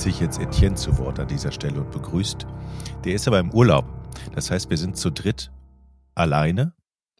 [0.00, 2.46] Sich jetzt Etienne zu Wort an dieser Stelle und begrüßt.
[3.04, 3.84] Der ist aber im Urlaub.
[4.34, 5.50] Das heißt, wir sind zu dritt
[6.14, 6.72] alleine,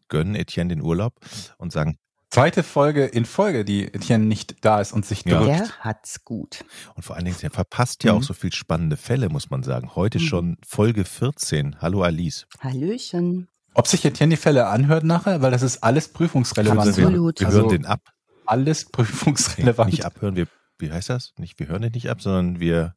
[0.09, 1.15] gönnen Etienne den Urlaub
[1.59, 1.97] und sagen,
[2.31, 5.39] Zweite Folge in Folge, die Etienne nicht da ist und sich Ja.
[5.41, 5.51] drückt.
[5.51, 6.65] Der hat's gut.
[6.95, 8.19] und vor allen Dingen, der verpasst ja Mhm.
[8.19, 9.95] auch so viel spannende Fälle, muss man sagen.
[9.97, 10.23] Heute Mhm.
[10.23, 11.77] schon Folge 14.
[11.81, 12.47] Hallo Alice.
[12.61, 13.49] Hallöchen.
[13.75, 16.81] Ob sich Etienne die Fälle anhört nachher, weil das ist alles prüfungsrelevant.
[16.81, 17.41] Also wir, Absolut.
[17.41, 18.01] wir Also- hören den ab.
[18.47, 19.91] Alles Nee, prüfungsrelevant.
[19.91, 20.47] nicht abhören, wir,
[20.81, 21.33] wie heißt das?
[21.39, 22.95] Nicht, wir hören den nicht ab, sondern wir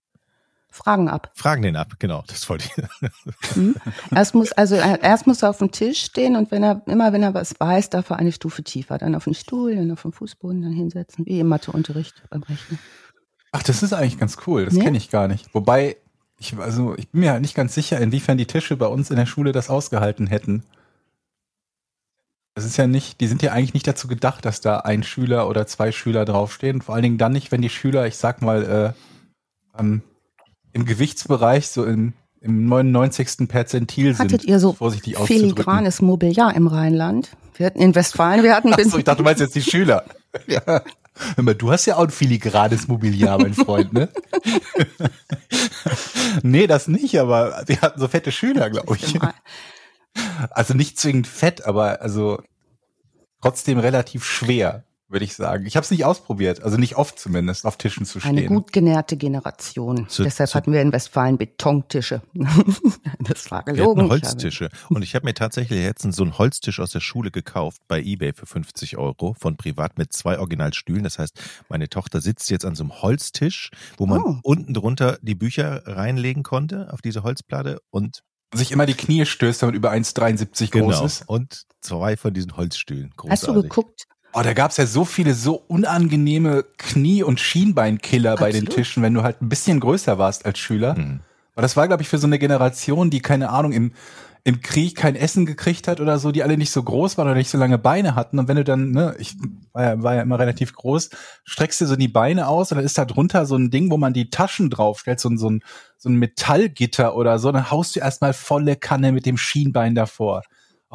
[0.69, 1.31] Fragen ab.
[1.35, 1.93] fragen den ab.
[1.99, 2.83] Genau, das wollte ich.
[3.55, 3.75] Hm?
[4.15, 7.13] Erst muss, also er- erst muss er auf dem Tisch stehen und wenn er, immer
[7.13, 8.97] wenn er was weiß, darf er eine Stufe tiefer.
[8.97, 12.79] Dann auf den Stuhl, dann auf den Fußboden, dann hinsetzen, wie im Matheunterricht beim Rechnen.
[13.51, 14.65] Ach, das ist eigentlich ganz cool.
[14.65, 14.83] Das Ja.
[14.83, 15.53] kenne ich gar nicht.
[15.53, 15.97] Wobei,
[16.39, 19.17] ich, also, ich bin mir halt nicht ganz sicher, inwiefern die Tische bei uns in
[19.17, 20.63] der Schule das ausgehalten hätten.
[22.55, 25.49] Das ist ja nicht, die sind ja eigentlich nicht dazu gedacht, dass da ein Schüler
[25.49, 26.81] oder zwei Schüler draufstehen.
[26.81, 28.93] Vor allen Dingen dann nicht, wenn die Schüler, ich sag mal,
[29.75, 30.03] äh, ähm,
[30.71, 33.47] im Gewichtsbereich so im, im 99.
[33.47, 34.25] Perzentil sind.
[34.25, 37.31] Hattet ihr so vorsichtig filigranes Mobiliar im Rheinland?
[37.55, 40.03] Wir hatten in Westfalen, wir hatten Ach so, ich dachte, du meinst jetzt die Schüler.
[40.47, 40.81] Ja.
[41.37, 44.09] Mal, du hast ja auch ein filigranes Mobiliar, mein Freund, ne?
[46.41, 49.19] nee, das nicht, aber wir hatten so fette Schüler, glaube ich.
[50.51, 52.41] Also nicht zwingend fett, aber also
[53.41, 55.65] trotzdem relativ schwer, würde ich sagen.
[55.65, 58.37] Ich habe es nicht ausprobiert, also nicht oft zumindest, auf Tischen zu stehen.
[58.37, 60.07] Eine gut genährte Generation.
[60.09, 62.21] Zu- Deshalb zu- hatten wir in Westfalen Betontische.
[63.19, 64.09] das war Wir gelogen.
[64.09, 64.69] Holztische.
[64.89, 68.33] Und ich habe mir tatsächlich jetzt so einen Holztisch aus der Schule gekauft bei eBay
[68.33, 71.03] für 50 Euro von privat mit zwei Originalstühlen.
[71.03, 74.39] Das heißt, meine Tochter sitzt jetzt an so einem Holztisch, wo man Oh.
[74.43, 78.23] unten drunter die Bücher reinlegen konnte auf diese Holzplatte und
[78.57, 81.23] sich immer die Knie stößt, man über 1,73 groß genau ist.
[81.27, 83.11] und zwei von diesen Holzstühlen.
[83.15, 83.31] Großartig.
[83.31, 84.07] Hast du geguckt?
[84.33, 88.65] Oh, da gab's ja so viele so unangenehme Knie- und Schienbeinkiller bei den.
[88.65, 90.95] Tischen, wenn du halt ein bisschen größer warst als Schüler.
[90.95, 91.19] Hm.
[91.53, 93.91] Aber das war, glaube ich, für so eine Generation, die, keine Ahnung, im,
[94.45, 97.37] im Krieg kein Essen gekriegt hat oder so, die alle nicht so groß waren oder
[97.37, 98.39] nicht so lange Beine hatten.
[98.39, 99.37] Und wenn du dann, ne, ich
[99.71, 101.11] war ja, war ja immer relativ groß,
[101.45, 103.97] streckst dir so die Beine aus und dann ist da drunter so ein Ding, wo
[103.97, 105.63] man die Taschen draufstellt, so ein, so ein,
[105.97, 110.43] so ein Metallgitter oder so, dann haust du erstmal volle Kanne mit dem Schienbein davor.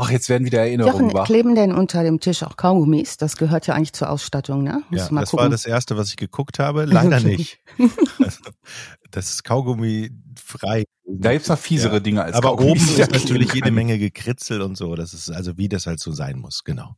[0.00, 1.26] Ach, jetzt werden wieder Erinnerungen Jochen, wach.
[1.26, 3.16] kleben denn unter dem Tisch auch Kaugummis?
[3.16, 4.82] Das gehört ja eigentlich zur Ausstattung, ne?
[4.90, 5.42] Musst Ja, das gucken.
[5.42, 6.84] war das erste, was ich geguckt habe.
[6.84, 7.58] Leider nicht.
[8.22, 8.38] also,
[9.10, 10.10] das ist Kaugummi
[10.48, 10.84] frei.
[11.06, 12.00] Da gibt's noch fiesere Ja.
[12.00, 13.74] Dinge als Aber oben Kaugummis, die da ist natürlich jede können.
[13.76, 14.94] Menge gekritzelt und so.
[14.96, 16.64] Das ist also wie das halt so sein muss.
[16.64, 16.94] Genau.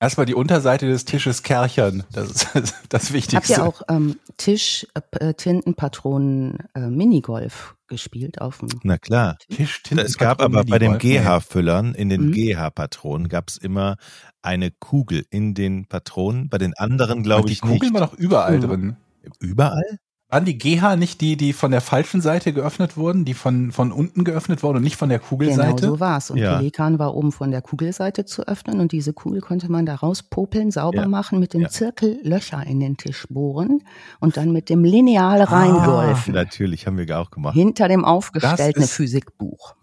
[0.00, 2.02] Erstmal die Unterseite des Tisches kerchern.
[2.12, 3.52] Das ist das, das Habt Wichtigste.
[3.54, 9.38] ihr auch ähm, Tisch, äh, Tintenpatronen, äh, Minigolf gespielt auf dem Na klar.
[9.48, 12.32] Tisch, Es gab aber bei den GH-Füllern, in den Mhm.
[12.32, 13.96] GH-Patronen, gab es immer
[14.42, 16.48] eine Kugel in den Patronen.
[16.50, 17.94] Bei den anderen glaube die ich Kugel nicht.
[17.94, 18.60] war doch überall Mhm.
[18.62, 18.96] drin.
[19.40, 19.98] Überall?
[20.34, 23.92] Waren die GH nicht die, die von der falschen Seite geöffnet wurden, die von, von
[23.92, 25.86] unten geöffnet wurden und nicht von der Genau Kugelseite?
[25.86, 26.28] so war's.
[26.32, 26.56] Und Ja.
[26.56, 30.72] Pelikan war oben von der Kugelseite zu öffnen und diese Kugel konnte man da rauspopeln,
[30.72, 31.08] sauber Ja.
[31.08, 31.68] machen, mit dem Ja.
[31.68, 33.82] Zirkel Löcher in den Tisch bohren
[34.18, 35.44] und dann mit dem Lineal Ah.
[35.44, 36.34] reingolfen.
[36.34, 37.54] Natürlich, haben wir auch gemacht.
[37.54, 39.76] Hinter dem aufgestellten Physikbuch.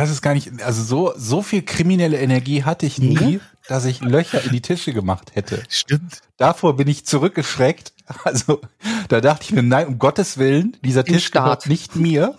[0.00, 3.38] Das ist gar nicht, also so, so viel kriminelle Energie hatte ich nie,
[3.68, 5.62] dass ich Löcher in die Tische gemacht hätte.
[5.68, 6.22] Stimmt.
[6.38, 7.92] Davor bin ich zurückgeschreckt.
[8.24, 8.60] Also,
[9.06, 11.44] da dachte ich mir, nein, um Gottes Willen, dieser Im Tisch Start.
[11.44, 12.34] gehört nicht mir.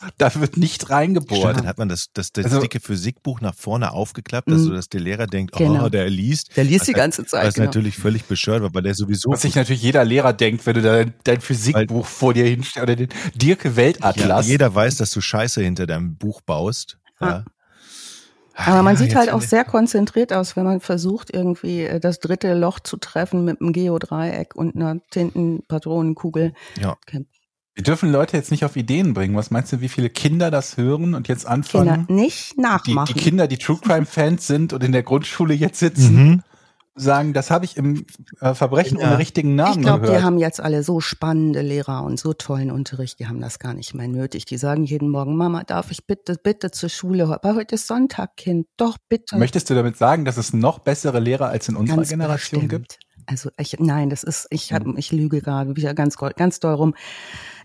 [0.18, 1.58] Da wird nicht Stimmt, reingebohrt.
[1.58, 4.64] dann hat man das, das, das Also- dicke Physikbuch nach vorne aufgeklappt, dass, Mhm.
[4.64, 5.84] so, dass der Lehrer denkt, Genau.
[5.84, 6.56] oh, der liest.
[6.56, 7.46] Der liest Was die ganze Zeit.
[7.46, 7.66] Was genau.
[7.66, 10.82] natürlich völlig bescheuert war, weil der sowieso Was sich natürlich jeder Lehrer denkt, wenn du
[10.82, 14.46] dein, dein Physikbuch vor dir hinstellst oder den Dirke ja, Weltatlas.
[14.48, 16.96] jeder weiß, dass du Scheiße hinter deinem Buch baust.
[17.20, 17.44] Ja.
[18.54, 22.18] Aber man Ja, sieht halt auch sehr konzentriert aus, wenn man versucht, irgendwie äh, das
[22.20, 26.52] dritte Loch zu treffen mit einem Geodreieck und einer Tintenpatronenkugel.
[26.80, 26.96] Ja.
[27.74, 29.36] Wir dürfen Leute jetzt nicht auf Ideen bringen.
[29.36, 32.06] Was meinst du, wie viele Kinder das hören und jetzt Kinder anfangen?
[32.08, 33.14] nicht Die, nachmachen.
[33.14, 36.42] die Kinder, die True Crime Fans sind und in der Grundschule jetzt sitzen, Mhm.
[36.96, 38.04] sagen, das habe ich im
[38.40, 39.06] äh, Verbrechen Ja.
[39.06, 42.70] ohne richtigen Namen ich glaube, die haben jetzt alle so spannende Lehrer und so tollen
[42.72, 44.44] Unterricht, die haben das gar nicht mehr nötig.
[44.46, 47.24] Die sagen jeden Morgen, Mama, darf ich bitte, bitte zur Schule?
[47.28, 48.66] Aber heute ist Sonntag, Kind.
[48.76, 49.38] Doch, bitte.
[49.38, 52.88] Möchtest du damit sagen, dass es noch bessere Lehrer als in unserer Ganz Generation bestimmt.
[52.88, 52.98] gibt?
[53.26, 54.96] Also ich, nein, das ist, ich hab, Mhm.
[54.98, 56.94] ich lüge gerade wieder ganz, ganz doll rum.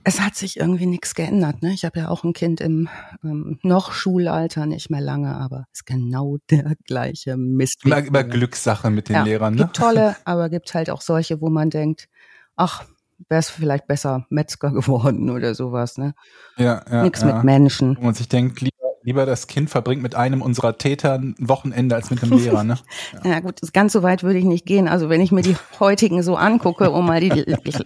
[0.08, 1.64] Es hat sich irgendwie nichts geändert.
[1.64, 1.74] Ne?
[1.74, 2.88] Ich habe ja auch ein Kind im
[3.24, 7.84] ähm, noch Schulalter, nicht mehr lange, aber ist genau der gleiche Mist.
[7.86, 8.24] Immer, immer.
[8.24, 9.64] Glückssache mit den ja, Lehrern, ne?
[9.64, 12.08] Gibt tolle, aber gibt halt auch solche, wo man denkt,
[12.56, 12.86] ach,
[13.30, 15.98] wäre es vielleicht besser Metzger geworden oder sowas.
[15.98, 16.14] Ne?
[16.58, 17.34] Ja, ja, Nix ja.
[17.34, 17.98] mit Menschen.
[17.98, 18.62] Wo man sich denkt,
[19.06, 22.78] lieber, das Kind verbringt mit einem unserer Täter ein Wochenende als mit einem Lehrer, ne?
[23.24, 23.32] Ja.
[23.32, 24.88] ja gut, ganz so weit würde ich nicht gehen.
[24.88, 27.30] Also wenn ich mir die heutigen so angucke, um mal die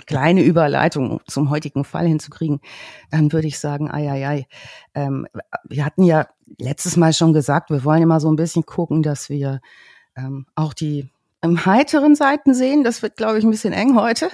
[0.06, 2.62] kleine Überleitung zum heutigen Fall hinzukriegen,
[3.12, 4.48] dann würde ich sagen, ei, ei, ei.
[4.96, 5.28] Ähm,
[5.68, 6.28] wir hatten ja
[6.58, 9.60] letztes Mal schon gesagt, wir wollen immer so ein bisschen gucken, dass wir
[10.16, 11.10] ähm, auch die
[11.42, 12.84] ähm, heiteren Seiten sehen.
[12.84, 14.30] Das wird, glaube ich, ein bisschen eng heute.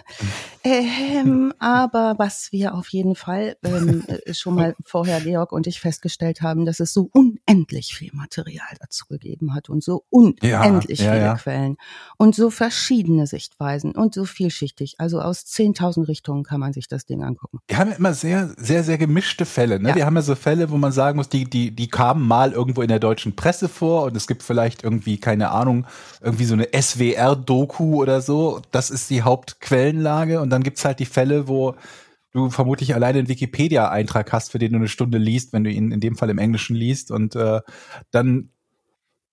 [0.66, 5.80] Ähm, aber was wir auf jeden Fall ähm, äh, schon mal vorher, Georg und ich,
[5.80, 11.06] festgestellt haben, dass es so unendlich viel Material dazu gegeben hat und so unendlich ja,
[11.06, 11.36] ja, viele ja.
[11.36, 11.78] Quellen
[12.18, 14.96] und so verschiedene Sichtweisen und so vielschichtig.
[14.98, 17.60] Also aus 10.000 Richtungen kann man sich das Ding angucken.
[17.68, 19.80] Wir haben ja immer sehr, sehr, sehr gemischte Fälle.
[19.80, 19.94] Ne?
[19.94, 22.82] Wir haben ja so Fälle, wo man sagen muss, die, die, die kamen mal irgendwo
[22.82, 25.86] in der deutschen Presse vor und es gibt vielleicht irgendwie, keine Ahnung,
[26.22, 28.62] irgendwie so eine SWR-Doku oder so.
[28.72, 31.75] Das ist die Hauptquellenlage und dann gibt's halt die Fälle, wo
[32.31, 35.92] du vermutlich alleine einen Wikipedia-Eintrag hast, für den du eine Stunde liest, wenn du ihn
[35.92, 37.62] in dem Fall im Englischen liest und äh,
[38.12, 38.50] dann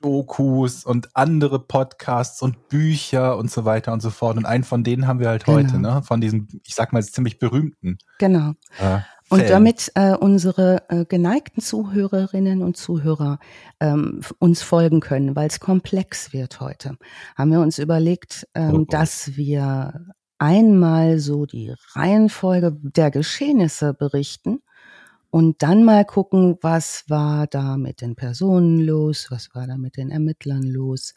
[0.02, 4.36] Dokus und andere Podcasts und Bücher und so weiter und so fort.
[4.36, 5.58] Und einen von denen haben wir halt genau.
[5.58, 6.02] heute, ne?
[6.02, 7.98] Von diesen, ich sag mal, ziemlich berühmten.
[8.18, 8.52] Genau.
[8.78, 8.98] Äh,
[9.30, 13.38] und damit äh, unsere äh, geneigten Zuhörerinnen und Zuhörer
[13.80, 16.98] ähm, uns folgen können, weil es komplex wird heute,
[17.34, 24.60] haben wir uns überlegt, ähm, oh dass wir einmal so die Reihenfolge der Geschehnisse berichten
[25.30, 29.96] und dann mal gucken, was war da mit den Personen los, was war da mit
[29.96, 31.14] den Ermittlern los.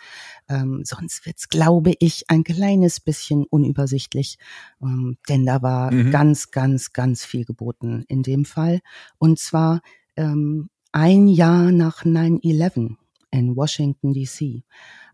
[0.47, 4.37] Ähm, sonst wird's, glaube ich, ein kleines bisschen unübersichtlich,
[4.79, 6.11] ähm, denn da war mhm.
[6.11, 8.79] ganz, ganz, ganz viel geboten in dem Fall.
[9.17, 9.81] Und zwar
[10.17, 12.95] ähm, ein Jahr nach 9-11
[13.31, 14.63] in Washington, DC.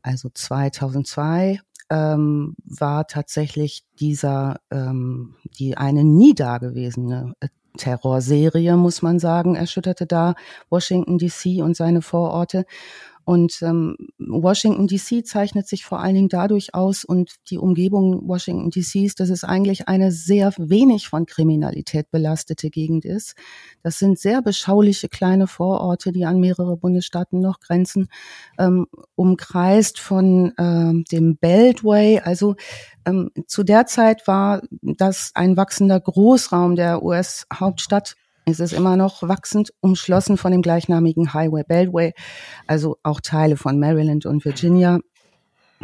[0.04, 1.62] Also 2002
[1.92, 10.06] ähm, war tatsächlich dieser, ähm, die eine nie dagewesene äh, Terrorserie, muss man sagen, erschütterte
[10.06, 10.36] da
[10.70, 12.66] Washington DC und seine Vororte.
[13.32, 18.72] Und ähm, Washington DC zeichnet sich vor allen Dingen dadurch aus und die Umgebung Washington
[18.72, 23.36] DCs, dass es eigentlich eine sehr wenig von Kriminalität belastete Gegend ist.
[23.84, 28.10] Das sind sehr beschauliche kleine Vororte, die an mehrere Bundesstaaten noch grenzen,
[28.60, 32.20] ähm, umkreist von ähm, dem Beltway.
[32.20, 32.58] Also
[33.06, 39.24] ähm, zu der Zeit war das ein wachsender Großraum der US-Hauptstadt ist es immer noch
[39.24, 42.14] wachsend, umschlossen von dem gleichnamigen Highway Beltway,
[42.68, 45.00] also auch Teile von Maryland und Virginia.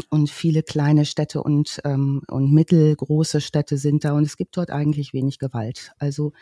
[0.09, 4.69] Und viele kleine Städte und, ähm, und mittelgroße Städte sind da und es gibt dort
[4.69, 5.92] eigentlich wenig Gewalt.
[5.98, 6.33] Also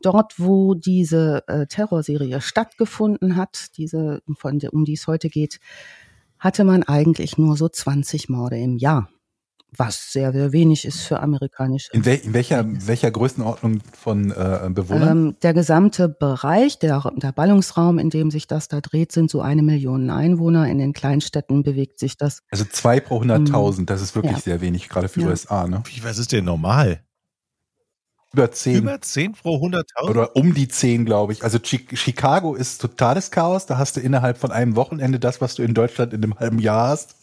[0.00, 5.58] dort, wo diese äh, Terrorserie stattgefunden hat, diese, von der, um die es heute geht,
[6.38, 9.08] hatte man eigentlich nur so 20 Morde im Jahr
[9.76, 11.90] was sehr, sehr wenig ist für amerikanische.
[11.92, 15.28] In, wel in welcher, welcher Größenordnung von äh, Bewohnern?
[15.28, 19.40] Ähm, der gesamte Bereich, der, der Ballungsraum, in dem sich das da dreht, sind so
[19.40, 20.68] eine Million Einwohner.
[20.68, 22.42] In den Kleinstädten bewegt sich das.
[22.50, 24.40] Also zwei pro hunderttausend, das ist wirklich ja.
[24.40, 25.28] sehr wenig, gerade für ja.
[25.28, 25.66] USA.
[25.66, 25.82] Ne?
[25.86, 27.00] Wie, was ist denn normal?
[28.32, 28.78] Über zehn.
[28.78, 30.10] Über zehn pro hunderttausend?
[30.10, 31.42] Oder um die zehn, glaube ich.
[31.42, 33.66] Also Chicago ist totales Chaos.
[33.66, 36.60] Da hast du innerhalb von einem Wochenende das, was du in Deutschland in einem halben
[36.60, 37.16] Jahr hast.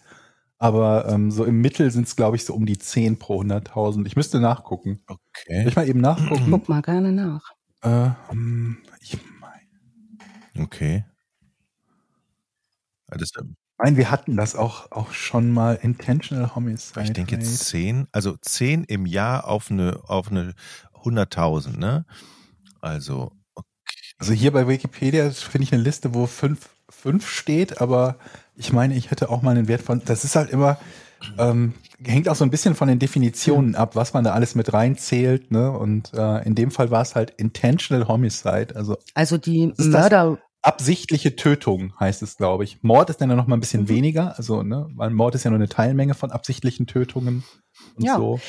[0.59, 4.05] Aber ähm, so im Mittel sind es, glaube ich, so um die 10 pro 100.000.
[4.07, 4.99] Ich müsste nachgucken.
[5.07, 5.61] Okay.
[5.61, 6.49] Soll ich mal eben nachgucken?
[6.49, 7.51] Guck mal gerne nach.
[7.81, 10.65] Äh, hm, ich meine.
[10.65, 11.05] Okay.
[13.07, 17.03] Das, ähm, ich meine, wir hatten das auch, auch schon mal Intentional Homicide.
[17.03, 20.55] Ich denke jetzt 10, also 10 im Jahr auf eine, auf eine
[21.03, 22.05] 100.000, ne?
[22.81, 23.67] Also, okay.
[24.17, 28.17] Also hier bei Wikipedia finde ich eine Liste, wo 5 fünf steht, aber
[28.57, 30.77] ich meine, ich hätte auch mal einen Wert von, das ist halt immer,
[31.37, 31.73] ähm,
[32.03, 35.51] hängt auch so ein bisschen von den Definitionen ab, was man da alles mit reinzählt,
[35.51, 35.71] ne?
[35.71, 41.35] Und äh, in dem Fall war es halt intentional homicide, also also die Mörder absichtliche
[41.35, 42.83] Tötung heißt es, glaube ich.
[42.83, 43.89] Mord ist dann ja noch mal ein bisschen mhm.
[43.89, 47.43] weniger, also ne, weil Mord ist ja nur eine Teilmenge von absichtlichen Tötungen
[47.95, 48.17] und ja.
[48.17, 48.39] so.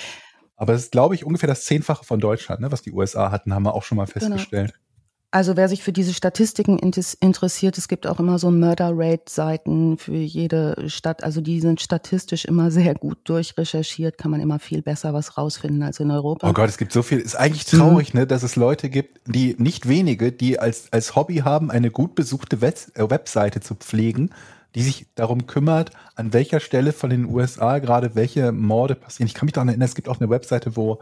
[0.57, 3.55] Aber es ist, glaube ich, ungefähr das Zehnfache von Deutschland, ne, was die USA hatten,
[3.55, 4.19] haben wir auch schon mal genau.
[4.19, 4.73] festgestellt.
[4.73, 4.88] Genau.
[5.31, 10.89] Also wer sich für diese Statistiken interessiert, es gibt auch immer so Murder-Rate-Seiten für jede
[10.89, 11.23] Stadt.
[11.23, 15.83] Also die sind statistisch immer sehr gut durchrecherchiert, kann man immer viel besser was rausfinden
[15.83, 16.49] als in Europa.
[16.49, 17.19] Oh Gott, es gibt so viel.
[17.19, 18.21] Ist eigentlich traurig, mhm.
[18.21, 22.15] ne, dass es Leute gibt, die nicht wenige, die als, als Hobby haben, eine gut
[22.15, 24.31] besuchte Web äh, Webseite zu pflegen,
[24.75, 29.27] die sich darum kümmert, an welcher Stelle von den USA gerade welche Morde passieren.
[29.27, 31.01] Ich kann mich daran erinnern, es gibt auch eine Webseite, wo,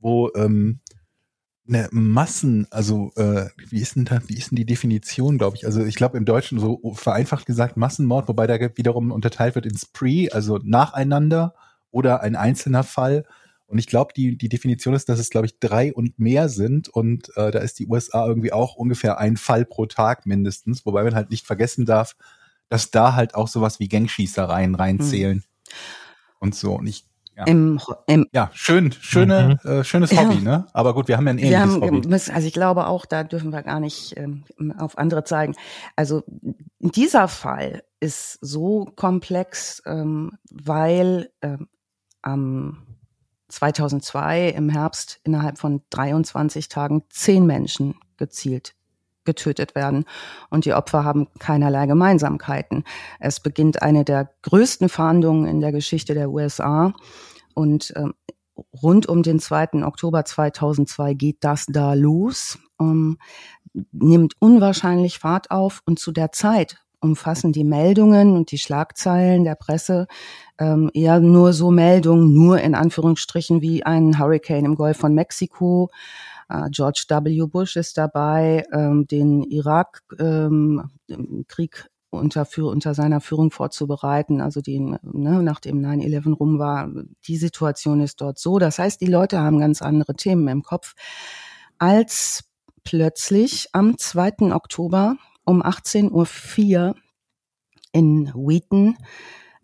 [0.00, 0.80] wo ähm,
[1.66, 5.64] eine Massen, also äh, wie ist denn da, wie ist denn die Definition, glaube ich?
[5.64, 9.76] Also ich glaube im Deutschen so vereinfacht gesagt Massenmord, wobei da wiederum unterteilt wird in
[9.76, 11.54] Spree, also nacheinander
[11.90, 13.24] oder ein einzelner Fall
[13.66, 16.88] Und ich glaube, die, die Definition ist, dass es, glaube ich, drei und mehr sind.
[16.88, 20.84] Und äh, da ist die USA irgendwie auch ungefähr ein Fall pro Tag mindestens.
[20.84, 22.14] Wobei man halt nicht vergessen darf,
[22.68, 25.38] dass da halt auch sowas wie Gangschießereien reinzählen.
[25.38, 25.42] Mhm.
[26.40, 26.74] Und so.
[26.74, 27.06] Und ich
[27.36, 27.44] ja.
[27.44, 29.70] Im, im ja, schön, schöne, mhm.
[29.70, 30.66] äh, schönes Hobby, ne?
[30.72, 32.08] Aber gut, wir haben ja ein ähnliches haben, Hobby.
[32.08, 34.44] Müssen, also ich glaube auch, da dürfen wir gar nicht ähm,
[34.78, 35.54] auf andere zeigen.
[35.96, 36.22] Also
[36.78, 41.68] dieser Fall ist so komplex, ähm, weil ähm,
[42.22, 42.86] am
[43.48, 48.74] 2002 im Herbst innerhalb von 23 Tagen zehn Menschen gezielt
[49.24, 50.04] getötet werden.
[50.50, 52.84] Und die Opfer haben keinerlei Gemeinsamkeiten.
[53.20, 56.92] Es beginnt eine der größten Fahndungen in der Geschichte der USA.
[57.54, 58.14] Und ähm,
[58.82, 59.84] rund um den 2.
[59.84, 63.18] Oktober 2002 geht das da los, ähm,
[63.92, 65.82] nimmt unwahrscheinlich Fahrt auf.
[65.86, 70.06] Und zu der Zeit umfassen die Meldungen und die Schlagzeilen der Presse
[70.58, 75.90] ähm, eher nur so Meldungen, nur in Anführungsstrichen wie ein Hurricane im Golf von Mexiko,
[76.70, 77.46] George W.
[77.46, 80.90] Bush ist dabei, ähm, den Irakkrieg ähm,
[82.10, 86.88] unter, unter seiner Führung vorzubereiten, also den, ne, nachdem 9-11 rum war,
[87.26, 88.58] die Situation ist dort so.
[88.58, 90.94] Das heißt, die Leute haben ganz andere Themen im Kopf,
[91.78, 92.44] als
[92.84, 94.52] plötzlich am 2.
[94.54, 96.94] Oktober um 18.04 Uhr
[97.92, 98.96] in Wheaton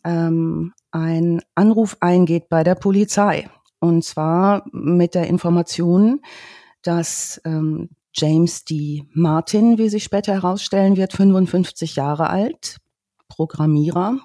[0.05, 3.49] ähm, ein Anruf eingeht bei der Polizei.
[3.81, 6.21] Und zwar mit der Information,
[6.83, 9.05] dass ähm, James D.
[9.13, 12.79] Martin, wie sich später herausstellen wird, 55 Jahre alt,
[13.29, 14.19] Programmierer,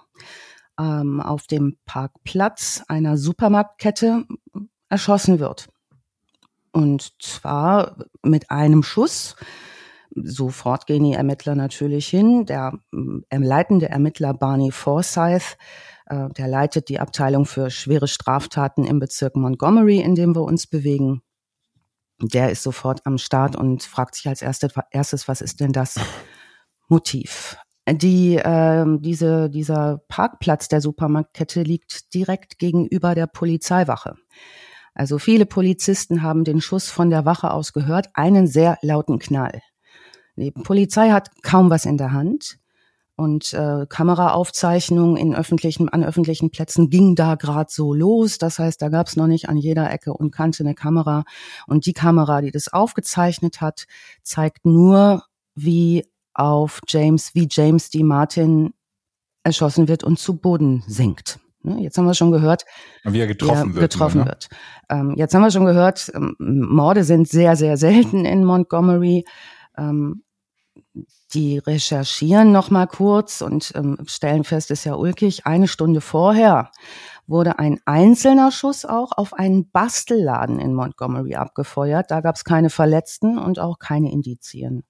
[0.79, 4.25] ähm, auf dem Parkplatz einer Supermarktkette
[4.89, 5.69] erschossen wird.
[6.71, 9.35] Und zwar mit einem Schuss.
[10.15, 12.45] Sofort gehen die Ermittler natürlich hin.
[12.45, 12.79] Der
[13.29, 15.57] äh, leitende Ermittler Barney Forsyth,
[16.07, 20.67] äh, der leitet die Abteilung für schwere Straftaten im Bezirk Montgomery, in dem wir uns
[20.67, 21.21] bewegen
[22.19, 25.99] der ist sofort am Start und fragt sich als erstes, was ist denn das
[26.87, 27.57] Motiv?
[27.87, 34.15] Die, äh, diese, dieser Parkplatz der Supermarktkette liegt direkt gegenüber der Polizeiwache.
[34.95, 39.61] Also viele Polizisten haben den Schuss von der Wache aus gehört, einen sehr lauten Knall.
[40.37, 42.57] Die Polizei hat kaum was in der Hand
[43.15, 48.37] und äh, Kameraaufzeichnungen in öffentlichen, an öffentlichen Plätzen ging da gerade so los.
[48.37, 51.23] Das heißt, da gab es noch nicht an jeder Ecke und Kante eine Kamera.
[51.67, 53.85] Und die Kamera, die das aufgezeichnet hat,
[54.21, 55.23] zeigt nur,
[55.55, 58.03] wie auf James, wie James D.
[58.03, 58.73] Martin
[59.43, 61.39] erschossen wird und zu Boden sinkt.
[61.63, 62.65] Ne, jetzt haben wir schon gehört,
[63.05, 63.91] wie er getroffen wird.
[63.91, 64.25] Getroffen ne?
[64.25, 64.49] wird.
[64.89, 69.23] Ähm, jetzt haben wir schon gehört, ähm, Morde sind sehr, sehr selten in Montgomery.
[69.77, 70.24] Ähm,
[71.33, 75.45] die recherchieren noch mal kurz und ähm, stellen fest, ist ja ulkig.
[75.45, 76.71] Eine Stunde vorher
[77.27, 82.11] wurde ein einzelner Schuss auch auf einen Bastelladen in Montgomery abgefeuert.
[82.11, 84.83] Da gab es keine Verletzten und auch keine Indizien.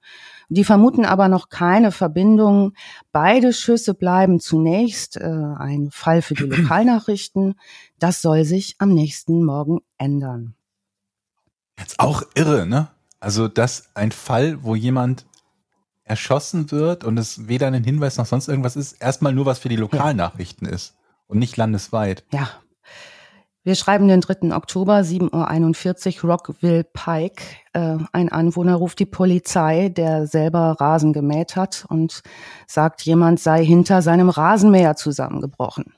[0.50, 2.74] Die vermuten aber noch keine Verbindung.
[3.12, 7.56] Beide Schüsse bleiben zunächst äh, ein Fall für die Lokalnachrichten.
[8.00, 10.56] Das soll sich am nächsten Morgen ändern.
[11.80, 12.90] Jetzt auch irre, ne?
[13.20, 15.26] Also, dass ein Fall, wo jemand
[16.06, 19.70] erschossen wird und es weder ein Hinweis noch sonst irgendwas ist, erstmal nur was für
[19.70, 20.74] die Lokalnachrichten ja.
[20.74, 20.96] ist
[21.28, 22.24] und nicht landesweit.
[22.32, 22.50] Ja.
[23.64, 24.56] Wir schreiben den 3.
[24.56, 27.44] Oktober, 7.41 Uhr, Rockville Pike.
[27.74, 32.22] Äh, ein Anwohner ruft die Polizei, der selber Rasen gemäht hat und
[32.68, 35.96] sagt, jemand sei hinter seinem Rasenmäher zusammengebrochen.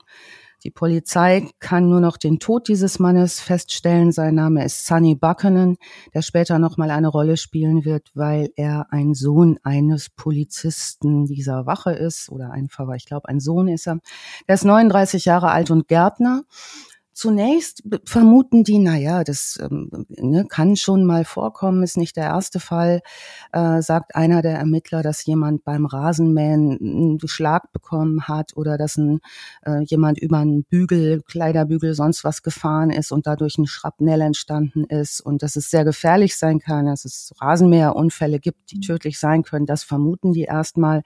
[0.64, 4.10] Die Polizei kann nur noch den Tod dieses Mannes feststellen.
[4.10, 5.76] Sein Name ist Sonny Buchanan,
[6.14, 11.92] der später nochmal eine Rolle spielen wird, weil er ein Sohn eines Polizisten dieser Wache
[11.92, 14.00] ist oder einfach, ich glaube, ein Sohn ist er.
[14.48, 16.42] Der ist 39 Jahre alt und Gärtner
[17.18, 22.26] Zunächst vermuten die, na ja, das ähm, ne, kann schon mal vorkommen, ist nicht der
[22.26, 23.00] erste Fall,
[23.52, 28.98] äh, sagt einer der Ermittler, dass jemand beim Rasenmähen einen Schlag bekommen hat oder dass
[28.98, 29.18] ein,
[29.66, 34.84] äh, jemand über einen Bügel, Kleiderbügel, sonst was gefahren ist und dadurch ein Schrapnell entstanden
[34.84, 38.82] ist und dass es sehr gefährlich sein kann, dass es Rasenmäherunfälle gibt, die mhm.
[38.82, 39.66] tödlich sein können.
[39.66, 41.02] Das vermuten die erstmal.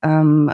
[0.00, 0.50] Ähm,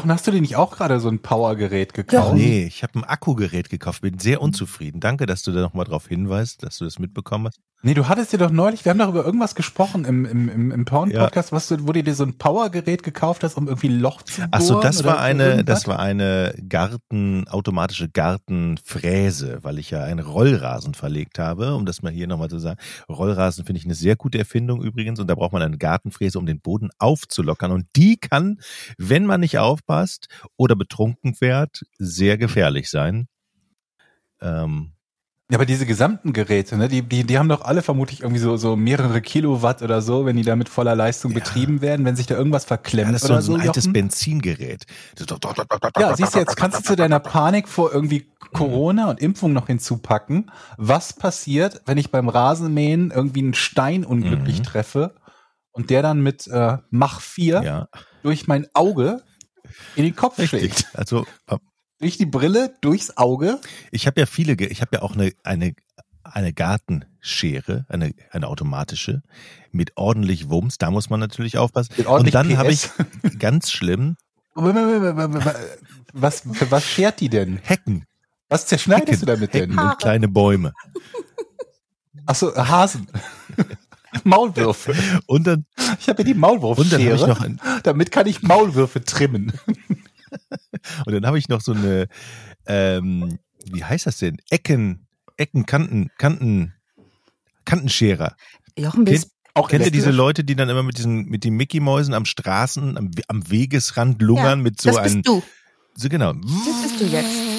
[0.00, 2.28] doch, hast du dir nicht auch gerade so ein Powergerät gekauft?
[2.28, 2.34] Ja.
[2.34, 5.00] Nee, ich habe ein Akkugerät gekauft, bin sehr unzufrieden.
[5.00, 7.60] Danke, dass du da nochmal drauf hinweist, dass du das mitbekommen hast.
[7.82, 10.84] Nee, du hattest dir doch neulich, wir haben darüber irgendwas gesprochen im, im, im, im
[10.84, 11.56] Porn-Podcast, ja.
[11.56, 14.42] was du, wo du dir so ein Powergerät gekauft hast, um irgendwie ein Loch zu
[14.42, 14.50] bohren.
[14.52, 15.64] Ach so, das war eine, irgendwas?
[15.64, 22.02] das war eine Garten, automatische Gartenfräse, weil ich ja einen Rollrasen verlegt habe, um das
[22.02, 22.78] mal hier nochmal zu sagen.
[23.08, 26.44] Rollrasen finde ich eine sehr gute Erfindung übrigens und da braucht man eine Gartenfräse, um
[26.44, 28.60] den Boden aufzulockern und die kann,
[28.98, 29.89] wenn man nicht aufpasst
[30.56, 33.28] oder betrunken fährt, sehr gefährlich sein.
[34.40, 34.92] Ähm,
[35.50, 38.56] Ja, aber diese gesamten Geräte, ne, die, die, die haben doch alle vermutlich irgendwie so,
[38.56, 41.40] so mehrere Kilowatt oder so, wenn die da mit voller Leistung ja.
[41.40, 43.54] betrieben werden, wenn sich da irgendwas verklemmt ja, das ist oder so.
[43.54, 43.92] ein altes Jochen.
[43.92, 44.84] Benzingerät.
[45.98, 49.66] Ja, siehst du, jetzt kannst du zu deiner Panik vor irgendwie Corona und Impfung noch
[49.66, 50.52] hinzupacken.
[50.76, 54.64] Was passiert, wenn ich beim Rasenmähen irgendwie einen Stein unglücklich mhm.
[54.64, 55.16] treffe
[55.72, 57.88] und der dann mit äh, Mach 4 ja.
[58.22, 59.22] durch mein Auge
[59.96, 60.60] in den Kopf Richtig.
[60.60, 60.86] schlägt?
[60.94, 61.26] Also
[62.00, 63.60] durch die Brille, durchs Auge.
[63.90, 65.74] Ich habe ja viele, ich habe ja auch eine, eine,
[66.24, 69.22] eine Gartenschere, eine, eine automatische,
[69.70, 72.06] mit ordentlich Wumms, da muss man natürlich aufpassen.
[72.06, 72.90] Und dann habe ich
[73.38, 74.16] ganz schlimm.
[76.12, 77.60] Was, für was schert die denn?
[77.62, 78.04] Hecken.
[78.48, 79.70] Was zerschneidest Hecken, du damit denn?
[79.70, 80.72] Hecken und kleine Bäume.
[82.26, 83.06] Achso, Hasen.
[84.24, 84.94] Maulwürfe.
[85.26, 85.66] Und dann.
[85.98, 87.56] Ich habe ja die Maulwurfschere.
[87.82, 89.52] damit kann ich Maulwürfe trimmen.
[91.06, 92.06] Und dann habe ich noch so eine,
[92.66, 94.38] ähm, wie heißt das denn?
[94.50, 96.74] Ecken, Ecken, Kanten, Kanten,
[97.64, 98.36] Kantenscherer.
[98.78, 102.14] Jochen, Kennt, auch kennt ihr diese Leute, die dann immer mit diesen, mit den Mickey-Mäusen
[102.14, 104.96] am Straßen, am, am Wegesrand lungern ja, mit so einem.
[104.96, 105.42] Das bist du.
[105.96, 106.32] So genau.
[106.32, 107.49] Das bist du jetzt.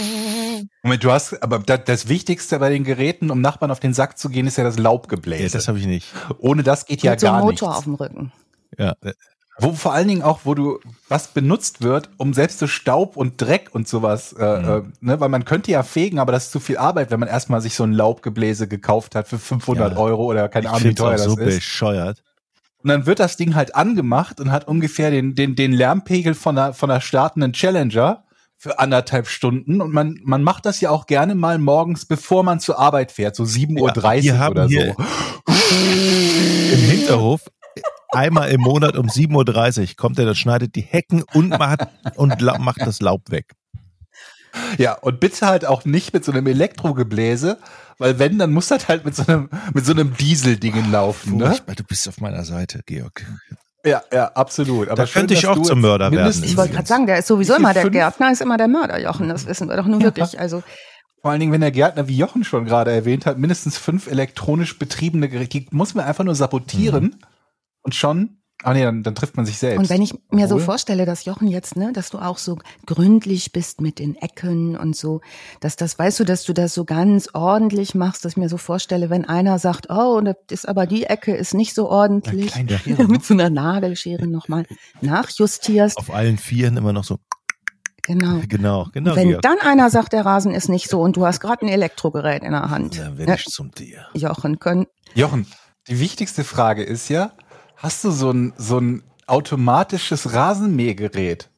[0.83, 4.29] Moment, du hast, aber das Wichtigste bei den Geräten, um Nachbarn auf den Sack zu
[4.29, 5.43] gehen, ist ja das Laubgebläse.
[5.43, 6.07] Ja, das habe ich nicht.
[6.39, 7.61] Ohne das geht ja so gar nichts.
[7.61, 8.31] Motor auf dem Rücken.
[8.77, 8.95] Ja,
[9.61, 13.39] wo vor allen Dingen auch, wo du was benutzt wird, um selbst so Staub und
[13.39, 14.69] Dreck und sowas, äh, mhm.
[14.69, 17.29] äh, ne, weil man könnte ja fegen, aber das ist zu viel Arbeit, wenn man
[17.29, 19.97] erstmal sich so ein Laubgebläse gekauft hat für 500 ja.
[19.97, 21.55] Euro oder keine Ahnung, wie teuer das so ist.
[21.57, 22.23] bescheuert.
[22.81, 26.55] Und dann wird das Ding halt angemacht und hat ungefähr den, den, den Lärmpegel von
[26.55, 28.23] der, von der startenden Challenger
[28.62, 32.60] für anderthalb Stunden und man, man macht das ja auch gerne mal morgens, bevor man
[32.60, 34.75] zur Arbeit fährt, so 7.30 ja, Uhr oder so.
[36.72, 37.41] Im Hinterhof
[38.10, 41.88] einmal im Monat um 7.30 Uhr kommt er, dann schneidet die Hecken und macht,
[42.18, 43.53] und macht das Laub weg.
[44.77, 47.58] Ja, und bitte halt auch nicht mit so einem Elektrogebläse,
[47.98, 51.58] weil wenn, dann muss das halt mit so einem, mit so einem Dieseldingen laufen, ne?
[51.75, 53.26] Du bist auf meiner Seite, Georg.
[53.86, 54.89] Ja, ja, absolut.
[54.89, 56.44] Aber da schön, könnte ich auch zum Mörder werden.
[56.44, 59.28] Ich wollte gerade sagen, der ist sowieso immer der Gärtner, ist immer der Mörder, Jochen.
[59.28, 60.06] Das wissen wir doch nur ja.
[60.06, 60.39] wirklich.
[60.39, 60.62] Also
[61.22, 64.78] vor allen Dingen, wenn der Gärtner, wie Jochen schon gerade erwähnt hat, mindestens fünf elektronisch
[64.78, 67.04] betriebene Geräte, die muss man einfach nur sabotieren.
[67.04, 67.26] Mhm
[67.82, 69.80] und schon Ah nee, dann, dann trifft man sich selbst.
[69.80, 73.52] Und wenn ich mir so vorstelle, dass Jochen jetzt, ne, dass du auch so gründlich
[73.52, 75.21] bist mit den Ecken und so,
[75.60, 78.58] dass das, weißt du, dass du das so ganz ordentlich machst, dass ich mir so
[78.58, 83.08] vorstelle, wenn einer sagt, oh, das ist aber die Ecke ist nicht so ordentlich, Schere,
[83.08, 84.65] mit so einer Nagelschere nochmal
[85.02, 85.97] nachjustierst.
[85.97, 87.17] Auf allen Vieren immer noch so.
[88.04, 88.41] Genau.
[88.47, 89.15] Genau, genau.
[89.15, 89.41] Wenn Georg.
[89.41, 92.52] dann einer sagt, der Rasen ist nicht so und du hast gerade ein Elektrogerät in
[92.52, 93.00] der Hand.
[93.00, 94.06] Dann werde ich zum Tier.
[94.13, 94.88] Jochen können.
[95.13, 95.47] Jochen,
[95.88, 97.34] die wichtigste Frage ist ja,
[97.82, 101.50] Hast du so ein, so ein automatisches Rasenmähgerät?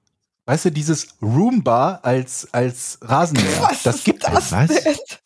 [0.45, 3.61] Weißt du, dieses Roomba als, als Rasenmäher.
[3.61, 4.71] Was das gibt das was?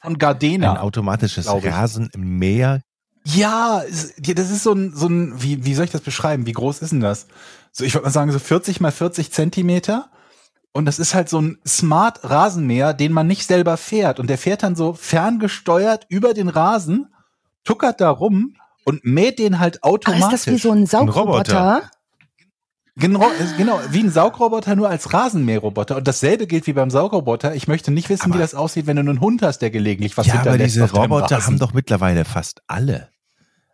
[0.01, 0.71] von Gardena.
[0.71, 2.81] Ein automatisches Rasenmäher.
[3.23, 6.47] Ja, das ist so ein, so ein, wie, wie soll ich das beschreiben?
[6.47, 7.27] Wie groß ist denn das?
[7.71, 10.09] So, ich würde mal sagen, so 40 mal 40 Zentimeter.
[10.71, 14.19] Und das ist halt so ein Smart Rasenmäher, den man nicht selber fährt.
[14.19, 17.13] Und der fährt dann so ferngesteuert über den Rasen,
[17.63, 18.55] tuckert da rum
[18.87, 20.23] und mäht den halt automatisch.
[20.23, 21.91] Ah, ist das wie so ein Saugroboter?
[22.95, 25.97] Genau, genau, wie ein Saugroboter, nur als Rasenmäherroboter.
[25.97, 27.53] Und dasselbe gilt wie beim Saugroboter.
[27.53, 30.17] Ich möchte nicht wissen, aber wie das aussieht, wenn du einen Hund hast, der gelegentlich
[30.17, 30.77] was ja, hinterlässt.
[30.77, 33.09] Ja, aber diese Roboter haben doch mittlerweile fast alle.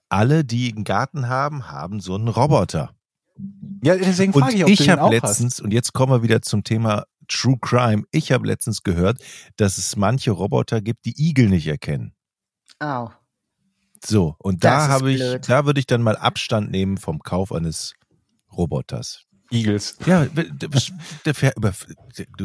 [0.09, 2.95] Alle, die einen Garten haben, haben so einen Roboter.
[3.83, 5.61] Ja, deswegen frage ich, ob ich du habe letztens, hast.
[5.61, 8.03] und jetzt kommen wir wieder zum Thema True Crime.
[8.11, 9.19] Ich habe letztens gehört,
[9.57, 12.13] dass es manche Roboter gibt, die Igel nicht erkennen.
[12.79, 13.09] Oh.
[14.05, 17.93] So, und da habe ich, da würde ich dann mal Abstand nehmen vom Kauf eines
[18.51, 19.25] Roboters.
[19.49, 19.97] Eagles.
[20.05, 20.69] Ja, du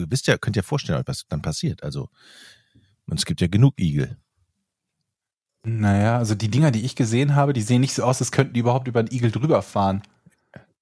[0.06, 1.82] bist ja, könnt ja vorstellen, was dann passiert.
[1.82, 2.10] Also,
[3.12, 4.16] es gibt ja genug Igel.
[5.64, 8.54] Naja, also die Dinger, die ich gesehen habe, die sehen nicht so aus, als könnten
[8.54, 10.02] die überhaupt über einen Igel drüber fahren.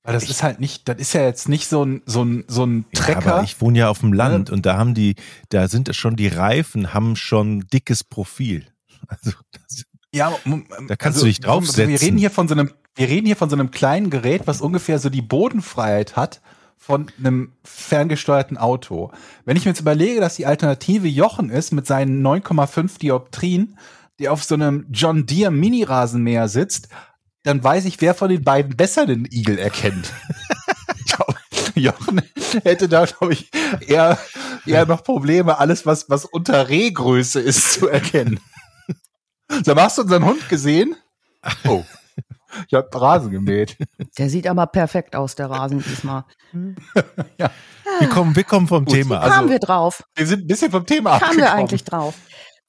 [0.03, 2.45] Weil das ich, ist halt nicht, das ist ja jetzt nicht so ein, so ein,
[2.47, 3.21] so ein Trecker.
[3.21, 4.55] Ja, aber ich wohne ja auf dem Land ja.
[4.55, 5.17] und da haben die,
[5.49, 8.67] da sind schon die Reifen, haben schon dickes Profil.
[9.09, 9.85] Also, das,
[10.17, 10.33] ja,
[10.89, 11.89] da kannst also, du dich draufsetzen.
[11.89, 14.61] Wir reden hier von so einem, wir reden hier von so einem kleinen Gerät, was
[14.61, 16.41] ungefähr so die Bodenfreiheit hat
[16.77, 19.11] von einem ferngesteuerten Auto.
[19.45, 23.79] Wenn ich mir jetzt überlege, dass die Alternative Jochen ist mit seinen 9,5 Dioptrien,
[24.19, 26.89] die auf so einem John Deere Mini-Rasenmäher sitzt,
[27.43, 30.13] dann weiß ich, wer von den beiden besser den Igel erkennt.
[31.77, 32.23] Jochen
[32.65, 33.51] hätte da, glaube ich,
[33.87, 34.19] eher,
[34.65, 38.41] eher noch Probleme, alles, was, was unter Rehgröße ist, zu erkennen.
[39.49, 40.97] Sag hast du unseren Hund gesehen?
[41.65, 41.85] Oh.
[42.67, 43.77] Ich habe Rasen gemäht.
[44.19, 46.25] Der sieht aber perfekt aus, der Rasen diesmal.
[47.39, 47.51] ja.
[48.01, 49.17] Wir kommen, wir kommen vom Gut, Thema.
[49.17, 50.03] Wie kamen also, wir drauf?
[50.17, 52.15] Wir sind ein bisschen vom Thema Kamen wir eigentlich drauf?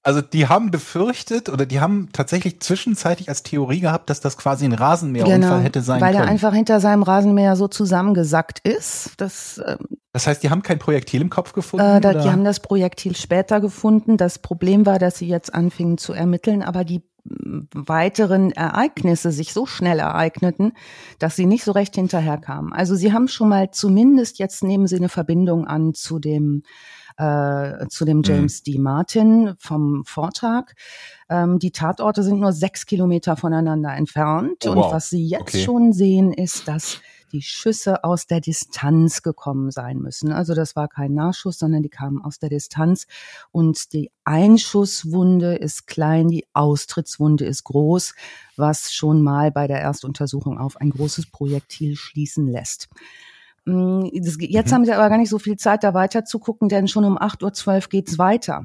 [0.08, 4.64] Also die haben befürchtet oder die haben tatsächlich zwischenzeitlich als Theorie gehabt, dass das quasi
[4.64, 6.22] ein Rasenmäherunfall genau, hätte sein weil können.
[6.22, 9.16] Weil er einfach hinter seinem Rasenmäher so zusammengesackt ist.
[9.18, 11.86] Das, ähm, das heißt, die haben kein Projektil im Kopf gefunden?
[11.86, 14.16] Äh, da, die haben das Projektil später gefunden.
[14.16, 19.66] Das Problem war, dass sie jetzt anfingen zu ermitteln, aber die weiteren Ereignisse sich so
[19.66, 20.72] schnell ereigneten,
[21.20, 22.72] dass sie nicht so recht hinterherkamen.
[22.72, 26.64] Also sie haben schon mal zumindest jetzt nehmen sie eine Verbindung an zu dem
[27.18, 28.24] äh, zu dem mhm.
[28.24, 28.64] James mhm.
[28.72, 28.80] D.
[28.80, 30.74] Martin vom Vortag.
[31.30, 34.66] Ähm, die Tatorte sind nur sechs Kilometer voneinander entfernt.
[34.66, 34.86] Oh, wow.
[34.86, 35.64] Und was Sie jetzt okay.
[35.64, 37.02] schon sehen, ist, dass
[37.32, 40.32] die Schüsse aus der Distanz gekommen sein müssen.
[40.32, 43.06] Also das war kein Nachschuss, sondern die kamen aus der Distanz.
[43.52, 48.14] Und die Einschusswunde ist klein, die Austrittswunde ist groß,
[48.56, 52.88] was schon mal bei der Erstuntersuchung auf ein großes Projektil schließen lässt.
[53.68, 54.74] Mm, jetzt mhm.
[54.74, 57.18] haben sie aber gar nicht so viel Zeit, da weiter zu gucken, denn schon um
[57.18, 58.64] 8.12 Uhr geht's weiter.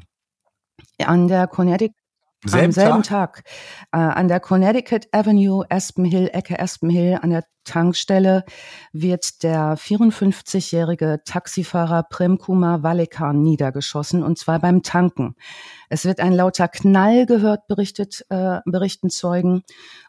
[0.99, 1.97] An der Connecticut
[2.45, 3.45] Selben am selben Tag, Tag
[3.93, 8.45] äh, an der Connecticut Avenue, Aspen Hill, Ecke Aspen Hill, an der Tankstelle
[8.93, 12.83] wird der 54-jährige Taxifahrer Prem Kumar
[13.33, 15.35] niedergeschossen und zwar beim Tanken.
[15.89, 19.63] Es wird ein lauter Knall gehört, berichtet, äh, berichten Zeugen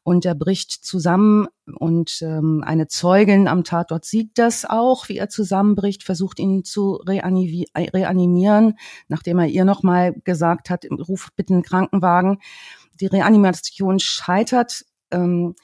[0.03, 5.29] und er bricht zusammen und ähm, eine Zeugin am Tatort sieht das auch, wie er
[5.29, 12.39] zusammenbricht, versucht ihn zu reanimieren, nachdem er ihr nochmal gesagt hat, ruf bitte einen Krankenwagen.
[12.99, 14.85] Die Reanimation scheitert.
[15.11, 15.55] Ähm,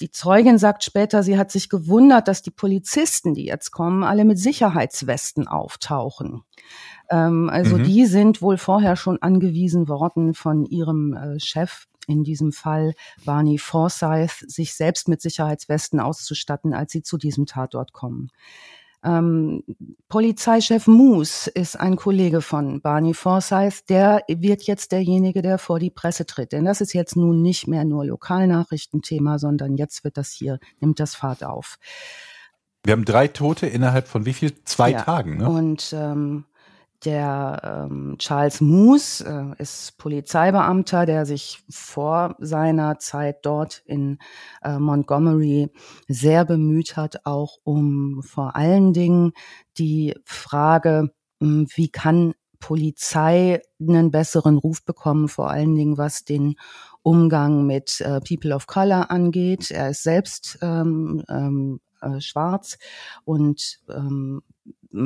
[0.00, 4.24] die Zeugin sagt später, sie hat sich gewundert, dass die Polizisten, die jetzt kommen, alle
[4.24, 6.42] mit Sicherheitswesten auftauchen.
[7.10, 7.84] Ähm, also mhm.
[7.84, 13.58] die sind wohl vorher schon angewiesen worden von ihrem äh, Chef, in diesem Fall Barney
[13.58, 18.30] Forsyth, sich selbst mit Sicherheitswesten auszustatten, als sie zu diesem Tatort kommen.
[19.04, 19.62] Ähm,
[20.08, 23.88] Polizeichef Moose ist ein Kollege von Barney Forsyth.
[23.88, 26.52] Der wird jetzt derjenige, der vor die Presse tritt.
[26.52, 30.98] Denn das ist jetzt nun nicht mehr nur Lokalnachrichtenthema, sondern jetzt wird das hier, nimmt
[31.00, 31.78] das Fahrt auf.
[32.84, 34.64] Wir haben drei Tote innerhalb von wie viel?
[34.64, 35.48] Zwei ja, Tagen, ne?
[35.48, 36.44] Und ähm,
[37.04, 39.24] der ähm, Charles Moose
[39.58, 44.18] äh, ist Polizeibeamter, der sich vor seiner Zeit dort in
[44.62, 45.70] äh, Montgomery
[46.08, 49.32] sehr bemüht hat, auch um vor allen Dingen
[49.78, 56.56] die Frage, äh, wie kann Polizei einen besseren Ruf bekommen, vor allen Dingen was den
[57.02, 59.70] Umgang mit äh, People of Color angeht.
[59.70, 62.78] Er ist selbst ähm, ähm, äh, schwarz
[63.24, 64.42] und ähm,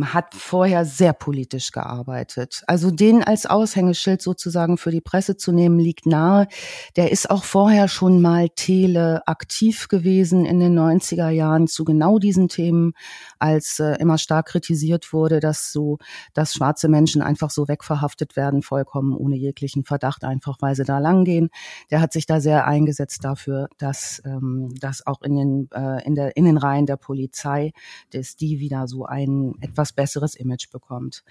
[0.04, 2.62] hat vorher sehr politisch gearbeitet.
[2.68, 6.46] Also den als Aushängeschild sozusagen für die Presse zu nehmen, liegt nahe.
[6.94, 12.20] Der ist auch vorher schon mal tele aktiv gewesen in den 90er Jahren zu genau
[12.20, 12.92] diesen Themen,
[13.40, 15.98] als äh, immer stark kritisiert wurde, dass so,
[16.32, 21.00] dass schwarze Menschen einfach so wegverhaftet werden, vollkommen ohne jeglichen Verdacht, einfach weil sie da
[21.00, 21.50] langgehen.
[21.90, 26.14] Der hat sich da sehr eingesetzt dafür, dass, ähm, dass auch in den, äh, in
[26.14, 27.72] der, in den Reihen der Polizei,
[28.12, 31.24] dass die wieder so ein etwas besseres Image bekommt.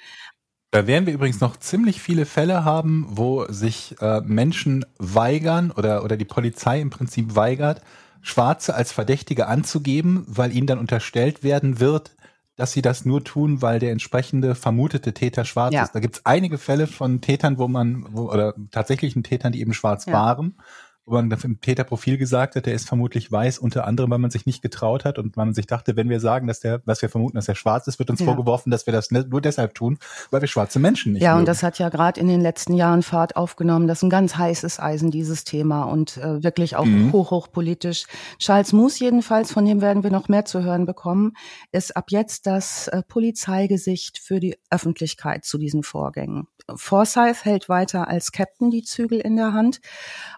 [0.72, 6.04] Da werden wir übrigens noch ziemlich viele Fälle haben, wo sich äh, Menschen weigern oder,
[6.04, 7.82] oder die Polizei im Prinzip weigert,
[8.22, 12.16] Schwarze als Verdächtige anzugeben, weil ihnen dann unterstellt werden wird,
[12.56, 15.84] dass sie das nur tun, weil der entsprechende vermutete Täter schwarz ja.
[15.84, 15.96] ist.
[15.96, 19.74] Da gibt es einige Fälle von Tätern, wo man, wo, oder tatsächlichen Tätern, die eben
[19.74, 20.14] schwarz ja.
[20.14, 20.56] waren
[21.06, 24.46] wo man im Täterprofil gesagt hat, der ist vermutlich weiß, unter anderem, weil man sich
[24.46, 27.10] nicht getraut hat und weil man sich dachte, wenn wir sagen, dass der, was wir
[27.10, 28.26] vermuten, dass er schwarz ist, wird uns ja.
[28.28, 29.98] vorgeworfen, dass wir das nur deshalb tun,
[30.30, 31.42] weil wir schwarze Menschen nicht Ja, mögen.
[31.42, 33.88] und das hat ja gerade in den letzten Jahren Fahrt aufgenommen.
[33.88, 37.12] Das ist ein ganz heißes Eisen, dieses Thema und äh, wirklich auch mhm.
[37.12, 38.06] hoch, hochpolitisch.
[38.38, 41.34] Charles Moose jedenfalls, von dem werden wir noch mehr zu hören bekommen,
[41.72, 46.48] ist ab jetzt das äh, Polizeigesicht für die Öffentlichkeit zu diesen Vorgängen.
[46.74, 49.82] Forsyth hält weiter als Captain die Zügel in der Hand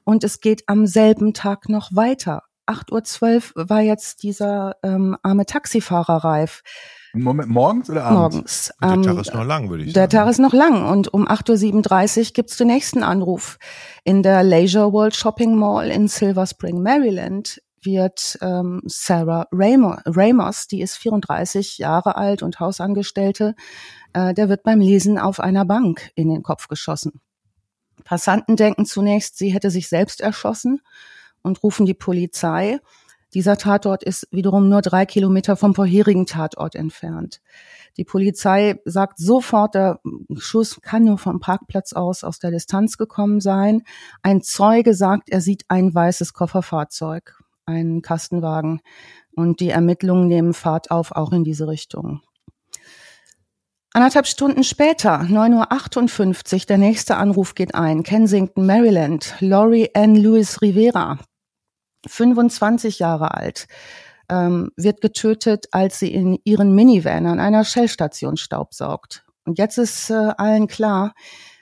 [0.04, 2.44] und es geht am selben Tag noch weiter.
[2.68, 6.64] 8.12 Uhr war jetzt dieser ähm, arme Taxifahrer reif.
[7.14, 8.72] Moment, morgens oder abends?
[8.82, 9.04] Morgens.
[9.06, 10.10] Der Tag ist noch lang, würde ich der sagen.
[10.10, 13.58] Der Tag ist noch lang und um 8.37 Uhr gibt's den nächsten Anruf.
[14.04, 20.82] In der Leisure World Shopping Mall in Silver Spring, Maryland wird ähm, Sarah Ramos, die
[20.82, 23.56] ist 34 Jahre alt und Hausangestellte,
[24.14, 27.22] äh, der wird beim Lesen auf einer Bank in den Kopf geschossen.
[28.04, 30.82] Passanten denken zunächst, sie hätte sich selbst erschossen
[31.42, 32.80] und rufen die Polizei.
[33.34, 37.42] Dieser Tatort ist wiederum nur drei Kilometer vom vorherigen Tatort entfernt.
[37.98, 40.00] Die Polizei sagt sofort, der
[40.38, 43.84] Schuss kann nur vom Parkplatz aus aus der Distanz gekommen sein.
[44.22, 48.82] Ein Zeuge sagt, er sieht ein weißes Kofferfahrzeug, einen Kastenwagen.
[49.36, 52.22] Und die Ermittlungen nehmen Fahrt auf, auch in diese Richtung.
[53.96, 58.02] Anderthalb Stunden später, 9.58 Uhr, der nächste Anruf geht ein.
[58.02, 59.36] Kensington, Maryland.
[59.40, 61.20] Laurie Ann Lewis Rivera,
[62.08, 63.68] 25 Jahre alt,
[64.30, 69.26] ähm, wird getötet, als sie in ihren Minivan an einer Shell-Station staubsaugt.
[69.46, 71.14] Und jetzt ist äh, allen klar,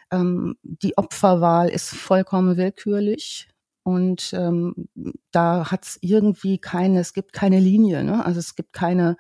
[0.10, 3.51] ähm, die Opferwahl ist vollkommen willkürlich.
[3.84, 4.88] Und ähm,
[5.32, 8.24] da hat es irgendwie keine, es gibt keine Linie, ne?
[8.26, 9.18] Also es gibt keine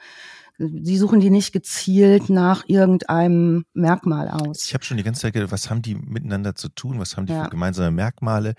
[0.57, 4.65] Sie suchen die nicht gezielt nach irgendeinem Merkmal aus.
[4.65, 6.99] Ich habe schon die ganze Zeit gedacht, was haben die miteinander zu tun?
[6.99, 7.45] Was haben die ja.
[7.45, 8.53] für gemeinsame Merkmale?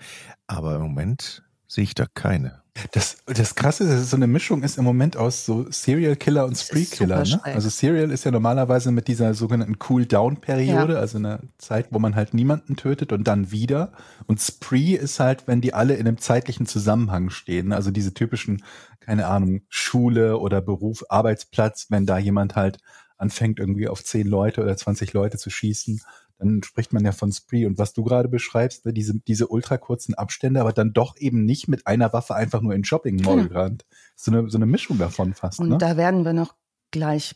[0.45, 2.62] Aber im Moment sehe ich da keine.
[2.91, 6.15] Das, das Krasse ist, dass es so eine Mischung ist im Moment aus so Serial
[6.15, 7.23] Killer und Spree Killer.
[7.23, 7.39] Ne?
[7.43, 10.99] Also Serial ist ja normalerweise mit dieser sogenannten Cool-Down-Periode, ja.
[10.99, 13.91] also eine Zeit, wo man halt niemanden tötet und dann wieder.
[14.25, 17.73] Und Spree ist halt, wenn die alle in einem zeitlichen Zusammenhang stehen.
[17.73, 18.63] Also diese typischen,
[18.99, 22.79] keine Ahnung, Schule oder Beruf, Arbeitsplatz, wenn da jemand halt
[23.17, 26.01] anfängt, irgendwie auf zehn Leute oder 20 Leute zu schießen
[26.43, 27.65] dann spricht man ja von Spree.
[27.65, 31.45] Und was du gerade beschreibst, ne, diese, diese ultra kurzen Abstände, aber dann doch eben
[31.45, 33.49] nicht mit einer Waffe einfach nur in Shopping Mall genau.
[33.49, 33.85] gerannt.
[34.15, 35.59] So eine, so eine Mischung davon fast.
[35.59, 35.77] Und ne?
[35.77, 36.55] da werden wir noch
[36.93, 37.35] gleich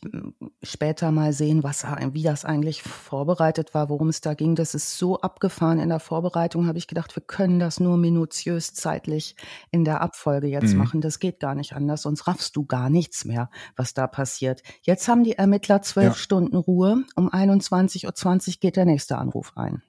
[0.61, 4.55] später mal sehen, was, wie das eigentlich vorbereitet war, worum es da ging.
[4.55, 8.73] Das ist so abgefahren in der Vorbereitung, habe ich gedacht, wir können das nur minutiös
[8.73, 9.35] zeitlich
[9.71, 10.77] in der Abfolge jetzt mhm.
[10.77, 11.01] machen.
[11.01, 14.61] Das geht gar nicht anders, sonst raffst du gar nichts mehr, was da passiert.
[14.83, 16.13] Jetzt haben die Ermittler zwölf ja.
[16.13, 17.03] Stunden Ruhe.
[17.15, 19.81] Um 21.20 Uhr geht der nächste Anruf ein.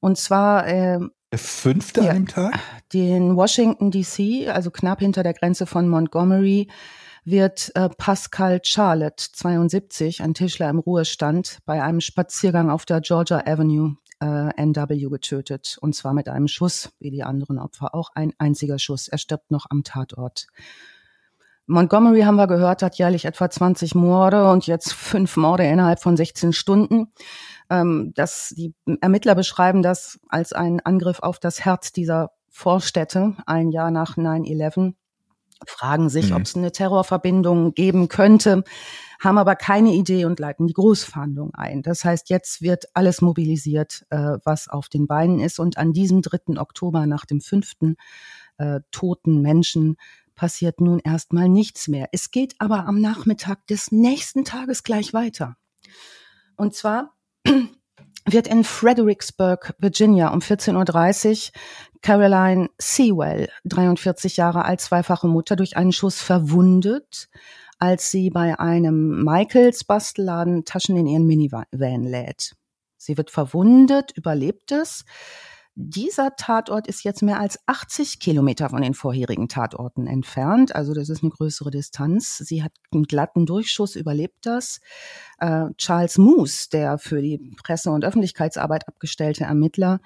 [0.00, 0.98] Und zwar äh,
[1.30, 2.58] der fünfte ja, an dem Tag?
[2.92, 6.68] Den Washington DC, also knapp hinter der Grenze von Montgomery,
[7.26, 13.42] wird äh, Pascal Charlotte, 72, ein Tischler im Ruhestand, bei einem Spaziergang auf der Georgia
[13.44, 15.76] Avenue äh, NW getötet.
[15.80, 18.10] Und zwar mit einem Schuss, wie die anderen Opfer auch.
[18.14, 19.08] Ein einziger Schuss.
[19.08, 20.46] Er stirbt noch am Tatort.
[21.66, 26.16] Montgomery haben wir gehört, hat jährlich etwa 20 Morde und jetzt fünf Morde innerhalb von
[26.16, 27.12] 16 Stunden.
[27.68, 33.70] Ähm, das, die Ermittler beschreiben das als einen Angriff auf das Herz dieser Vorstädte, ein
[33.70, 34.94] Jahr nach 9-11
[35.66, 36.36] fragen sich, mhm.
[36.36, 38.64] ob es eine Terrorverbindung geben könnte,
[39.20, 41.82] haben aber keine Idee und leiten die Großfahndung ein.
[41.82, 45.58] Das heißt, jetzt wird alles mobilisiert, äh, was auf den Beinen ist.
[45.58, 46.60] Und an diesem 3.
[46.60, 47.96] Oktober nach dem fünften
[48.58, 49.96] äh, toten Menschen
[50.34, 52.08] passiert nun erstmal nichts mehr.
[52.12, 55.56] Es geht aber am Nachmittag des nächsten Tages gleich weiter.
[56.56, 57.14] Und zwar
[58.26, 61.60] wird in Fredericksburg, Virginia um 14.30 Uhr
[62.02, 67.28] Caroline Sewell, 43 Jahre alt, zweifache Mutter, durch einen Schuss verwundet,
[67.78, 72.56] als sie bei einem Michaels Bastelladen Taschen in ihren Minivan lädt.
[72.96, 75.04] Sie wird verwundet, überlebt es.
[75.78, 80.74] Dieser Tatort ist jetzt mehr als 80 Kilometer von den vorherigen Tatorten entfernt.
[80.74, 82.38] Also das ist eine größere Distanz.
[82.38, 84.80] Sie hat einen glatten Durchschuss, überlebt das.
[85.38, 90.00] Äh, Charles Moose, der für die Presse- und Öffentlichkeitsarbeit abgestellte Ermittler,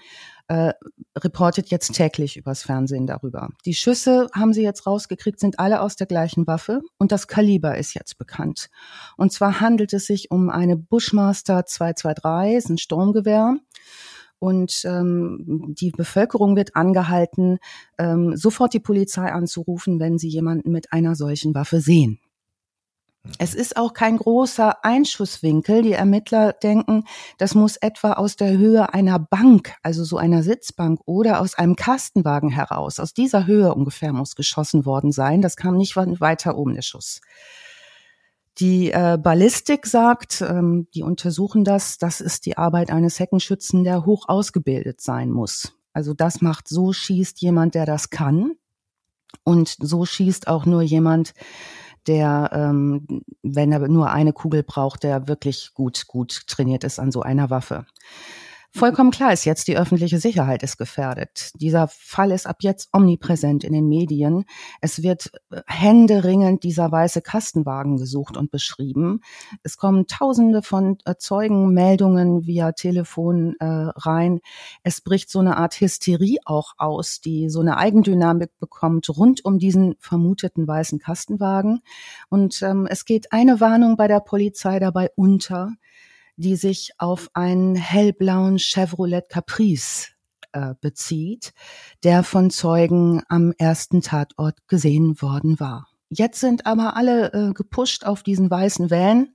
[0.48, 0.72] äh,
[1.16, 3.50] reportet jetzt täglich übers Fernsehen darüber.
[3.64, 7.78] Die Schüsse haben sie jetzt rausgekriegt, sind alle aus der gleichen Waffe und das Kaliber
[7.78, 8.70] ist jetzt bekannt.
[9.16, 13.58] Und zwar handelt es sich um eine Bushmaster 223, ist ein Sturmgewehr
[14.40, 17.58] und ähm, die Bevölkerung wird angehalten,
[17.98, 22.18] ähm, sofort die Polizei anzurufen, wenn sie jemanden mit einer solchen Waffe sehen.
[23.38, 25.82] Es ist auch kein großer Einschusswinkel.
[25.82, 27.04] Die Ermittler denken,
[27.36, 31.76] das muss etwa aus der Höhe einer Bank, also so einer Sitzbank oder aus einem
[31.76, 32.98] Kastenwagen heraus.
[32.98, 35.42] Aus dieser Höhe ungefähr muss geschossen worden sein.
[35.42, 37.20] Das kam nicht weiter oben, der Schuss.
[38.58, 44.04] Die äh, Ballistik sagt, ähm, die untersuchen das, das ist die Arbeit eines Heckenschützen, der
[44.04, 45.72] hoch ausgebildet sein muss.
[45.92, 48.52] Also das macht, so schießt jemand, der das kann.
[49.44, 51.34] Und so schießt auch nur jemand,
[52.06, 57.12] der, ähm, wenn er nur eine Kugel braucht, der wirklich gut, gut trainiert ist an
[57.12, 57.86] so einer Waffe.
[58.72, 61.50] Vollkommen klar ist jetzt, die öffentliche Sicherheit ist gefährdet.
[61.60, 64.44] Dieser Fall ist ab jetzt omnipräsent in den Medien.
[64.80, 69.22] Es wird äh, händeringend dieser weiße Kastenwagen gesucht und beschrieben.
[69.64, 74.38] Es kommen tausende von äh, Zeugenmeldungen via Telefon äh, rein.
[74.84, 79.58] Es bricht so eine Art Hysterie auch aus, die so eine Eigendynamik bekommt rund um
[79.58, 81.80] diesen vermuteten weißen Kastenwagen.
[82.28, 85.72] Und ähm, es geht eine Warnung bei der Polizei dabei unter
[86.40, 90.08] die sich auf einen hellblauen Chevrolet Caprice
[90.52, 91.52] äh, bezieht,
[92.02, 95.88] der von Zeugen am ersten Tatort gesehen worden war.
[96.08, 99.28] Jetzt sind aber alle äh, gepusht auf diesen weißen Van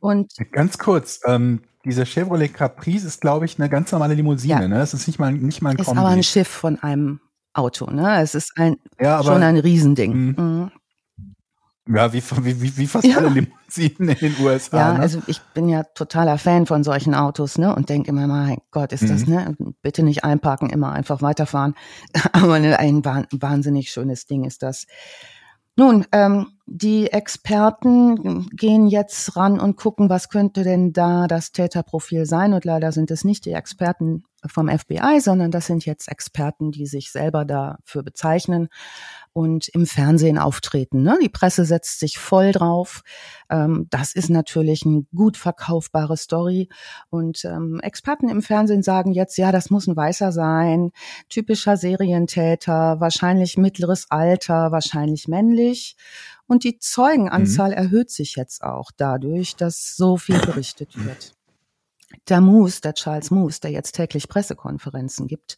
[0.00, 4.62] und ganz kurz, ähm, dieser Chevrolet Caprice ist, glaube ich, eine ganz normale Limousine.
[4.62, 4.68] Ja.
[4.68, 4.76] Ne?
[4.76, 7.20] Das ist nicht mal nicht mal ein Ist aber ein Schiff von einem
[7.54, 7.90] Auto.
[7.90, 8.20] Ne?
[8.20, 10.12] Es ist ein ja, aber, schon ein Riesending.
[10.36, 10.70] Mhm.
[11.86, 13.18] Ja, wie, wie, wie fast ja.
[13.18, 14.78] alle Limousinen in den USA.
[14.78, 15.00] Ja, ne?
[15.00, 17.74] also ich bin ja totaler Fan von solchen Autos, ne?
[17.74, 19.08] Und denke immer, mein Gott, ist mhm.
[19.08, 19.56] das, ne?
[19.82, 21.74] Bitte nicht einparken, immer einfach weiterfahren.
[22.32, 24.86] Aber ne, ein wahnsinnig schönes Ding ist das.
[25.76, 32.26] Nun, ähm, die Experten gehen jetzt ran und gucken, was könnte denn da das Täterprofil
[32.26, 32.54] sein.
[32.54, 36.86] Und leider sind es nicht die Experten vom FBI, sondern das sind jetzt Experten, die
[36.86, 38.68] sich selber dafür bezeichnen
[39.32, 41.02] und im Fernsehen auftreten.
[41.02, 41.18] Ne?
[41.20, 43.02] Die Presse setzt sich voll drauf.
[43.50, 46.68] Ähm, das ist natürlich eine gut verkaufbare Story.
[47.10, 50.92] Und ähm, Experten im Fernsehen sagen jetzt, ja, das muss ein Weißer sein,
[51.28, 55.96] typischer Serientäter, wahrscheinlich mittleres Alter, wahrscheinlich männlich.
[56.46, 57.76] Und die Zeugenanzahl mhm.
[57.76, 61.33] erhöht sich jetzt auch dadurch, dass so viel berichtet wird.
[62.28, 65.56] Der Moose, der Charles Moose, der jetzt täglich Pressekonferenzen gibt,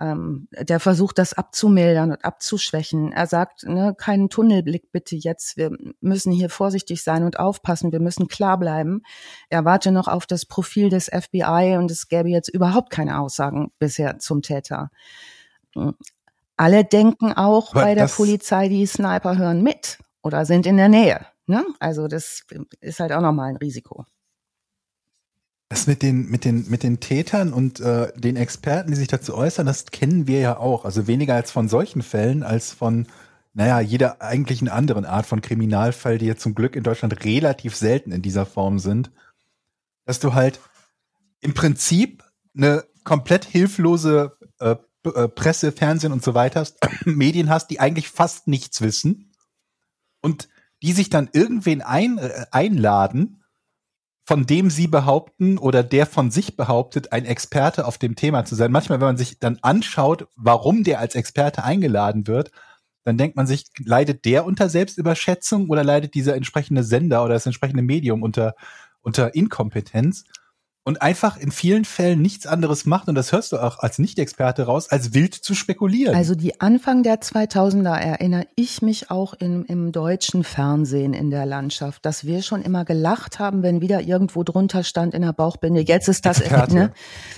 [0.00, 3.12] ähm, der versucht das abzumildern und abzuschwächen.
[3.12, 5.56] Er sagt, ne, keinen Tunnelblick bitte jetzt.
[5.56, 7.92] Wir müssen hier vorsichtig sein und aufpassen.
[7.92, 9.02] Wir müssen klar bleiben.
[9.48, 13.70] Er warte noch auf das Profil des FBI und es gäbe jetzt überhaupt keine Aussagen
[13.78, 14.90] bisher zum Täter.
[16.56, 20.88] Alle denken auch Aber bei der Polizei, die Sniper hören mit oder sind in der
[20.88, 21.26] Nähe.
[21.46, 21.64] Ne?
[21.80, 22.44] Also das
[22.80, 24.06] ist halt auch nochmal ein Risiko.
[25.72, 29.34] Das mit den, mit den, mit den Tätern und äh, den Experten, die sich dazu
[29.34, 30.84] äußern, das kennen wir ja auch.
[30.84, 33.06] Also weniger als von solchen Fällen, als von,
[33.54, 38.12] naja, jeder eigentlichen anderen Art von Kriminalfall, die ja zum Glück in Deutschland relativ selten
[38.12, 39.12] in dieser Form sind.
[40.04, 40.60] Dass du halt
[41.40, 42.22] im Prinzip
[42.54, 48.10] eine komplett hilflose äh, äh Presse, Fernsehen und so weiter hast, Medien hast, die eigentlich
[48.10, 49.32] fast nichts wissen
[50.20, 50.50] und
[50.82, 53.41] die sich dann irgendwen ein, äh, einladen,
[54.24, 58.54] von dem sie behaupten oder der von sich behauptet, ein Experte auf dem Thema zu
[58.54, 58.70] sein.
[58.70, 62.50] Manchmal, wenn man sich dann anschaut, warum der als Experte eingeladen wird,
[63.04, 67.46] dann denkt man sich, leidet der unter Selbstüberschätzung oder leidet dieser entsprechende Sender oder das
[67.46, 68.54] entsprechende Medium unter,
[69.00, 70.24] unter Inkompetenz?
[70.84, 74.64] Und einfach in vielen Fällen nichts anderes macht, und das hörst du auch als Nicht-Experte
[74.64, 76.14] raus, als wild zu spekulieren.
[76.14, 81.46] Also die Anfang der 2000er erinnere ich mich auch im, im deutschen Fernsehen in der
[81.46, 85.80] Landschaft, dass wir schon immer gelacht haben, wenn wieder irgendwo drunter stand in der Bauchbinde,
[85.80, 86.74] jetzt ist das, Experte.
[86.74, 86.92] ne?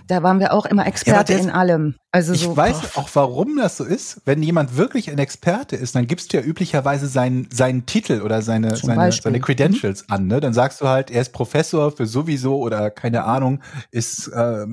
[0.07, 1.97] Da waren wir auch immer Experte ja, in allem.
[2.15, 3.01] Also ich so, weiß boah.
[3.01, 4.21] auch, warum das so ist.
[4.25, 8.41] Wenn jemand wirklich ein Experte ist, dann gibst du ja üblicherweise seinen, seinen Titel oder
[8.41, 10.15] seine, seine, seine Credentials mhm.
[10.15, 10.27] an.
[10.29, 10.39] Ne?
[10.39, 14.65] Dann sagst du halt, er ist Professor für sowieso oder keine Ahnung ist, äh,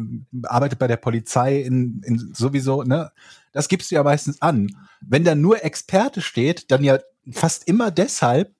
[0.43, 3.11] arbeitet bei der Polizei in, in sowieso, ne?
[3.53, 4.67] Das gibst du ja meistens an.
[5.01, 6.99] Wenn da nur Experte steht, dann ja
[7.31, 8.53] fast immer deshalb,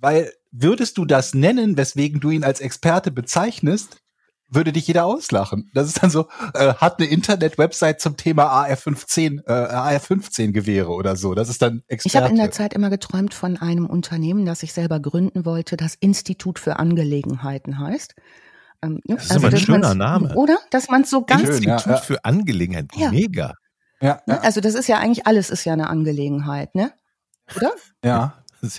[0.00, 4.02] weil würdest du das nennen, weswegen du ihn als Experte bezeichnest,
[4.48, 5.70] würde dich jeder auslachen.
[5.74, 11.34] Das ist dann so, äh, hat eine Internet-Website zum Thema AR-15, äh, AR-15-Gewehre oder so.
[11.34, 12.16] Das ist dann Experte.
[12.16, 15.76] Ich habe in der Zeit immer geträumt von einem Unternehmen, das ich selber gründen wollte,
[15.76, 18.14] das Institut für Angelegenheiten heißt.
[18.82, 19.00] Ähm?
[19.04, 20.34] Das ist also, aber ein schöner Name.
[20.34, 20.58] Oder?
[20.70, 21.42] Dass man so ganz.
[21.42, 21.96] Schön, ja, ja.
[21.96, 22.86] für Angelegenheit.
[22.96, 23.10] Ja.
[23.10, 23.54] Mega.
[24.00, 24.40] Ja, ja.
[24.40, 26.92] Also das ist ja eigentlich alles ist ja eine Angelegenheit, ne?
[27.56, 27.72] Oder?
[28.04, 28.44] Ja.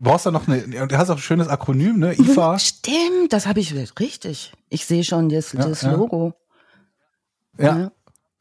[0.00, 2.14] Du brauchst da noch eine, du hast auch ein schönes Akronym, ne?
[2.18, 2.58] IFA.
[2.58, 4.52] Stimmt, das habe ich richtig.
[4.70, 6.32] Ich sehe schon das, das Logo.
[7.58, 7.92] Ja.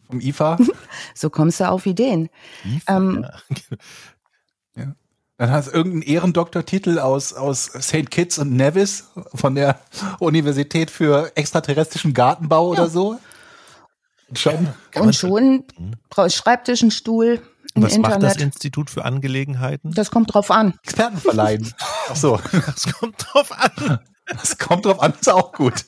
[0.08, 0.58] Vom IFA.
[1.14, 2.30] so kommst du auf Ideen.
[2.64, 3.26] IFA, ähm,
[4.78, 4.96] ja.
[5.36, 8.10] Dann hast du irgendeinen Ehrendoktortitel aus, aus St.
[8.10, 9.82] Kitts und Nevis von der
[10.20, 12.80] Universität für extraterrestrischen Gartenbau ja.
[12.80, 13.20] oder so.
[14.34, 14.70] Schon.
[14.96, 16.30] Und schon hm.
[16.30, 17.42] Schreibtisch, ein Stuhl,
[17.76, 18.22] ein Was Internet.
[18.22, 19.92] macht das Institut für Angelegenheiten?
[19.94, 20.74] Das kommt drauf an.
[20.84, 21.74] Experten verleihen.
[22.10, 22.40] Ach so.
[22.66, 24.00] Das kommt drauf an.
[24.26, 25.86] Das kommt drauf an, ist auch gut.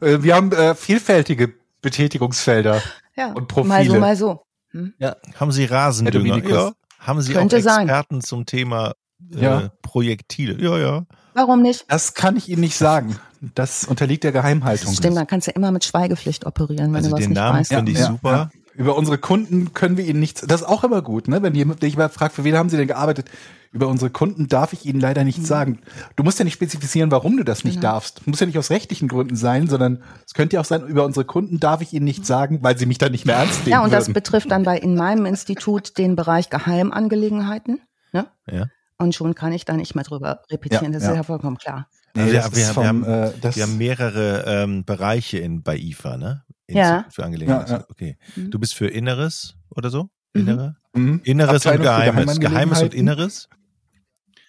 [0.00, 2.82] Äh, wir haben äh, vielfältige Betätigungsfelder
[3.16, 3.68] ja, und Profile.
[3.68, 4.42] Mal so, mal so.
[4.70, 4.94] Hm?
[4.98, 5.16] Ja.
[5.38, 6.48] Haben Sie Rasendünger?
[6.48, 6.72] Ja.
[6.98, 8.28] Haben Sie Könnte auch Experten sein.
[8.28, 8.94] zum Thema
[9.34, 9.68] äh, ja.
[9.82, 10.60] Projektile?
[10.62, 11.06] Ja, ja.
[11.34, 11.84] Warum nicht?
[11.88, 13.18] Das kann ich Ihnen nicht sagen.
[13.54, 14.92] Das unterliegt der Geheimhaltung.
[14.92, 17.58] Stimmt, dann kannst du immer mit Schweigepflicht operieren, wenn also du was den nicht Namen
[17.60, 17.72] weißt.
[17.72, 18.50] finde ich ja, super.
[18.78, 18.84] Ja.
[18.84, 20.42] Über unsere Kunden können wir Ihnen nichts.
[20.42, 21.42] Das ist auch immer gut, ne?
[21.42, 23.28] Wenn jemand dich mal fragt, für wen haben Sie denn gearbeitet?
[23.70, 25.46] Über unsere Kunden darf ich Ihnen leider nichts mhm.
[25.46, 25.78] sagen.
[26.16, 27.92] Du musst ja nicht spezifizieren, warum du das nicht genau.
[27.92, 28.26] darfst.
[28.26, 31.26] Muss ja nicht aus rechtlichen Gründen sein, sondern es könnte ja auch sein, über unsere
[31.26, 33.72] Kunden darf ich Ihnen nichts sagen, weil sie mich dann nicht mehr ernst nehmen.
[33.72, 33.98] Ja, und würden.
[33.98, 37.80] das betrifft dann bei in meinem Institut den Bereich Geheimangelegenheiten.
[38.12, 38.26] Ne?
[38.46, 38.66] Ja.
[38.96, 40.92] Und schon kann ich da nicht mehr drüber repetieren.
[40.92, 41.88] Ja, das ist ja vollkommen klar.
[42.14, 46.16] Nee, ja, wir, vom, wir, haben, äh, wir, haben, mehrere ähm, Bereiche in, bei IFA,
[46.16, 46.42] ne?
[46.76, 47.06] Ja.
[47.10, 47.70] Für Angelegenheiten.
[47.70, 47.84] Ja, ja.
[47.88, 48.16] Okay.
[48.36, 48.50] Mhm.
[48.50, 50.10] Du bist für Inneres oder so?
[50.34, 50.40] Mhm.
[50.40, 50.76] Innere?
[50.92, 51.20] Mhm.
[51.24, 52.40] Inneres Abteilung und Geheimes.
[52.40, 53.48] Geheimes und Inneres?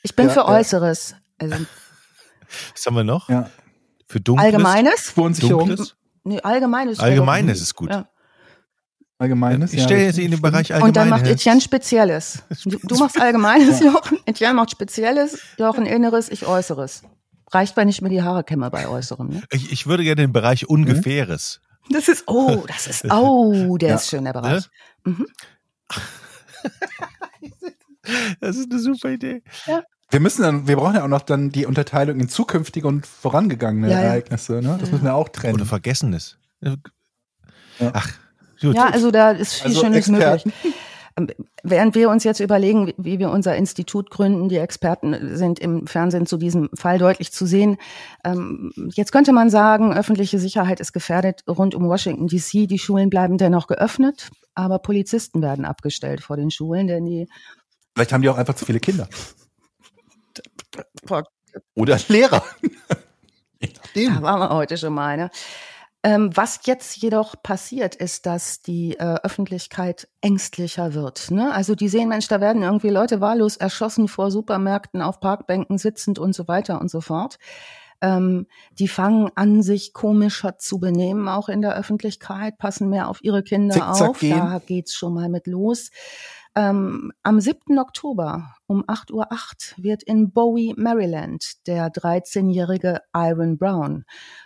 [0.03, 1.15] Ich bin für Äußeres.
[1.37, 1.55] Also,
[2.73, 3.29] Was haben wir noch?
[3.29, 3.49] Ja.
[4.07, 4.45] Für Dunkles?
[4.45, 5.07] Allgemeines?
[5.07, 5.75] Spurensicherung?
[6.23, 6.99] Nee, Allgemeines.
[6.99, 7.89] Allgemeines ist gut.
[7.89, 8.09] Ja.
[9.19, 9.73] Allgemeines.
[9.73, 10.87] Ich stelle jetzt in den Bereich Allgemeines.
[10.87, 12.43] Und dann macht Etienne Spezielles.
[12.63, 14.17] Du, du machst Allgemeines, Jochen.
[14.25, 17.03] Etienne macht Spezielles, Jochen Inneres, ich Äußeres.
[17.51, 19.27] Reicht, wenn ich mir die Haare kämme bei Äußerem.
[19.27, 19.43] Ne?
[19.51, 21.61] Ich, ich würde gerne den Bereich Ungefähres.
[21.89, 23.95] Das ist, oh, das ist, oh, der ja.
[23.95, 24.69] ist schön, der Bereich.
[25.05, 25.13] Ne?
[25.13, 25.27] Mhm.
[28.39, 29.41] das ist eine super Idee.
[29.65, 29.83] Ja.
[30.11, 33.91] Wir müssen dann, wir brauchen ja auch noch dann die Unterteilung in zukünftige und vorangegangene
[33.91, 34.61] ja, Ereignisse.
[34.61, 34.77] Ne?
[34.79, 35.53] Das müssen wir auch trennen.
[35.53, 36.37] Oder Vergessenes.
[37.79, 38.09] Ach,
[38.59, 38.75] gut.
[38.75, 40.53] Ja, also da ist viel also Schönes Experten.
[40.63, 40.75] möglich.
[41.63, 46.25] Während wir uns jetzt überlegen, wie wir unser Institut gründen, die Experten sind im Fernsehen
[46.25, 47.77] zu diesem Fall deutlich zu sehen.
[48.23, 52.67] Ähm, jetzt könnte man sagen, öffentliche Sicherheit ist gefährdet rund um Washington DC.
[52.67, 57.27] Die Schulen bleiben dennoch geöffnet, aber Polizisten werden abgestellt vor den Schulen, denn die
[57.95, 59.09] Vielleicht haben die auch einfach zu viele Kinder.
[61.75, 62.43] Oder Lehrer.
[63.93, 65.17] Da waren wir heute schon mal.
[65.17, 65.29] Ne?
[66.01, 71.29] Ähm, was jetzt jedoch passiert, ist, dass die äh, Öffentlichkeit ängstlicher wird.
[71.29, 71.53] Ne?
[71.53, 76.17] Also die sehen, Mensch, da werden irgendwie Leute wahllos erschossen vor Supermärkten, auf Parkbänken sitzend
[76.17, 77.37] und so weiter und so fort.
[78.01, 83.21] Ähm, die fangen an, sich komischer zu benehmen, auch in der Öffentlichkeit, passen mehr auf
[83.21, 84.19] ihre Kinder Zickzack auf.
[84.19, 84.37] Gehen.
[84.37, 85.89] Da geht's schon mal mit los.
[86.55, 87.77] Ähm, am 7.
[87.77, 94.03] Oktober um 8.08 Uhr wird in Bowie, Maryland, der 13-jährige Iron Brown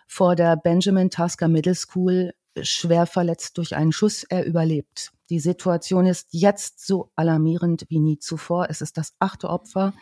[0.08, 4.24] vor der Benjamin Tasker Middle School schwer verletzt durch einen Schuss.
[4.24, 5.12] Er überlebt.
[5.34, 8.68] Die Situation ist jetzt so alarmierend wie nie zuvor.
[8.70, 9.96] Es ist das achte Opfer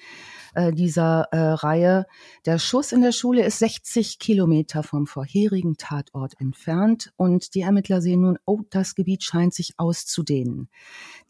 [0.55, 2.05] äh, dieser äh, Reihe.
[2.45, 8.01] Der Schuss in der Schule ist 60 Kilometer vom vorherigen Tatort entfernt und die Ermittler
[8.01, 10.67] sehen nun, oh, das Gebiet scheint sich auszudehnen.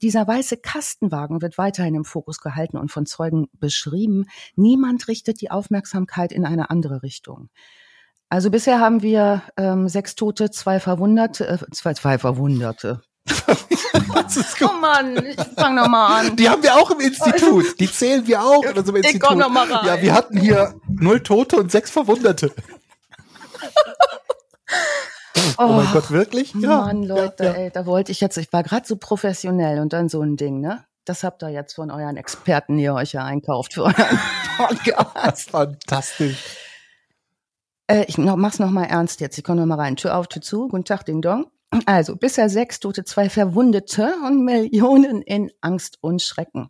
[0.02, 4.26] Dieser weiße Kastenwagen wird weiterhin im Fokus gehalten und von Zeugen beschrieben.
[4.56, 7.50] Niemand richtet die Aufmerksamkeit in eine andere Richtung.
[8.30, 13.04] Also bisher haben wir ähm, sechs Tote, zwei Verwunderte, äh, zwei, zwei Verwunderte.
[13.30, 16.36] Oh Mann, ich fang noch mal an.
[16.36, 17.80] Die haben wir auch im Institut.
[17.80, 19.22] Die zählen wir auch in unserem Institut.
[19.22, 19.86] Ich komm noch mal rein.
[19.86, 22.52] Ja, wir hatten hier null Tote und sechs Verwunderte.
[25.58, 26.54] Oh, oh, mein Gott, wirklich?
[26.54, 26.82] Ja.
[26.82, 27.58] Mann, Leute, ja, ja.
[27.58, 30.60] ey, da wollte ich jetzt, ich war gerade so professionell und dann so ein Ding,
[30.60, 30.84] ne?
[31.06, 34.20] Das habt ihr jetzt von euren Experten, die ihr euch ja einkauft für euren
[34.58, 35.50] Podcast.
[35.50, 36.58] Fantastisch.
[37.88, 39.38] Äh, ich noch, mach's noch mal ernst jetzt.
[39.38, 39.96] Ich komme noch mal rein.
[39.96, 40.68] Tür auf, Tür zu.
[40.68, 41.48] Guten Tag, Ding Dong.
[41.86, 46.70] Also bisher sechs Tote, zwei Verwundete und Millionen in Angst und Schrecken.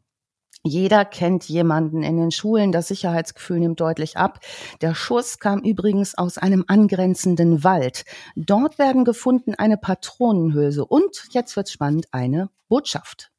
[0.64, 2.72] Jeder kennt jemanden in den Schulen.
[2.72, 4.40] Das Sicherheitsgefühl nimmt deutlich ab.
[4.82, 8.06] Der Schuss kam übrigens aus einem angrenzenden Wald.
[8.36, 13.32] Dort werden gefunden eine Patronenhülse und, jetzt wird's spannend, eine Botschaft.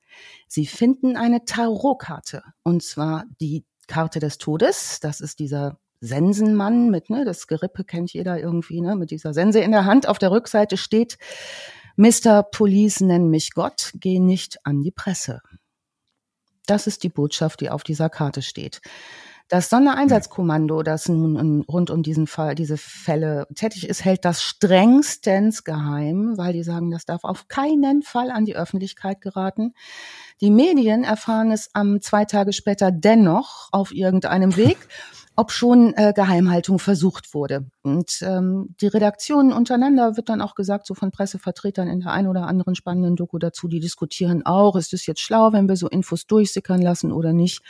[0.49, 2.43] Sie finden eine Tarotkarte.
[2.65, 4.99] Und zwar die Karte des Todes.
[5.01, 9.61] Das ist dieser Sensenmann mit, ne, das Gerippe kennt jeder irgendwie, ne, mit dieser Sense
[9.61, 10.09] in der Hand.
[10.09, 11.17] Auf der Rückseite steht,
[11.97, 12.43] Mr.
[12.43, 15.41] Police, nenn mich Gott, geh nicht an die Presse.
[16.67, 18.81] Das ist die Botschaft, die auf dieser Karte steht.
[19.49, 25.63] Das Sondereinsatzkommando, das nun rund um diesen Fall, diese Fälle tätig ist, hält das strengstens
[25.63, 29.75] geheim, weil die sagen, das darf auf keinen Fall an die Öffentlichkeit geraten.
[30.41, 34.79] Die Medien erfahren es am zwei Tage später dennoch auf irgendeinem Weg
[35.43, 37.67] ob schon äh, Geheimhaltung versucht wurde.
[37.83, 42.29] Und ähm, die Redaktionen untereinander wird dann auch gesagt, so von Pressevertretern in der einen
[42.29, 45.89] oder anderen spannenden Doku dazu, die diskutieren auch, ist es jetzt schlau, wenn wir so
[45.89, 47.61] Infos durchsickern lassen oder nicht.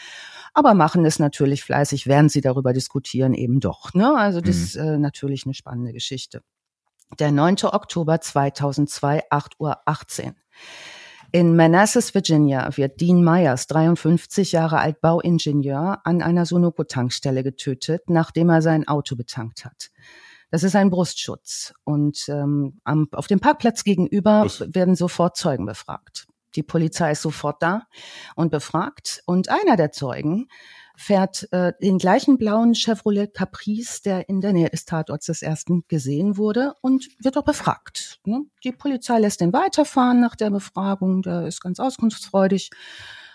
[0.53, 3.95] Aber machen es natürlich fleißig, während sie darüber diskutieren, eben doch.
[3.95, 4.15] Ne?
[4.19, 4.63] Also das mhm.
[4.65, 6.43] ist äh, natürlich eine spannende Geschichte.
[7.19, 7.57] Der 9.
[7.65, 10.35] Oktober 2002, 8.18 Uhr.
[11.35, 18.51] In Manassas, Virginia, wird Dean Myers, 53 Jahre alt Bauingenieur, an einer Sunoco-Tankstelle getötet, nachdem
[18.51, 19.91] er sein Auto betankt hat.
[20.51, 21.73] Das ist ein Brustschutz.
[21.85, 26.27] Und ähm, am, auf dem Parkplatz gegenüber werden sofort Zeugen befragt.
[26.55, 27.87] Die Polizei ist sofort da
[28.37, 29.23] und befragt.
[29.25, 30.49] Und einer der Zeugen
[30.97, 35.85] fährt äh, den gleichen blauen Chevrolet Caprice, der in der Nähe des Tatorts des ersten
[35.89, 38.21] gesehen wurde und wird auch befragt.
[38.25, 38.43] Ne?
[38.65, 42.71] Die Polizei lässt ihn weiterfahren nach der Befragung, der ist ganz auskunftsfreudig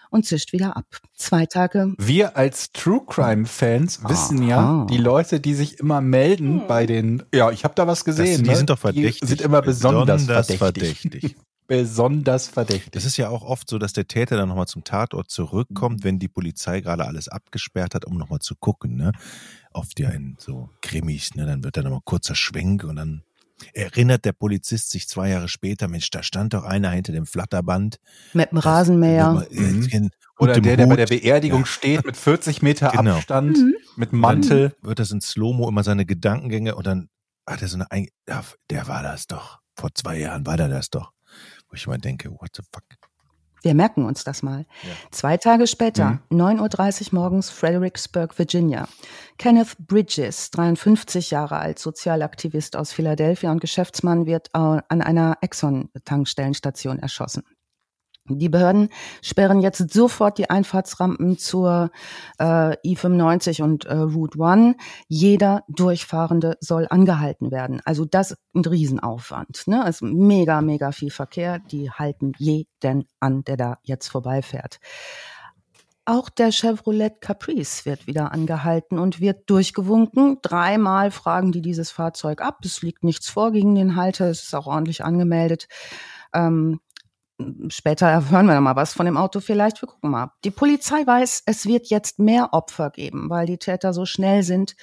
[0.09, 0.85] und zischt wieder ab.
[1.15, 1.93] Zwei Tage.
[1.97, 6.67] Wir als True Crime Fans wissen ja, die Leute, die sich immer melden hm.
[6.67, 8.37] bei den, ja, ich habe da was gesehen.
[8.37, 8.55] Das, die ne?
[8.55, 9.21] sind doch verdächtig.
[9.21, 11.01] Die sind immer besonders, besonders verdächtig.
[11.01, 11.35] verdächtig.
[11.67, 12.91] Besonders verdächtig.
[12.91, 16.19] Das ist ja auch oft so, dass der Täter dann nochmal zum Tatort zurückkommt, wenn
[16.19, 18.95] die Polizei gerade alles abgesperrt hat, um nochmal zu gucken.
[18.95, 19.11] Ne?
[19.73, 21.45] Oft ja in so Krimis, ne?
[21.45, 23.23] dann wird dann nochmal kurzer Schwenk und dann
[23.73, 27.97] erinnert der Polizist sich zwei Jahre später, Mensch, da stand doch einer hinter dem Flatterband.
[28.33, 29.45] Mit dem Rasenmäher.
[29.49, 30.09] Das, mhm.
[30.39, 31.65] Oder der, der bei der Beerdigung ja.
[31.65, 33.15] steht mit 40 Meter genau.
[33.15, 33.75] Abstand, mhm.
[33.95, 34.75] mit Mantel.
[34.81, 37.09] Dann wird das in Slow-Mo immer seine Gedankengänge und dann
[37.47, 39.59] hat er so eine, ja, der war das doch.
[39.75, 41.11] Vor zwei Jahren war der das doch
[41.69, 42.83] wo ich mal denke, what the fuck?
[43.63, 44.65] Wir merken uns das mal.
[44.83, 44.89] Ja.
[45.11, 46.41] Zwei Tage später, mhm.
[46.41, 48.87] 9.30 Uhr morgens, Fredericksburg, Virginia.
[49.37, 57.43] Kenneth Bridges, 53 Jahre alt, Sozialaktivist aus Philadelphia und Geschäftsmann, wird an einer Exxon-Tankstellenstation erschossen.
[58.29, 58.89] Die Behörden
[59.21, 61.91] sperren jetzt sofort die Einfahrtsrampen zur
[62.39, 64.75] äh, I-95 und äh, Route One.
[65.07, 67.81] Jeder Durchfahrende soll angehalten werden.
[67.85, 69.67] Also das ein Riesenaufwand.
[69.67, 69.83] Ne?
[69.87, 71.59] Es ist mega, mega viel Verkehr.
[71.59, 74.79] Die halten jeden an, der da jetzt vorbeifährt.
[76.09, 80.37] Auch der Chevrolet Caprice wird wieder angehalten und wird durchgewunken.
[80.41, 82.59] Dreimal fragen die dieses Fahrzeug ab.
[82.63, 84.29] Es liegt nichts vor gegen den Halter.
[84.29, 85.67] Es ist auch ordentlich angemeldet.
[86.33, 86.79] Ähm,
[87.69, 89.81] später erhören wir mal was von dem Auto vielleicht.
[89.81, 90.31] Wir gucken mal.
[90.43, 94.75] Die Polizei weiß, es wird jetzt mehr Opfer geben, weil die Täter so schnell sind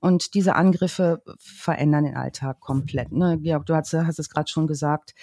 [0.00, 3.12] und diese Angriffe verändern den Alltag komplett.
[3.12, 3.38] Ne?
[3.40, 5.14] Georg, du hast, hast es gerade schon gesagt,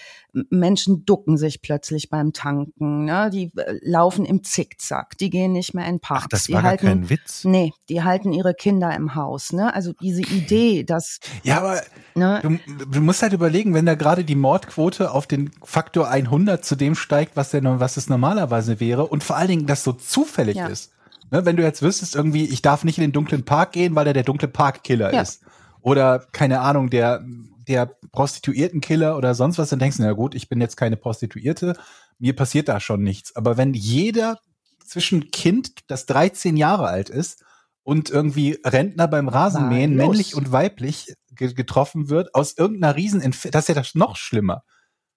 [0.50, 3.04] Menschen ducken sich plötzlich beim Tanken.
[3.06, 3.30] Ne?
[3.32, 6.24] Die äh, laufen im Zickzack, die gehen nicht mehr in Parks.
[6.24, 7.44] Ach, das die war halten, gar kein Witz.
[7.44, 9.52] Nee, die halten ihre Kinder im Haus.
[9.52, 9.74] Ne?
[9.74, 11.20] Also diese Idee, dass...
[11.42, 11.82] Ja, aber
[12.14, 12.40] ne?
[12.42, 16.76] du, du musst halt überlegen, wenn da gerade die Mordquote auf den Faktor 100 zu
[16.76, 20.56] dem steigt, was, der, was es normalerweise wäre und vor allen Dingen das so zufällig
[20.56, 20.66] ja.
[20.66, 20.92] ist.
[21.30, 24.06] Ne, wenn du jetzt wüsstest, irgendwie, ich darf nicht in den dunklen Park gehen, weil
[24.06, 25.22] er der dunkle Parkkiller ja.
[25.22, 25.42] ist.
[25.80, 27.24] Oder, keine Ahnung, der,
[27.66, 31.76] der Prostituiertenkiller oder sonst was, dann denkst du, na gut, ich bin jetzt keine Prostituierte,
[32.18, 33.34] mir passiert da schon nichts.
[33.34, 34.38] Aber wenn jeder
[34.84, 37.42] zwischen Kind, das 13 Jahre alt ist,
[37.82, 43.20] und irgendwie Rentner beim Rasenmähen, Nein, männlich und weiblich, getroffen wird, aus irgendeiner Riesen,
[43.52, 44.64] das ist ja das noch schlimmer.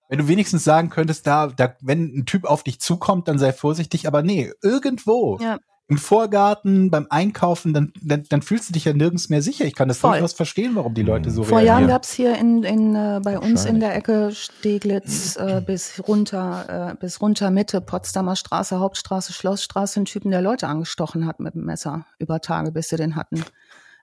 [0.08, 3.54] Wenn du wenigstens sagen könntest, da, da, wenn ein Typ auf dich zukommt, dann sei
[3.54, 5.40] vorsichtig, aber nee, irgendwo.
[5.42, 5.58] Ja
[5.90, 9.66] im Vorgarten, beim Einkaufen, dann, dann, dann fühlst du dich ja nirgends mehr sicher.
[9.66, 10.12] Ich kann das Voll.
[10.12, 11.76] durchaus verstehen, warum die Leute so Vor reagieren.
[11.76, 16.00] Vor Jahren gab's hier in, in, äh, bei uns in der Ecke Steglitz äh, bis
[16.08, 21.40] runter, äh, bis runter Mitte, Potsdamer Straße, Hauptstraße, Schlossstraße, einen Typen, der Leute angestochen hat
[21.40, 23.44] mit dem Messer über Tage, bis sie den hatten.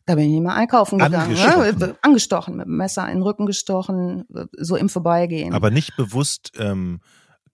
[0.06, 1.34] Da bin ich nicht mehr einkaufen gegangen.
[1.34, 1.54] Ne?
[1.54, 1.78] Angestochen.
[1.78, 1.96] Ne?
[2.02, 4.24] Angestochen, mit dem Messer in den Rücken gestochen,
[4.56, 5.54] so im Vorbeigehen.
[5.54, 7.00] Aber nicht bewusst, ähm,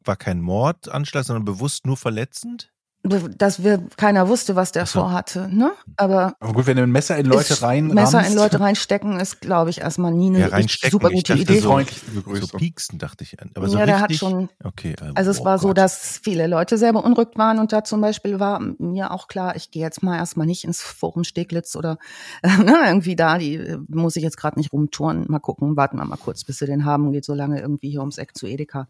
[0.05, 2.72] war kein Mordanschlag, sondern bewusst nur verletzend?
[3.05, 5.00] Dass wir keiner wusste, was der so.
[5.00, 5.48] vorhatte.
[5.53, 5.72] Ne?
[5.96, 9.40] Aber, Aber gut, wenn du ein Messer in Leute rein Messer in Leute reinstecken ist,
[9.40, 11.59] glaube ich, erstmal nie eine ja, super gute Idee.
[11.59, 13.36] So, so pieksen, dachte ich.
[13.55, 14.22] Aber so ja, der richtig?
[14.22, 14.48] hat schon.
[14.62, 15.62] Okay, also, also es oh war Gott.
[15.62, 19.57] so, dass viele Leute sehr beunruhigt waren und da zum Beispiel war mir auch klar,
[19.57, 21.98] ich gehe jetzt mal erstmal nicht ins Forum Steglitz oder
[22.42, 25.26] ne, irgendwie da, die muss ich jetzt gerade nicht rumtouren.
[25.28, 28.00] Mal gucken, warten wir mal kurz, bis sie den haben, geht so lange irgendwie hier
[28.00, 28.86] ums Eck zu Edeka.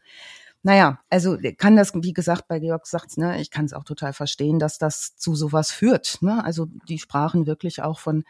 [0.65, 4.13] Naja, also kann das, wie gesagt, bei Georg sagt, ne, ich kann es auch total
[4.13, 6.23] verstehen, dass das zu sowas führt.
[6.23, 6.45] Ne?
[6.45, 8.23] Also die sprachen wirklich auch von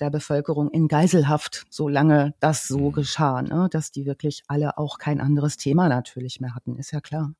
[0.00, 2.92] der Bevölkerung in Geiselhaft, solange das so mhm.
[2.92, 3.68] geschah, ne?
[3.70, 7.32] dass die wirklich alle auch kein anderes Thema natürlich mehr hatten, ist ja klar.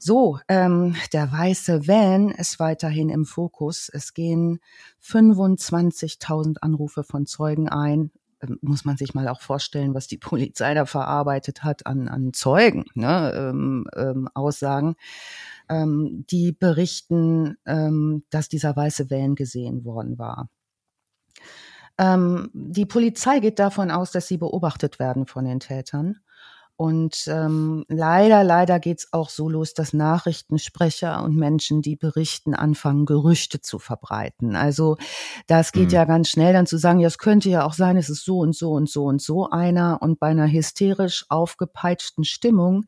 [0.00, 3.88] So, ähm, der weiße Van ist weiterhin im Fokus.
[3.92, 4.60] Es gehen
[5.04, 8.12] 25.000 Anrufe von Zeugen ein.
[8.42, 12.32] Ähm, muss man sich mal auch vorstellen, was die Polizei da verarbeitet hat an, an
[12.32, 14.96] Zeugen, ne, ähm, ähm, Aussagen,
[15.68, 20.48] ähm, die berichten, ähm, dass dieser weiße Van gesehen worden war.
[21.98, 26.20] Ähm, die Polizei geht davon aus, dass sie beobachtet werden von den Tätern.
[26.78, 33.04] Und ähm, leider, leider geht's auch so los, dass Nachrichtensprecher und Menschen, die berichten, anfangen,
[33.04, 34.54] Gerüchte zu verbreiten.
[34.54, 34.96] Also
[35.48, 35.94] das geht mhm.
[35.94, 38.38] ja ganz schnell dann zu sagen, ja, es könnte ja auch sein, es ist so
[38.38, 40.00] und so und so und so einer.
[40.00, 42.84] Und bei einer hysterisch aufgepeitschten Stimmung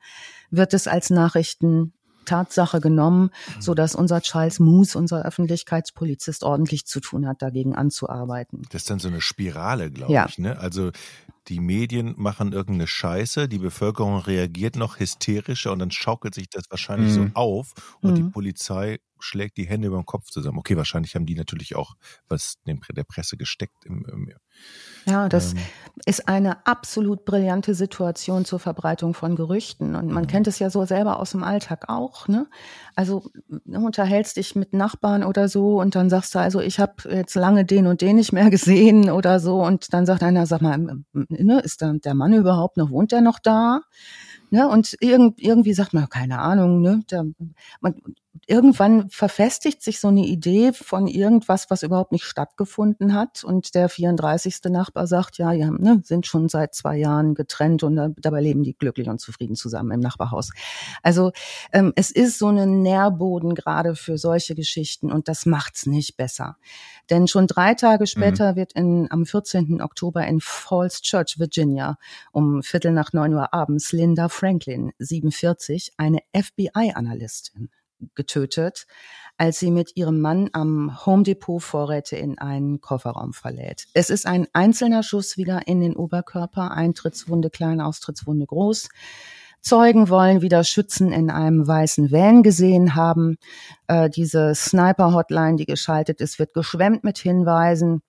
[0.53, 1.93] wird es als Nachrichten
[2.26, 3.61] Tatsache genommen, mhm.
[3.61, 8.62] so dass unser Charles Moose, unser Öffentlichkeitspolizist, ordentlich zu tun hat, dagegen anzuarbeiten.
[8.70, 10.26] Das ist dann so eine Spirale, glaube ja.
[10.28, 10.38] ich.
[10.38, 10.57] Ne?
[10.61, 10.93] Also
[11.49, 16.64] die Medien machen irgendeine Scheiße, die Bevölkerung reagiert noch hysterischer und dann schaukelt sich das
[16.70, 17.14] wahrscheinlich mhm.
[17.14, 18.14] so auf und mhm.
[18.16, 20.59] die Polizei schlägt die Hände über den Kopf zusammen.
[20.59, 21.95] Okay, wahrscheinlich haben die natürlich auch
[22.29, 24.33] was der Presse gesteckt im, im
[25.07, 25.61] ja, das ähm.
[26.05, 29.97] ist eine absolut brillante Situation zur Verbreitung von Gerüchten.
[29.97, 30.29] Und man mhm.
[30.29, 32.29] kennt es ja so selber aus dem Alltag auch.
[32.29, 32.47] Ne?
[32.95, 36.95] Also du unterhältst dich mit Nachbarn oder so und dann sagst du, also ich habe
[37.11, 39.62] jetzt lange den und den nicht mehr gesehen oder so.
[39.62, 40.79] Und dann sagt einer, sag mal,
[41.12, 43.81] ne, ist da der Mann überhaupt noch, wohnt der noch da?
[44.51, 44.68] Ne?
[44.68, 47.03] Und irgend, irgendwie sagt man, keine Ahnung, ne?
[47.11, 47.25] Der,
[47.81, 47.95] man,
[48.47, 53.43] irgendwann verfestigt sich so eine Idee von irgendwas, was überhaupt nicht stattgefunden hat.
[53.43, 54.59] Und der 34.
[54.68, 58.74] Nachbar sagt, ja, haben, ne, sind schon seit zwei Jahren getrennt und dabei leben die
[58.74, 60.51] glücklich und zufrieden zusammen im Nachbarhaus.
[61.03, 61.33] Also
[61.72, 66.57] ähm, es ist so ein Nährboden gerade für solche Geschichten und das macht's nicht besser.
[67.11, 68.57] Denn schon drei Tage später mhm.
[68.57, 69.83] wird in, am 14.
[69.83, 71.99] Oktober in Falls Church, Virginia,
[72.31, 77.70] um Viertel nach neun Uhr abends Linda Franklin, 47, eine FBI-Analystin,
[78.14, 78.86] getötet,
[79.36, 83.86] als sie mit ihrem Mann am Home Depot Vorräte in einen Kofferraum verlädt.
[83.94, 88.88] Es ist ein einzelner Schuss wieder in den Oberkörper, Eintrittswunde klein, Austrittswunde groß.
[89.62, 93.36] Zeugen wollen wieder Schützen in einem weißen Van gesehen haben.
[93.88, 98.01] Äh, diese Sniper-Hotline, die geschaltet ist, wird geschwemmt mit Hinweisen.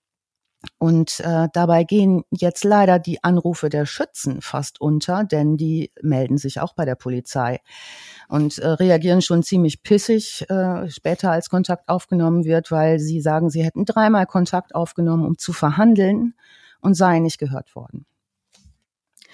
[0.78, 6.38] Und äh, dabei gehen jetzt leider die Anrufe der Schützen fast unter, denn die melden
[6.38, 7.60] sich auch bei der Polizei
[8.28, 13.50] und äh, reagieren schon ziemlich pissig äh, später, als Kontakt aufgenommen wird, weil sie sagen,
[13.50, 16.36] sie hätten dreimal Kontakt aufgenommen, um zu verhandeln
[16.80, 18.06] und seien nicht gehört worden.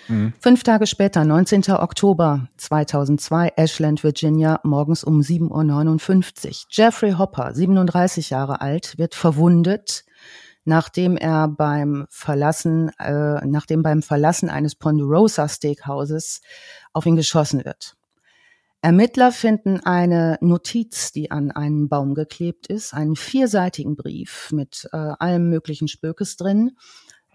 [0.08, 0.34] Mhm.
[0.40, 1.64] Fünf Tage später, 19.
[1.72, 6.54] Oktober 2002, Ashland, Virginia, morgens um 7.59 Uhr.
[6.70, 10.06] Jeffrey Hopper, 37 Jahre alt, wird verwundet
[10.68, 16.42] nachdem er beim Verlassen, äh, nachdem beim Verlassen eines Ponderosa Steakhauses
[16.92, 17.96] auf ihn geschossen wird.
[18.82, 24.98] Ermittler finden eine Notiz, die an einen Baum geklebt ist, einen vierseitigen Brief mit äh,
[24.98, 26.72] allem möglichen Spökes drin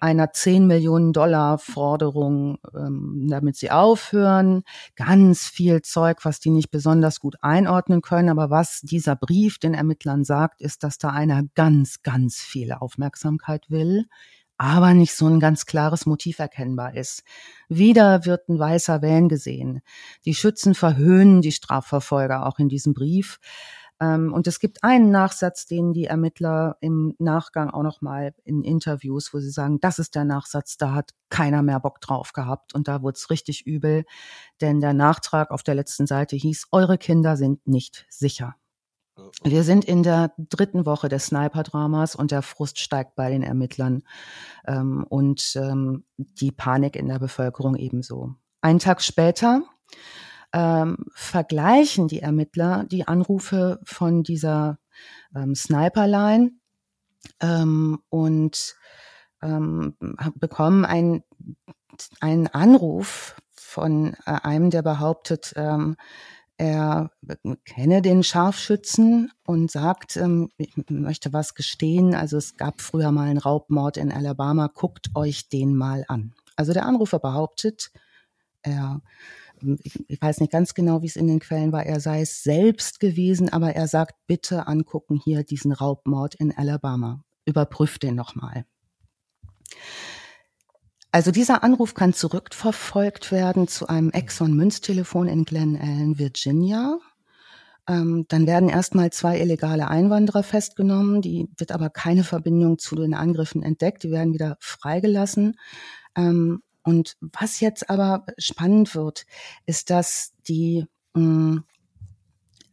[0.03, 4.65] einer 10 Millionen Dollar Forderung, ähm, damit sie aufhören.
[4.97, 8.29] Ganz viel Zeug, was die nicht besonders gut einordnen können.
[8.29, 13.71] Aber was dieser Brief den Ermittlern sagt, ist, dass da einer ganz, ganz viel Aufmerksamkeit
[13.71, 14.07] will
[14.59, 17.25] aber nicht so ein ganz klares Motiv erkennbar ist.
[17.69, 19.81] Wieder wird ein weißer Van gesehen.
[20.25, 23.41] Die Schützen verhöhnen die Strafverfolger auch in diesem Brief.
[24.03, 29.33] Ähm, und es gibt einen Nachsatz, den die Ermittler im Nachgang auch nochmal in Interviews,
[29.33, 32.89] wo sie sagen, das ist der Nachsatz, da hat keiner mehr Bock drauf gehabt und
[32.89, 34.05] da wurde es richtig übel,
[34.61, 38.57] denn der Nachtrag auf der letzten Seite hieß, eure Kinder sind nicht sicher.
[39.45, 44.03] Wir sind in der dritten Woche des Sniper-Dramas und der Frust steigt bei den Ermittlern
[44.67, 48.35] ähm, und ähm, die Panik in der Bevölkerung ebenso.
[48.63, 49.63] Einen Tag später
[50.53, 54.79] ähm, vergleichen die Ermittler die Anrufe von dieser
[55.35, 56.53] ähm, Sniperline
[57.41, 58.77] ähm, und
[59.43, 59.97] ähm,
[60.35, 61.25] bekommen einen,
[62.21, 65.97] einen Anruf von äh, einem, der behauptet, ähm,
[66.59, 67.11] er
[67.65, 72.15] kenne den Scharfschützen und sagt, ähm, ich möchte was gestehen.
[72.15, 76.35] Also es gab früher mal einen Raubmord in Alabama, guckt euch den mal an.
[76.55, 77.91] Also der Anrufer behauptet,
[78.63, 79.01] er
[80.09, 83.01] ich weiß nicht ganz genau, wie es in den Quellen war, er sei es selbst
[83.01, 87.25] gewesen, aber er sagt, bitte angucken hier diesen Raubmord in Alabama.
[87.45, 88.65] Überprüft den nochmal.
[91.11, 96.99] Also dieser Anruf kann zurückverfolgt werden zu einem Exxon-Münztelefon in Glen Ellen, Virginia.
[97.87, 103.13] Ähm, dann werden erstmal zwei illegale Einwanderer festgenommen, die wird aber keine Verbindung zu den
[103.13, 105.59] Angriffen entdeckt, die werden wieder freigelassen.
[106.17, 109.25] Ähm, und was jetzt aber spannend wird,
[109.67, 111.65] ist, dass die mh, hm,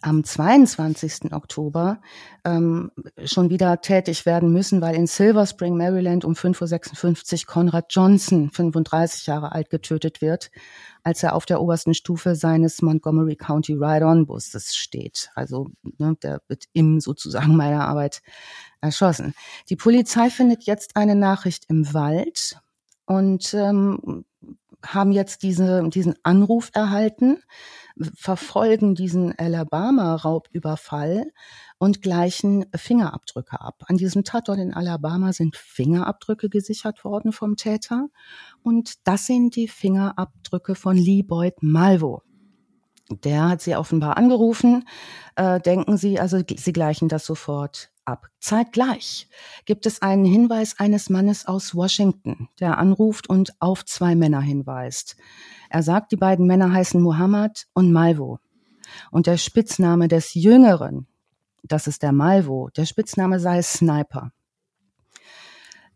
[0.02, 1.34] am 22.
[1.34, 2.00] Oktober
[2.46, 2.92] ähm,
[3.26, 8.50] schon wieder tätig werden müssen, weil in Silver Spring, Maryland um 5.56 Uhr Conrad Johnson,
[8.50, 10.52] 35 Jahre alt, getötet wird,
[11.04, 15.32] als er auf der obersten Stufe seines Montgomery County Ride-On-Busses steht.
[15.36, 18.22] Also ne, der wird im sozusagen meiner Arbeit
[18.80, 19.34] erschossen.
[19.70, 22.58] Die Polizei findet jetzt eine Nachricht im Wald
[23.10, 24.24] und ähm,
[24.86, 27.42] haben jetzt diese, diesen Anruf erhalten,
[28.14, 31.32] verfolgen diesen Alabama-Raubüberfall
[31.80, 33.84] und gleichen Fingerabdrücke ab.
[33.88, 38.10] An diesem Tatort in Alabama sind Fingerabdrücke gesichert worden vom Täter
[38.62, 42.22] und das sind die Fingerabdrücke von Lee Boyd Malvo.
[43.24, 44.88] Der hat sie offenbar angerufen.
[45.36, 48.28] Äh, denken Sie, also Sie gleichen das sofort ab.
[48.40, 49.28] Zeitgleich
[49.66, 55.16] gibt es einen Hinweis eines Mannes aus Washington, der anruft und auf zwei Männer hinweist.
[55.70, 58.40] Er sagt, die beiden Männer heißen Muhammad und Malvo.
[59.12, 61.08] Und der Spitzname des Jüngeren,
[61.64, 64.32] das ist der Malvo, der Spitzname sei Sniper.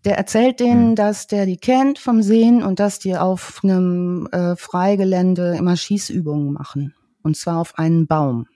[0.06, 0.96] Der erzählt denen, hm.
[0.96, 6.52] dass der die kennt vom Sehen und dass die auf einem äh, Freigelände immer Schießübungen
[6.52, 6.94] machen.
[7.24, 8.48] Und zwar auf einen Baum.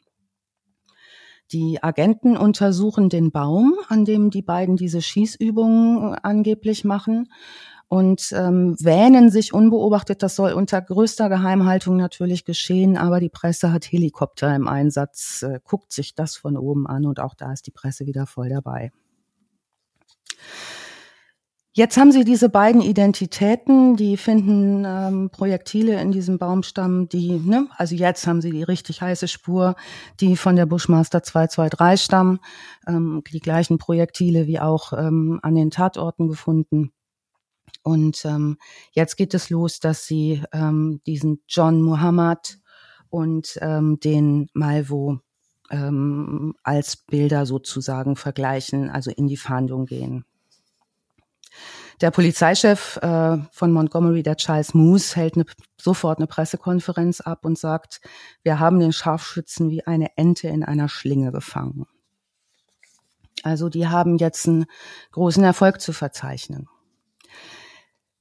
[1.51, 7.29] Die Agenten untersuchen den Baum, an dem die beiden diese Schießübungen angeblich machen.
[7.89, 10.21] und ähm, wähnen sich unbeobachtet.
[10.21, 15.59] Das soll unter größter Geheimhaltung natürlich geschehen, aber die Presse hat Helikopter im Einsatz, äh,
[15.63, 18.91] guckt sich das von oben an und auch da ist die Presse wieder voll dabei.
[21.77, 27.67] Jetzt haben sie diese beiden Identitäten, die finden ähm, Projektile in diesem Baumstamm, die, ne,
[27.77, 29.75] also jetzt haben sie die richtig heiße Spur,
[30.19, 32.39] die von der Bushmaster 223 stammen,
[32.87, 36.93] ähm, die gleichen Projektile wie auch ähm, an den Tatorten gefunden.
[37.83, 38.57] Und ähm,
[38.93, 42.57] jetzt geht es los, dass sie ähm, diesen John Muhammad
[43.09, 45.19] und ähm, den Malvo
[45.69, 50.25] ähm, als Bilder sozusagen vergleichen, also in die Fahndung gehen.
[52.01, 55.45] Der Polizeichef äh, von Montgomery, der Charles Moose, hält eine,
[55.81, 58.01] sofort eine Pressekonferenz ab und sagt,
[58.43, 61.87] wir haben den Scharfschützen wie eine Ente in einer Schlinge gefangen.
[63.43, 64.65] Also die haben jetzt einen
[65.11, 66.67] großen Erfolg zu verzeichnen.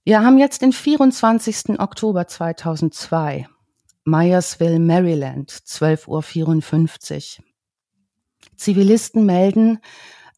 [0.05, 1.81] Wir haben jetzt den 24.
[1.81, 3.49] Oktober 2002.
[4.05, 7.45] Myersville, Maryland, 12.54 Uhr.
[8.57, 9.81] Zivilisten melden,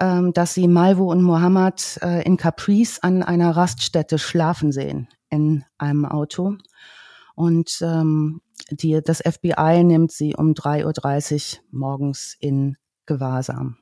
[0.00, 5.64] ähm, dass sie Malvo und Mohammed äh, in Caprice an einer Raststätte schlafen sehen in
[5.76, 6.56] einem Auto.
[7.34, 8.40] Und ähm,
[8.70, 12.76] die, das FBI nimmt sie um 3.30 Uhr morgens in
[13.06, 13.76] Gewahrsam.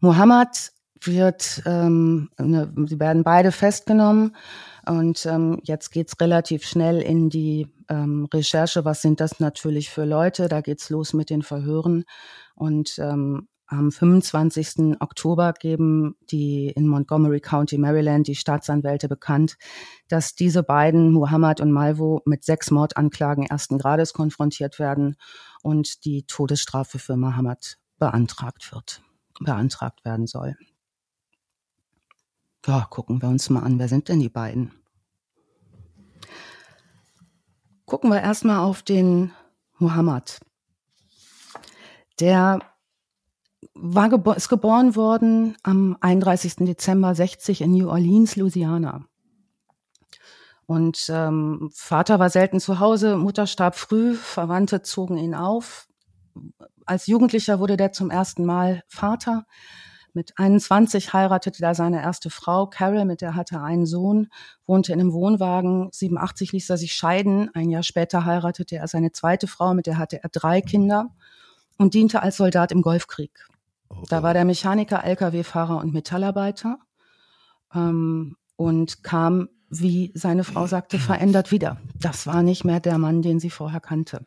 [0.00, 4.36] Mohammed wird, ähm, ne, sie werden beide festgenommen
[4.86, 10.04] und ähm, jetzt geht's relativ schnell in die ähm, Recherche, was sind das natürlich für
[10.04, 12.04] Leute, da geht's los mit den Verhören
[12.54, 15.00] und ähm, am 25.
[15.00, 19.56] Oktober geben die in Montgomery County, Maryland, die Staatsanwälte bekannt,
[20.08, 25.16] dass diese beiden, Muhammad und Malvo, mit sechs Mordanklagen ersten Grades konfrontiert werden
[25.62, 29.02] und die Todesstrafe für Muhammad beantragt wird,
[29.40, 30.56] beantragt werden soll.
[32.66, 34.72] Ja, gucken wir uns mal an, wer sind denn die beiden?
[37.84, 39.32] Gucken wir erstmal auf den
[39.78, 40.40] Muhammad.
[42.18, 42.60] Der
[43.78, 46.56] war gebo ist geboren worden am 31.
[46.56, 49.04] Dezember 60 in New Orleans, Louisiana.
[50.66, 55.88] Und ähm, Vater war selten zu Hause, Mutter starb früh, Verwandte zogen ihn auf.
[56.86, 59.46] Als Jugendlicher wurde der zum ersten Mal Vater.
[60.12, 64.28] Mit 21 heiratete er seine erste Frau, Carol, mit der hatte er einen Sohn,
[64.66, 65.90] wohnte in einem Wohnwagen.
[65.92, 67.50] 87 ließ er sich scheiden.
[67.54, 71.10] Ein Jahr später heiratete er seine zweite Frau, mit der hatte er drei Kinder
[71.76, 73.46] und diente als Soldat im Golfkrieg.
[74.08, 76.78] Da war der Mechaniker, Lkw-Fahrer und Metallarbeiter
[77.74, 81.78] ähm, und kam, wie seine Frau sagte, verändert wieder.
[81.98, 84.24] Das war nicht mehr der Mann, den sie vorher kannte.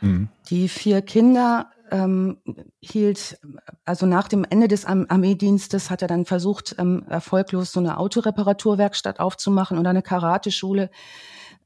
[0.00, 0.28] Mhm.
[0.48, 2.38] Die vier Kinder ähm,
[2.80, 3.38] hielt,
[3.84, 9.20] also nach dem Ende des Armeedienstes hat er dann versucht, ähm, erfolglos so eine Autoreparaturwerkstatt
[9.20, 10.90] aufzumachen und eine Karateschule.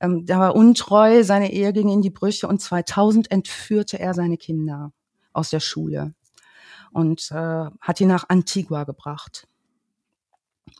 [0.00, 4.36] Ähm, der war untreu, seine Ehe ging in die Brüche und 2000 entführte er seine
[4.36, 4.92] Kinder
[5.32, 6.14] aus der Schule
[6.92, 9.46] und äh, hat ihn nach Antigua gebracht.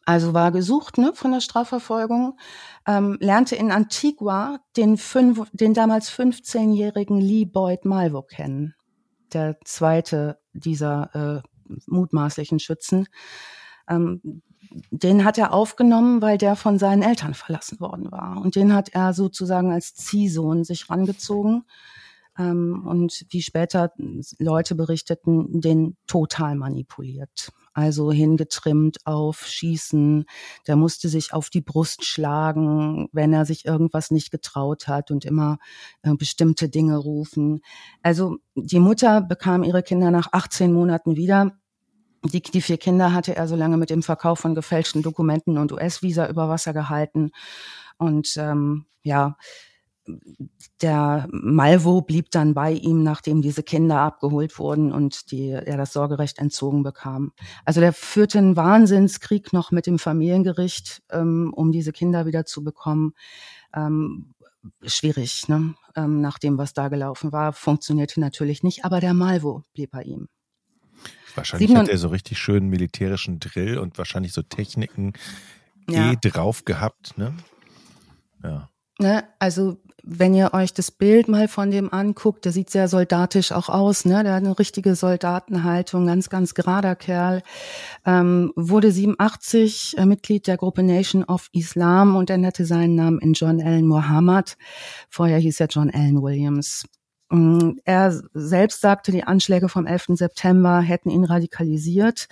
[0.04, 2.38] Also war gesucht ne, von der Strafverfolgung,
[2.86, 8.74] ähm, lernte in Antigua den, fünf, den damals 15-jährigen Lee Boyd Malvo kennen,
[9.32, 13.08] der zweite dieser äh, mutmaßlichen Schützen.
[13.88, 14.42] Ähm,
[14.90, 18.40] den hat er aufgenommen, weil der von seinen Eltern verlassen worden war.
[18.40, 21.64] Und den hat er sozusagen als Ziehsohn sich rangezogen
[22.40, 23.92] ähm, und wie später
[24.38, 27.50] Leute berichteten, den total manipuliert.
[27.72, 30.24] Also hingetrimmt auf Schießen,
[30.66, 35.24] der musste sich auf die Brust schlagen, wenn er sich irgendwas nicht getraut hat und
[35.24, 35.58] immer
[36.02, 37.60] äh, bestimmte Dinge rufen.
[38.02, 41.52] Also die Mutter bekam ihre Kinder nach 18 Monaten wieder.
[42.24, 45.72] Die, die vier Kinder hatte er so lange mit dem Verkauf von gefälschten Dokumenten und
[45.72, 47.30] US-Visa über Wasser gehalten.
[47.98, 49.36] Und ähm, ja,
[50.82, 55.92] der Malvo blieb dann bei ihm, nachdem diese Kinder abgeholt wurden und die, er das
[55.92, 57.32] Sorgerecht entzogen bekam.
[57.64, 62.64] Also der führte einen Wahnsinnskrieg noch mit dem Familiengericht, ähm, um diese Kinder wieder zu
[62.64, 63.14] bekommen.
[63.74, 64.34] Ähm,
[64.84, 65.74] schwierig, ne?
[65.96, 70.02] ähm, nach dem, was da gelaufen war, funktionierte natürlich nicht, aber der Malvo blieb bei
[70.02, 70.28] ihm.
[71.34, 75.12] Wahrscheinlich hat er so richtig schönen militärischen Drill und wahrscheinlich so Techniken
[75.88, 76.12] ja.
[76.12, 77.34] eh drauf gehabt, ne?
[78.42, 78.68] Ja.
[79.00, 83.50] Ne, also wenn ihr euch das Bild mal von dem anguckt, der sieht sehr soldatisch
[83.50, 84.22] auch aus, ne?
[84.22, 87.42] Der hat eine richtige Soldatenhaltung, ganz, ganz gerader Kerl.
[88.04, 93.20] Ähm, wurde 87 äh, Mitglied der Gruppe Nation of Islam und er nannte seinen Namen
[93.20, 94.58] in John Allen Muhammad.
[95.08, 96.84] Vorher hieß er John Allen Williams.
[97.30, 100.16] Mm, er selbst sagte, die Anschläge vom 11.
[100.16, 102.26] September hätten ihn radikalisiert,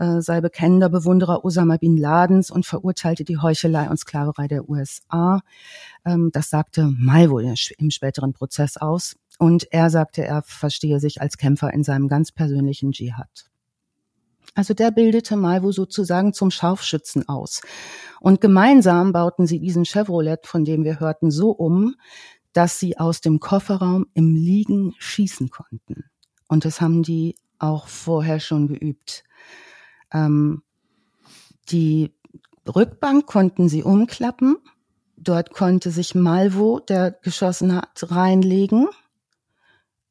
[0.00, 5.40] äh, sei bekennender Bewunderer Osama bin Ladens und verurteilte die Heuchelei und Sklaverei der USA.
[6.04, 9.16] Ähm, das sagte Malvo im späteren Prozess aus.
[9.38, 13.46] Und er sagte, er verstehe sich als Kämpfer in seinem ganz persönlichen Dschihad.
[14.56, 17.62] Also der bildete Malvo sozusagen zum Scharfschützen aus.
[18.20, 21.96] Und gemeinsam bauten sie diesen Chevrolet, von dem wir hörten, so um,
[22.54, 26.04] dass sie aus dem Kofferraum im Liegen schießen konnten.
[26.48, 29.24] Und das haben die auch vorher schon geübt.
[30.12, 30.62] Ähm,
[31.68, 32.12] die
[32.66, 34.56] Rückbank konnten sie umklappen.
[35.16, 38.88] Dort konnte sich Malvo, der geschossen hat, reinlegen.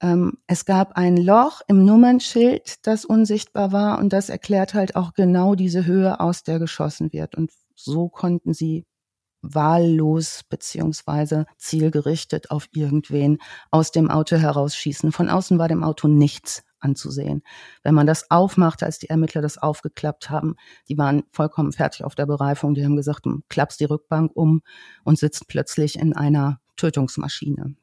[0.01, 5.13] Ähm, es gab ein Loch im Nummernschild, das unsichtbar war und das erklärt halt auch
[5.13, 7.35] genau diese Höhe, aus der geschossen wird.
[7.35, 8.85] Und so konnten sie
[9.43, 13.37] wahllos beziehungsweise zielgerichtet auf irgendwen
[13.69, 15.11] aus dem Auto herausschießen.
[15.11, 17.43] Von außen war dem Auto nichts anzusehen.
[17.83, 20.55] Wenn man das aufmachte, als die Ermittler das aufgeklappt haben,
[20.89, 22.73] die waren vollkommen fertig auf der Bereifung.
[22.73, 24.61] Die haben gesagt, du klappst die Rückbank um
[25.03, 27.75] und sitzt plötzlich in einer Tötungsmaschine.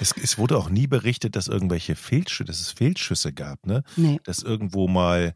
[0.00, 3.82] Es, es wurde auch nie berichtet, dass irgendwelche Fehlschüsse, dass es Fehlschüsse gab, ne?
[3.96, 4.18] Nee.
[4.24, 5.34] Dass irgendwo mal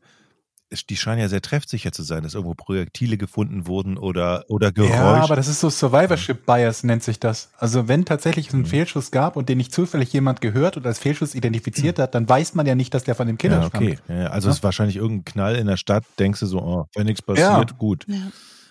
[0.90, 4.94] die scheinen ja sehr treffsicher zu sein, dass irgendwo Projektile gefunden wurden oder, oder Geräusche.
[4.94, 7.50] Ja, aber das ist so Survivorship Bias nennt sich das.
[7.58, 8.66] Also wenn tatsächlich einen mhm.
[8.66, 12.02] Fehlschuss gab und den nicht zufällig jemand gehört oder als Fehlschuss identifiziert mhm.
[12.02, 13.98] hat, dann weiß man ja nicht, dass der von dem Killer ja, okay.
[14.04, 14.20] stammt.
[14.20, 14.50] Ja, also ja?
[14.50, 17.70] es ist wahrscheinlich irgendein Knall in der Stadt, denkst du so, oh, wenn nichts passiert,
[17.70, 17.76] ja.
[17.76, 18.04] gut.
[18.08, 18.16] Ja.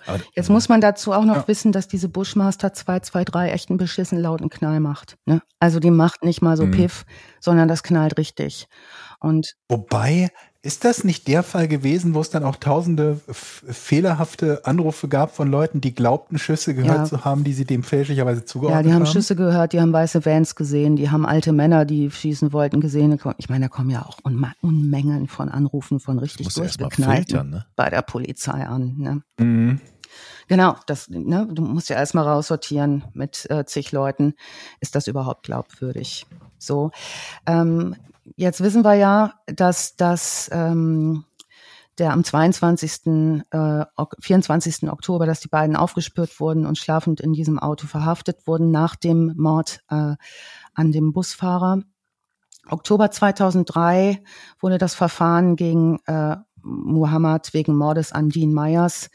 [0.06, 1.48] Aber, Jetzt muss man dazu auch noch ja.
[1.48, 5.18] wissen, dass diese Bushmaster 223 echt einen beschissen lauten Knall macht.
[5.26, 5.42] Ne?
[5.60, 6.72] Also die macht nicht mal so mhm.
[6.72, 7.06] Piff,
[7.40, 8.68] sondern das knallt richtig.
[9.20, 10.30] Und Wobei,
[10.64, 15.50] ist das nicht der Fall gewesen, wo es dann auch tausende fehlerhafte Anrufe gab von
[15.50, 17.06] Leuten, die glaubten, Schüsse gehört ja.
[17.06, 18.86] zu haben, die sie dem fälschlicherweise zugeordnet haben?
[18.86, 21.86] Ja, die haben, haben Schüsse gehört, die haben weiße Vans gesehen, die haben alte Männer,
[21.86, 23.20] die schießen wollten, gesehen.
[23.38, 24.20] Ich meine, da kommen ja auch
[24.62, 27.66] Unmengen von Anrufen von richtig durchgeknallten ne?
[27.76, 28.96] bei der Polizei an.
[28.98, 29.24] Ne?
[29.40, 29.82] Mhm.
[30.48, 34.36] Genau, das, ne, du musst ja erstmal raussortieren mit äh, zig Leuten.
[34.80, 36.28] Ist das überhaupt glaubwürdig?
[36.60, 36.92] So.
[37.48, 37.96] Ähm,
[38.36, 41.26] Jetzt wissen wir ja, dass das ähm,
[41.98, 43.44] der am 22.
[43.52, 43.86] Äh,
[44.20, 44.90] 24.
[44.90, 49.34] Oktober, dass die beiden aufgespürt wurden und schlafend in diesem Auto verhaftet wurden nach dem
[49.38, 50.16] Mord äh,
[50.74, 51.82] an dem Busfahrer.
[52.70, 54.24] Oktober 2003
[54.60, 59.10] wurde das Verfahren gegen äh, Muhammad wegen Mordes an Dean Myers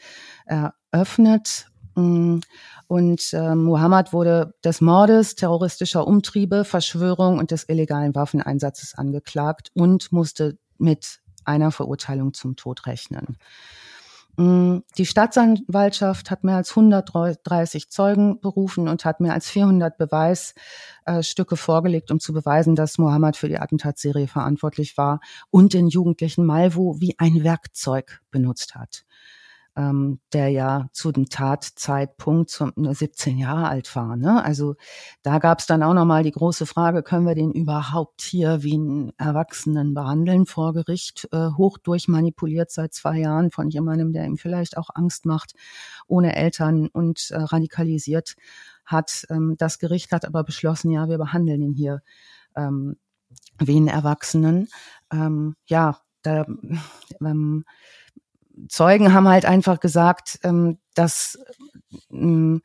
[0.45, 1.67] eröffnet.
[1.97, 2.41] Mm,
[2.85, 10.11] und äh, Muhammad wurde des Mordes, terroristischer Umtriebe, Verschwörung und des illegalen Waffeneinsatzes angeklagt und
[10.11, 13.37] musste mit einer Verurteilung zum Tod rechnen.
[14.37, 21.57] Mm, die Staatsanwaltschaft hat mehr als 130 Zeugen berufen und hat mehr als 400 Beweisstücke
[21.57, 25.19] vorgelegt, um zu beweisen, dass Mohammed für die Attentatsserie verantwortlich war
[25.49, 29.06] und den jugendlichen Malvo wie ein Werkzeug benutzt hat
[29.77, 34.17] ähm, der ja zu dem Tatzeitpunkt zum, 17 Jahre alt war.
[34.17, 34.43] Ne?
[34.43, 34.75] Also
[35.21, 38.73] da gab es dann auch nochmal die große Frage, können wir den überhaupt hier wie
[38.73, 44.37] einen Erwachsenen behandeln vor Gericht, äh, hoch durchmanipuliert seit zwei Jahren von jemandem, der ihm
[44.37, 45.53] vielleicht auch Angst macht,
[46.07, 48.35] ohne Eltern und äh, radikalisiert
[48.83, 49.25] hat.
[49.29, 52.01] Ähm, das Gericht hat aber beschlossen, ja, wir behandeln ihn hier
[52.55, 52.97] ähm,
[53.59, 54.69] wie einen Erwachsenen.
[55.11, 56.45] Ähm, ja, da
[57.21, 57.63] ähm,
[58.69, 61.37] Zeugen haben halt einfach gesagt, ähm, dass,
[62.11, 62.61] ähm,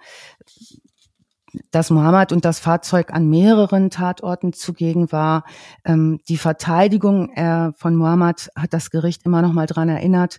[1.71, 5.45] dass Mohammed und das Fahrzeug an mehreren Tatorten zugegen war.
[5.85, 10.39] Ähm, die Verteidigung äh, von Mohammed hat das Gericht immer noch mal dran erinnert,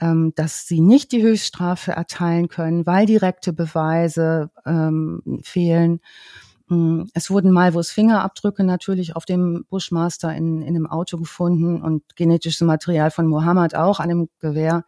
[0.00, 6.00] ähm, dass sie nicht die Höchststrafe erteilen können, weil direkte Beweise ähm, fehlen.
[6.70, 12.14] Hm, es wurden Malvos Fingerabdrücke natürlich auf dem Bushmaster in, in dem Auto gefunden und
[12.14, 14.84] genetisches Material von Mohammed auch an dem Gewehr.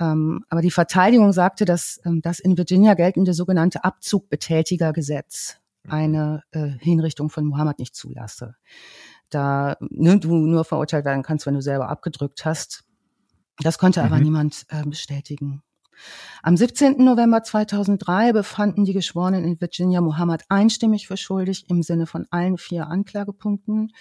[0.00, 6.70] Ähm, aber die Verteidigung sagte, dass ähm, das in Virginia geltende sogenannte Abzugbetätigergesetz eine äh,
[6.80, 8.56] Hinrichtung von Mohammed nicht zulasse.
[9.28, 12.84] Da ne, du nur verurteilt werden kannst, wenn du selber abgedrückt hast.
[13.58, 14.06] Das konnte mhm.
[14.06, 15.62] aber niemand äh, bestätigen.
[16.42, 17.02] Am 17.
[17.04, 22.58] November 2003 befanden die Geschworenen in Virginia Muhammad einstimmig für schuldig im Sinne von allen
[22.58, 23.92] vier Anklagepunkten.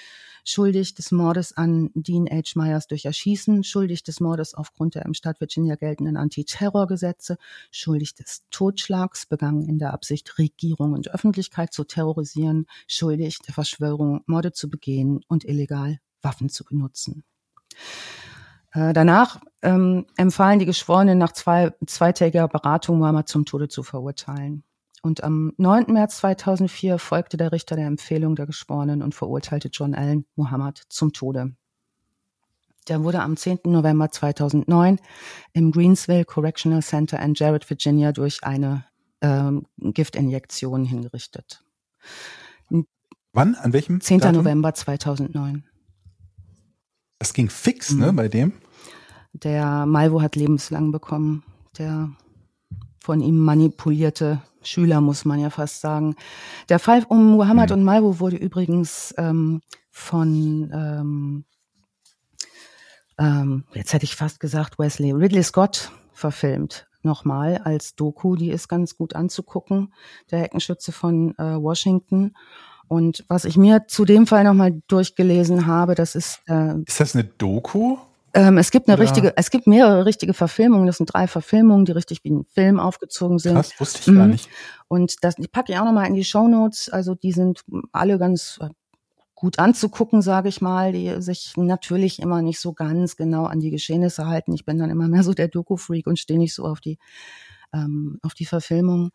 [0.45, 2.51] Schuldig des Mordes an Dean H.
[2.55, 7.37] Myers durch Erschießen, schuldig des Mordes aufgrund der im Staat Virginia geltenden Antiterrorgesetze,
[7.71, 14.21] schuldig des Totschlags begangen in der Absicht, Regierung und Öffentlichkeit zu terrorisieren, schuldig der Verschwörung,
[14.25, 17.23] Morde zu begehen und illegal Waffen zu benutzen.
[18.73, 24.63] Äh, danach ähm, empfahlen die Geschworenen nach zwei, zweitägiger Beratung Muhammad zum Tode zu verurteilen.
[25.01, 25.91] Und am 9.
[25.91, 31.13] März 2004 folgte der Richter der Empfehlung der Geschworenen und verurteilte John Allen Muhammad zum
[31.13, 31.53] Tode.
[32.87, 33.59] Der wurde am 10.
[33.65, 34.99] November 2009
[35.53, 38.85] im Greensville Correctional Center in Jarrett, Virginia durch eine
[39.21, 41.63] ähm, Giftinjektion hingerichtet.
[43.33, 43.55] Wann?
[43.55, 43.99] An welchem?
[43.99, 44.19] 10.
[44.19, 44.37] Datum?
[44.37, 45.63] November 2009.
[47.23, 48.01] Das ging fix, ne, mhm.
[48.01, 48.51] ne, bei dem?
[49.31, 51.43] Der Malvo hat lebenslang bekommen.
[51.77, 52.09] Der
[52.99, 56.17] von ihm manipulierte Schüler, muss man ja fast sagen.
[56.67, 57.77] Der Fall um Muhammad mhm.
[57.77, 61.45] und Malvo wurde übrigens ähm, von ähm,
[63.17, 68.67] ähm, jetzt hätte ich fast gesagt Wesley Ridley Scott verfilmt nochmal als Doku, die ist
[68.67, 69.93] ganz gut anzugucken,
[70.29, 72.35] der Heckenschütze von äh, Washington.
[72.93, 76.41] Und was ich mir zu dem Fall nochmal durchgelesen habe, das ist.
[76.47, 77.97] Äh, ist das eine Doku?
[78.35, 79.03] Ähm, es gibt eine Oder?
[79.03, 80.85] richtige, es gibt mehrere richtige Verfilmungen.
[80.85, 83.55] Das sind drei Verfilmungen, die richtig wie ein Film aufgezogen sind.
[83.55, 84.15] Das wusste ich mhm.
[84.15, 84.47] gar nicht.
[84.87, 86.87] Und das, die packe ich auch nochmal in die Show Notes.
[86.89, 88.59] Also die sind alle ganz
[89.33, 93.71] gut anzugucken, sage ich mal, die sich natürlich immer nicht so ganz genau an die
[93.71, 94.53] Geschehnisse halten.
[94.53, 96.99] Ich bin dann immer mehr so der Doku-Freak und stehe nicht so auf die,
[97.73, 99.09] ähm, auf die Verfilmung.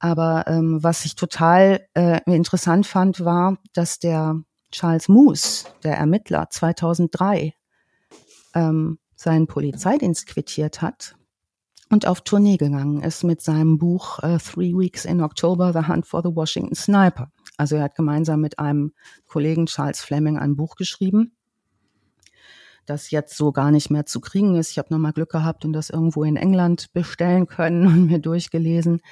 [0.00, 4.42] Aber ähm, was ich total äh, interessant fand, war, dass der
[4.72, 7.52] Charles Moose, der Ermittler, 2003
[8.54, 11.16] ähm, seinen Polizeidienst quittiert hat
[11.90, 16.06] und auf Tournee gegangen ist mit seinem Buch uh, Three Weeks in October, The Hunt
[16.06, 17.30] for the Washington Sniper.
[17.56, 18.92] Also er hat gemeinsam mit einem
[19.26, 21.32] Kollegen Charles Fleming ein Buch geschrieben,
[22.86, 24.70] das jetzt so gar nicht mehr zu kriegen ist.
[24.70, 29.02] Ich habe nochmal Glück gehabt und das irgendwo in England bestellen können und mir durchgelesen.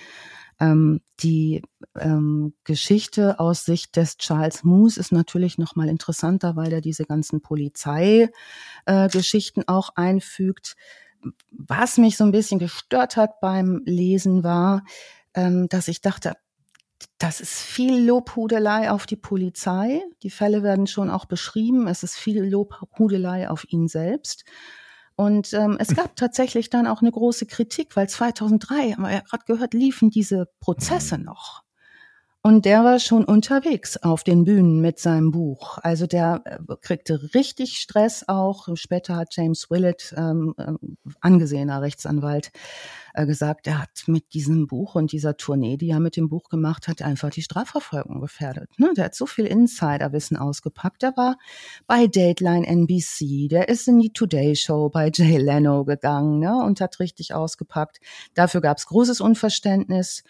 [0.60, 1.62] Ähm, die
[1.98, 7.40] ähm, Geschichte aus Sicht des Charles Moose ist natürlich nochmal interessanter, weil er diese ganzen
[7.40, 10.76] Polizeigeschichten äh, auch einfügt.
[11.50, 14.84] Was mich so ein bisschen gestört hat beim Lesen war,
[15.34, 16.34] ähm, dass ich dachte,
[17.18, 20.02] das ist viel Lobhudelei auf die Polizei.
[20.22, 21.86] Die Fälle werden schon auch beschrieben.
[21.86, 24.44] Es ist viel Lobhudelei auf ihn selbst.
[25.18, 29.20] Und ähm, es gab tatsächlich dann auch eine große Kritik, weil 2003, haben wir ja
[29.20, 31.64] gerade gehört, liefen diese Prozesse noch.
[32.40, 35.78] Und der war schon unterwegs auf den Bühnen mit seinem Buch.
[35.82, 38.68] Also der äh, kriegte richtig Stress auch.
[38.74, 40.72] Später hat James Willett, ähm, äh,
[41.20, 42.52] angesehener Rechtsanwalt,
[43.14, 46.48] äh, gesagt, er hat mit diesem Buch und dieser Tournee, die er mit dem Buch
[46.48, 48.70] gemacht hat, einfach die Strafverfolgung gefährdet.
[48.78, 48.92] Ne?
[48.96, 51.02] Der hat so viel Insiderwissen ausgepackt.
[51.02, 51.38] Der war
[51.88, 56.56] bei Dateline NBC, der ist in die Today Show bei Jay Leno gegangen ne?
[56.64, 57.98] und hat richtig ausgepackt.
[58.34, 60.22] Dafür gab es großes Unverständnis.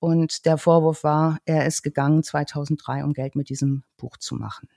[0.00, 4.68] Und der Vorwurf war, er ist gegangen 2003, um Geld mit diesem Buch zu machen.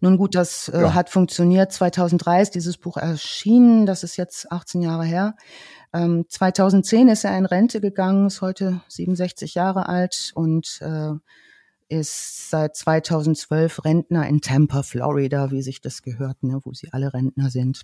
[0.00, 0.94] Nun gut, das äh, ja.
[0.94, 1.72] hat funktioniert.
[1.72, 3.86] 2003 ist dieses Buch erschienen.
[3.86, 5.36] Das ist jetzt 18 Jahre her.
[5.92, 11.12] Ähm, 2010 ist er in Rente gegangen, ist heute 67 Jahre alt und äh,
[11.88, 17.12] ist seit 2012 Rentner in Tampa, Florida, wie sich das gehört, ne, wo sie alle
[17.12, 17.82] Rentner sind.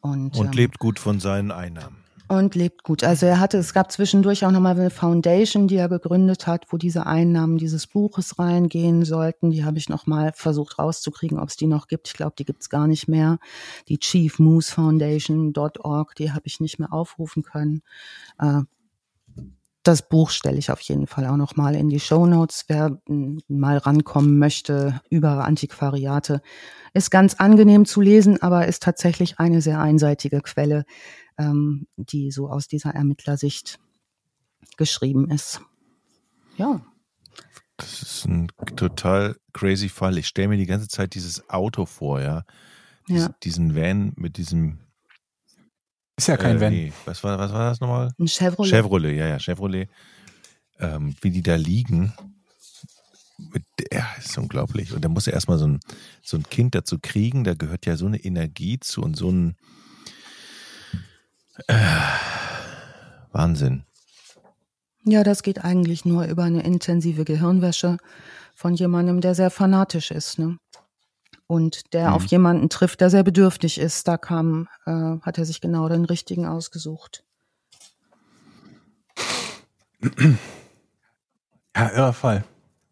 [0.00, 3.04] Und, und ähm, lebt gut von seinen Einnahmen und lebt gut.
[3.04, 6.76] Also er hatte, es gab zwischendurch auch nochmal eine Foundation, die er gegründet hat, wo
[6.76, 9.50] diese Einnahmen dieses Buches reingehen sollten.
[9.50, 12.08] Die habe ich nochmal versucht rauszukriegen, ob es die noch gibt.
[12.08, 13.38] Ich glaube, die gibt's gar nicht mehr.
[13.88, 17.82] Die Chief Moose Foundation.org, die habe ich nicht mehr aufrufen können.
[18.38, 18.60] Äh,
[19.82, 22.66] das Buch stelle ich auf jeden Fall auch nochmal in die Show Notes.
[22.68, 26.42] Wer mal rankommen möchte über Antiquariate,
[26.92, 30.84] ist ganz angenehm zu lesen, aber ist tatsächlich eine sehr einseitige Quelle
[31.38, 33.78] ähm, die so aus dieser Ermittlersicht
[34.76, 35.60] geschrieben ist.
[36.56, 36.80] Ja.
[37.76, 40.18] Das ist ein total crazy Fall.
[40.18, 42.44] Ich stelle mir die ganze Zeit dieses Auto vor, ja.
[43.08, 43.34] Dies, ja.
[43.44, 44.78] Diesen Van mit diesem.
[46.16, 46.72] Ist ja kein äh, Van.
[46.72, 46.92] Nee.
[47.04, 48.12] Was war, was war das nochmal?
[48.18, 48.70] Ein Chevrolet.
[48.70, 49.88] Chevrolet, ja, ja, Chevrolet.
[50.80, 52.12] Ähm, wie die da liegen.
[53.38, 53.62] Mit,
[53.92, 54.92] ja, ist unglaublich.
[54.92, 55.80] Und da muss er erstmal so ein,
[56.22, 57.44] so ein Kind dazu kriegen.
[57.44, 59.56] Da gehört ja so eine Energie zu und so ein
[61.66, 61.74] äh,
[63.32, 63.84] Wahnsinn.
[65.04, 67.98] Ja, das geht eigentlich nur über eine intensive Gehirnwäsche
[68.54, 70.58] von jemandem, der sehr fanatisch ist, ne?
[71.46, 72.14] Und der mhm.
[72.14, 74.06] auf jemanden trifft, der sehr bedürftig ist.
[74.06, 77.24] Da kam, äh, hat er sich genau den richtigen ausgesucht.
[81.74, 82.44] Ja, irrer Fall.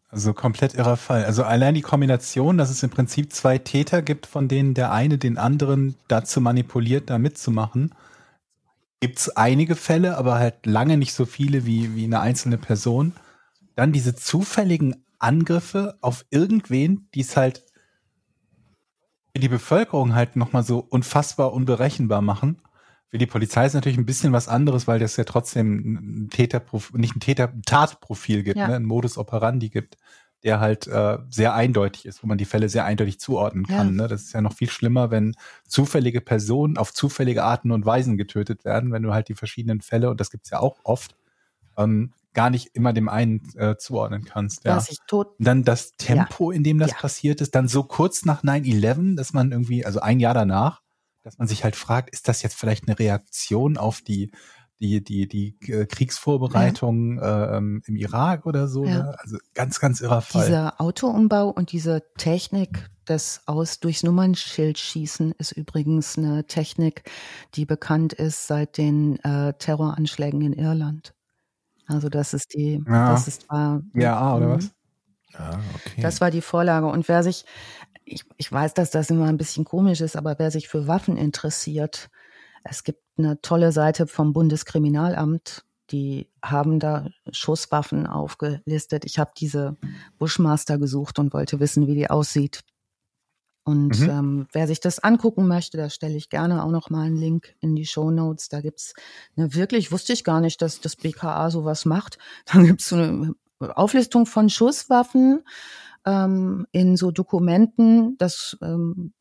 [0.09, 1.25] Also komplett irrer Fall.
[1.25, 5.17] Also allein die Kombination, dass es im Prinzip zwei Täter gibt, von denen der eine
[5.17, 7.93] den anderen dazu manipuliert, da mitzumachen
[8.99, 13.13] gibt es einige Fälle, aber halt lange nicht so viele wie, wie eine einzelne Person.
[13.75, 17.63] Dann diese zufälligen Angriffe auf irgendwen, die es halt
[19.33, 22.61] für die Bevölkerung halt nochmal so unfassbar unberechenbar machen,
[23.09, 26.99] Für die Polizei ist natürlich ein bisschen was anderes, weil das ja trotzdem ein Täterprofil,
[26.99, 28.67] nicht ein Täter, Tatprofil gibt, ja.
[28.67, 29.97] ne, ein Modus operandi gibt,
[30.43, 33.87] der halt äh, sehr eindeutig ist, wo man die Fälle sehr eindeutig zuordnen kann.
[33.87, 34.03] Ja.
[34.03, 34.07] Ne?
[34.07, 35.35] Das ist ja noch viel schlimmer, wenn
[35.67, 40.09] zufällige Personen auf zufällige Arten und Weisen getötet werden, wenn du halt die verschiedenen Fälle,
[40.09, 41.15] und das gibt's ja auch oft,
[41.77, 44.63] ähm, gar nicht immer dem einen äh, zuordnen kannst.
[44.63, 44.75] Ja.
[45.39, 46.57] Dann das Tempo, ja.
[46.57, 46.97] in dem das ja.
[46.97, 50.81] passiert ist, dann so kurz nach 9-11, dass man irgendwie, also ein Jahr danach,
[51.23, 54.31] dass man sich halt fragt, ist das jetzt vielleicht eine Reaktion auf die
[54.79, 57.57] die die die äh, Kriegsvorbereitungen ja.
[57.57, 58.85] ähm, im Irak oder so?
[58.85, 59.03] Ja.
[59.03, 59.15] Ne?
[59.19, 60.45] Also ganz ganz irrer Fall.
[60.45, 67.09] Dieser Autoumbau und diese Technik des aus durchs Nummernschild schießen ist übrigens eine Technik,
[67.55, 71.13] die bekannt ist seit den äh, Terroranschlägen in Irland.
[71.87, 73.11] Also das ist die, ja.
[73.11, 73.81] das ist war.
[73.93, 74.71] Ja, oder was?
[75.33, 76.01] Ah, okay.
[76.01, 76.87] Das war die Vorlage.
[76.87, 77.45] Und wer sich,
[78.03, 81.17] ich, ich weiß, dass das immer ein bisschen komisch ist, aber wer sich für Waffen
[81.17, 82.09] interessiert,
[82.63, 89.05] es gibt eine tolle Seite vom Bundeskriminalamt, die haben da Schusswaffen aufgelistet.
[89.05, 89.77] Ich habe diese
[90.17, 92.61] Bushmaster gesucht und wollte wissen, wie die aussieht.
[93.63, 94.09] Und mhm.
[94.09, 97.53] ähm, wer sich das angucken möchte, da stelle ich gerne auch noch mal einen Link
[97.59, 98.47] in die Show Notes.
[98.47, 98.93] Da gibt's
[99.35, 102.17] eine wirklich, wusste ich gar nicht, dass das BKA sowas macht.
[102.45, 105.43] Dann gibt's so eine Auflistung von Schusswaffen
[106.05, 109.13] ähm, in so Dokumenten, das ähm,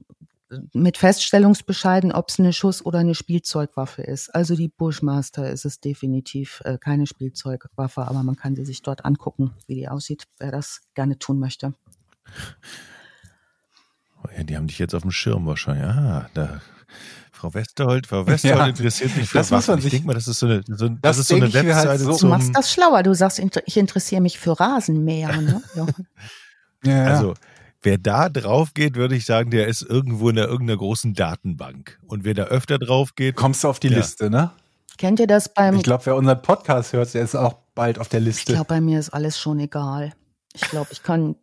[0.72, 4.34] mit Feststellungsbescheiden, ob es eine Schuss- oder eine Spielzeugwaffe ist.
[4.34, 9.05] Also die Bushmaster ist es definitiv äh, keine Spielzeugwaffe, aber man kann sie sich dort
[9.05, 11.74] angucken, wie die aussieht, wer das gerne tun möchte.
[14.36, 15.86] Ja, die haben dich jetzt auf dem Schirm wahrscheinlich.
[15.86, 16.61] Ah, da.
[17.32, 20.14] Frau Westerholt, Frau Westerholt ja, interessiert mich für das muss man sich, Ich denke mal,
[20.14, 21.88] das ist so eine, so, das, das ist so eine halt Webseite.
[21.88, 23.03] Halt so, du machst das schlauer.
[23.03, 25.40] Du sagst, ich interessiere mich für Rasenmäher.
[25.40, 25.62] Ne?
[26.84, 27.05] ja.
[27.05, 27.34] Also,
[27.87, 31.99] wer da drauf geht, würde ich sagen, der ist irgendwo in irgendeiner großen Datenbank.
[32.07, 33.37] Und wer da öfter drauf geht.
[33.37, 33.97] Kommst du auf die ja.
[33.97, 34.51] Liste, ne?
[34.99, 35.76] Kennt ihr das beim.
[35.76, 38.53] Ich glaube, wer unseren Podcast hört, der ist auch bald auf der Liste.
[38.53, 40.12] Ich glaube, bei mir ist alles schon egal.
[40.53, 41.37] Ich glaube, ich kann,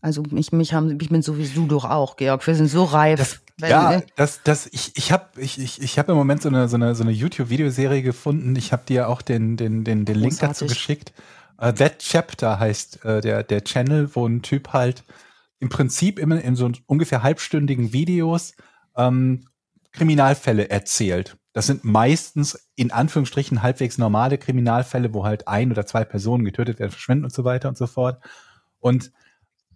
[0.00, 2.46] also mich, mich haben, ich bin sowieso doch auch, Georg.
[2.46, 3.40] Wir sind so reif.
[3.58, 6.68] Das, ja, das, das, ich, ich habe, ich, ich, ich habe im Moment so eine,
[6.68, 8.56] so eine, so eine YouTube-Videoserie gefunden.
[8.56, 11.12] Ich habe dir auch den, den, den, den Link dazu geschickt.
[11.60, 15.04] Uh, That Chapter heißt uh, der, der Channel, wo ein Typ halt
[15.62, 18.54] im Prinzip immer in so ungefähr halbstündigen Videos
[18.96, 19.46] ähm,
[19.92, 21.36] Kriminalfälle erzählt.
[21.52, 26.80] Das sind meistens in Anführungsstrichen halbwegs normale Kriminalfälle, wo halt ein oder zwei Personen getötet
[26.80, 28.20] werden, verschwinden und so weiter und so fort.
[28.80, 29.12] Und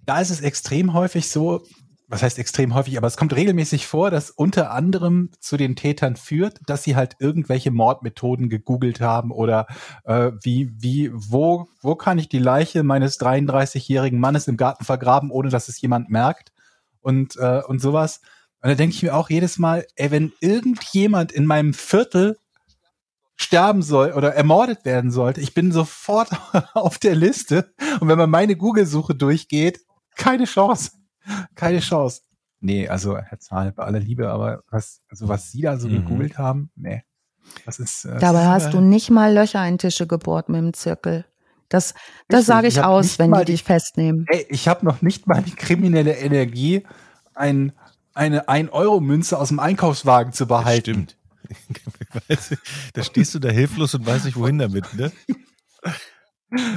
[0.05, 1.63] da ist es extrem häufig so,
[2.09, 6.15] was heißt extrem häufig, aber es kommt regelmäßig vor, dass unter anderem zu den Tätern
[6.15, 9.67] führt, dass sie halt irgendwelche Mordmethoden gegoogelt haben oder
[10.05, 15.31] äh, wie, wie, wo, wo kann ich die Leiche meines 33-jährigen Mannes im Garten vergraben,
[15.31, 16.53] ohne dass es jemand merkt
[17.01, 18.21] und, äh, und sowas.
[18.63, 22.39] Und da denke ich mir auch jedes Mal, ey, wenn irgendjemand in meinem Viertel
[23.35, 26.31] sterben soll oder ermordet werden sollte, ich bin sofort
[26.75, 27.75] auf der Liste.
[28.01, 29.81] Und wenn man meine Google-Suche durchgeht,
[30.17, 30.93] keine Chance.
[31.55, 32.23] Keine Chance.
[32.61, 36.05] Nee, also Herr Zahl, bei aller Liebe, aber was, also was Sie da so mhm.
[36.05, 37.03] gegoogelt haben, nee.
[37.65, 41.25] Das ist, äh, Dabei hast du nicht mal Löcher in Tische gebohrt mit dem Zirkel.
[41.69, 41.95] Das,
[42.29, 44.27] das sage ich, ich aus, wenn die dich festnehmen.
[44.29, 46.85] Ey, ich habe noch nicht mal die kriminelle Energie,
[47.35, 47.73] ein,
[48.15, 51.09] eine 1-Euro-Münze aus dem Einkaufswagen zu behalten.
[52.29, 52.61] Das stimmt.
[52.95, 55.13] da stehst du da hilflos und weißt nicht, wohin damit, ne?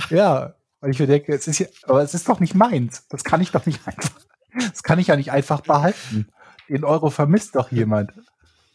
[0.10, 3.06] Ja, weil ich mir denke, es ist ja, aber es ist doch nicht meins.
[3.10, 4.12] Das kann ich doch nicht einfach,
[4.54, 6.28] das kann ich ja nicht einfach behalten.
[6.68, 8.12] Den Euro vermisst doch jemand.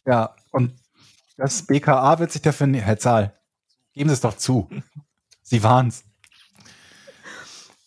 [0.06, 0.74] Ja, und
[1.36, 3.38] das BKA wird sich dafür, Herr Zahl,
[3.92, 4.68] geben Sie es doch zu.
[5.42, 6.04] Sie waren's.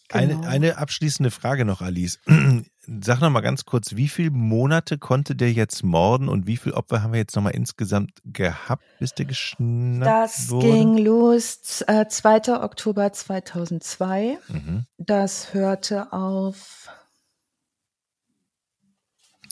[0.10, 0.38] Genau.
[0.38, 2.20] Eine, eine abschließende Frage noch, Alice.
[3.02, 6.76] Sag noch mal ganz kurz, wie viele Monate konnte der jetzt morden und wie viele
[6.76, 10.68] Opfer haben wir jetzt noch mal insgesamt gehabt, bis der geschnappt das wurde?
[10.68, 12.64] Das ging los äh, 2.
[12.64, 14.38] Oktober 2002.
[14.48, 14.86] Mhm.
[14.98, 16.90] Das hörte auf.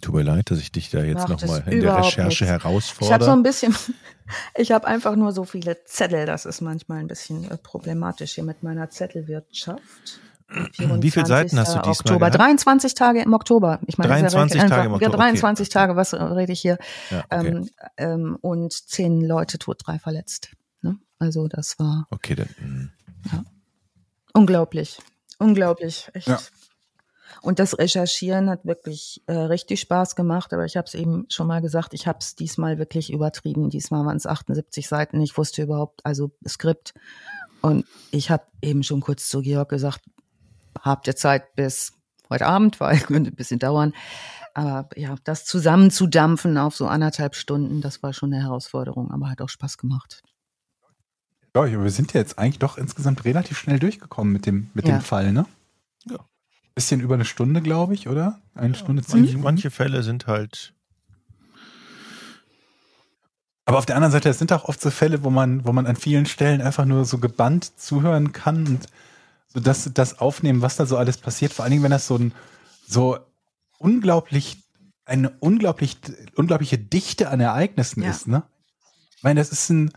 [0.02, 2.42] Tut mir leid, dass ich dich da jetzt noch mal in der Recherche nichts.
[2.42, 3.10] herausfordere.
[3.10, 3.76] Ich habe so ein bisschen,
[4.56, 6.26] ich habe einfach nur so viele Zettel.
[6.26, 10.20] Das ist manchmal ein bisschen äh, problematisch hier mit meiner Zettelwirtschaft.
[10.48, 12.20] Wie viele Seiten hast du diesmal Oktober.
[12.30, 12.40] Gehabt?
[12.40, 13.80] 23 Tage im Oktober.
[13.88, 15.18] Ich meine, 23 ja Tage im Oktober.
[15.18, 15.74] 23 okay.
[15.74, 16.78] Tage, was rede ich hier?
[17.10, 17.48] Ja, okay.
[17.48, 20.52] ähm, ähm, und zehn Leute tot, drei verletzt.
[20.82, 21.00] Ne?
[21.18, 22.06] Also das war.
[22.12, 22.50] Okay, dann.
[22.58, 22.92] Hm.
[23.32, 23.44] Ja.
[24.34, 25.00] Unglaublich.
[25.40, 26.10] Unglaublich.
[26.14, 26.52] Echt.
[27.46, 31.46] Und das Recherchieren hat wirklich äh, richtig Spaß gemacht, aber ich habe es eben schon
[31.46, 33.70] mal gesagt, ich habe es diesmal wirklich übertrieben.
[33.70, 35.22] Diesmal waren es 78 Seiten.
[35.22, 36.96] Ich wusste überhaupt, also Skript.
[37.62, 40.02] Und ich habe eben schon kurz zu Georg gesagt,
[40.82, 41.94] habt ihr Zeit bis
[42.32, 43.94] heute Abend, weil könnte ein bisschen dauern.
[44.56, 49.42] aber ja, das zusammenzudampfen auf so anderthalb Stunden, das war schon eine Herausforderung, aber hat
[49.44, 50.24] auch Spaß gemacht.
[51.56, 54.98] Ja, wir sind ja jetzt eigentlich doch insgesamt relativ schnell durchgekommen mit dem, mit ja.
[54.98, 55.46] dem Fall, ne?
[56.10, 56.26] Ja.
[56.76, 58.42] Bisschen über eine Stunde, glaube ich, oder?
[58.54, 60.74] Eine ja, Stunde zehn manche, manche Fälle sind halt.
[63.66, 65.88] Aber auf der anderen Seite, es sind auch oft so Fälle, wo man, wo man
[65.88, 68.88] an vielen Stellen einfach nur so gebannt zuhören kann und
[69.48, 71.52] so das, das aufnehmen, was da so alles passiert.
[71.52, 72.34] Vor allen Dingen, wenn das so ein,
[72.88, 73.18] so
[73.80, 74.64] unglaublich,
[75.06, 75.98] eine unglaublich,
[76.36, 78.12] unglaubliche Dichte an Ereignissen ja.
[78.12, 78.44] ist, ne?
[79.18, 79.92] Ich meine, das ist ein,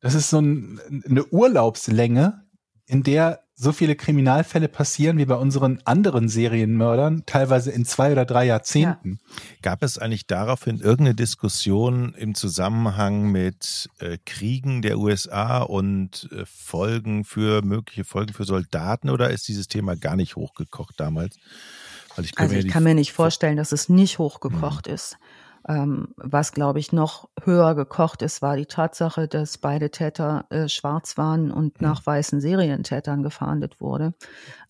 [0.00, 2.43] das ist so ein, eine Urlaubslänge,
[2.86, 8.24] in der so viele Kriminalfälle passieren wie bei unseren anderen Serienmördern, teilweise in zwei oder
[8.24, 9.20] drei Jahrzehnten.
[9.20, 9.42] Ja.
[9.62, 16.44] Gab es eigentlich daraufhin irgendeine Diskussion im Zusammenhang mit äh, Kriegen der USA und äh,
[16.46, 21.36] Folgen für mögliche Folgen für Soldaten oder ist dieses Thema gar nicht hochgekocht damals?
[22.18, 24.94] Ich also ich kann mir nicht vorstellen, dass es nicht hochgekocht hm.
[24.94, 25.16] ist.
[25.66, 30.68] Ähm, was, glaube ich, noch höher gekocht ist, war die Tatsache, dass beide Täter äh,
[30.68, 31.86] schwarz waren und mhm.
[31.86, 34.14] nach weißen Serientätern gefahndet wurde.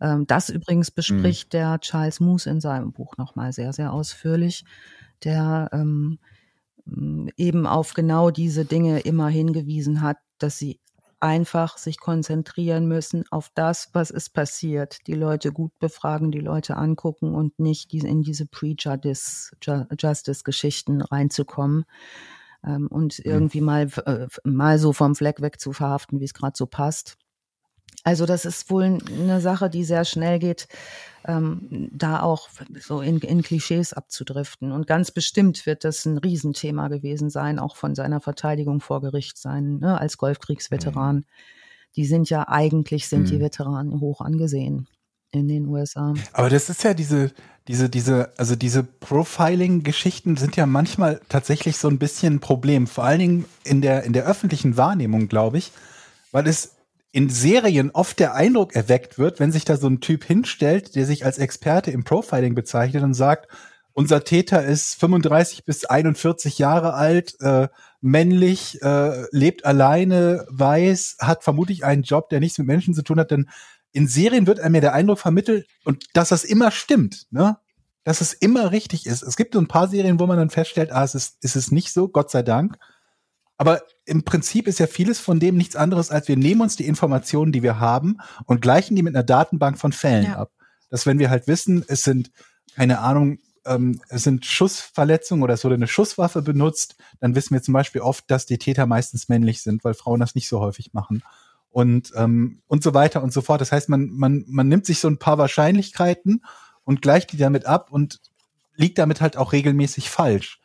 [0.00, 0.94] Ähm, das übrigens mhm.
[0.94, 1.58] bespricht mhm.
[1.58, 4.64] der Charles Moose in seinem Buch nochmal sehr, sehr ausführlich,
[5.24, 6.18] der ähm,
[7.36, 10.80] eben auf genau diese Dinge immer hingewiesen hat, dass sie
[11.24, 14.98] einfach sich konzentrieren müssen auf das, was ist passiert.
[15.06, 21.86] Die Leute gut befragen, die Leute angucken und nicht in diese Pre-Justice-Geschichten reinzukommen
[22.62, 23.24] ähm, und mhm.
[23.24, 27.16] irgendwie mal, äh, mal so vom Fleck weg zu verhaften, wie es gerade so passt.
[28.05, 30.68] Also das ist wohl eine Sache, die sehr schnell geht,
[31.26, 34.72] ähm, da auch so in, in Klischees abzudriften.
[34.72, 39.39] Und ganz bestimmt wird das ein Riesenthema gewesen sein, auch von seiner Verteidigung vor Gericht
[39.39, 41.16] sein, ne, als Golfkriegsveteran.
[41.16, 41.24] Mhm.
[41.97, 43.26] Die sind ja eigentlich, sind mhm.
[43.26, 44.86] die Veteranen hoch angesehen
[45.31, 46.12] in den USA.
[46.32, 47.32] Aber das ist ja diese,
[47.68, 53.05] diese, diese, also diese Profiling-Geschichten sind ja manchmal tatsächlich so ein bisschen ein Problem, vor
[53.05, 55.72] allen Dingen in der, in der öffentlichen Wahrnehmung, glaube ich,
[56.31, 56.74] weil es
[57.15, 61.07] in Serien oft der Eindruck erweckt wird, wenn sich da so ein Typ hinstellt, der
[61.07, 63.47] sich als Experte im Profiling bezeichnet und sagt,
[63.93, 67.69] unser Täter ist 35 bis 41 Jahre alt, äh,
[68.01, 73.20] männlich, äh, lebt alleine, weiß, hat vermutlich einen Job, der nichts mit Menschen zu tun
[73.20, 73.49] hat, denn
[73.93, 77.59] in Serien wird einem ja der Eindruck vermittelt und dass das immer stimmt, ne?
[78.03, 79.23] Dass es immer richtig ist.
[79.23, 81.70] Es gibt so ein paar Serien, wo man dann feststellt, ah, es ist, ist es
[81.70, 82.77] nicht so, Gott sei Dank.
[83.56, 86.86] Aber im Prinzip ist ja vieles von dem nichts anderes, als wir nehmen uns die
[86.86, 90.36] Informationen, die wir haben und gleichen die mit einer Datenbank von Fällen ja.
[90.36, 90.52] ab.
[90.90, 92.31] Dass wenn wir halt wissen, es sind,
[92.74, 97.62] keine Ahnung, ähm, es sind Schussverletzungen oder es wurde eine Schusswaffe benutzt, dann wissen wir
[97.62, 100.93] zum Beispiel oft, dass die Täter meistens männlich sind, weil Frauen das nicht so häufig
[100.93, 101.22] machen.
[101.70, 103.60] Und, ähm, und so weiter und so fort.
[103.60, 106.44] Das heißt, man, man, man nimmt sich so ein paar Wahrscheinlichkeiten
[106.85, 108.20] und gleicht die damit ab und
[108.76, 110.60] liegt damit halt auch regelmäßig falsch.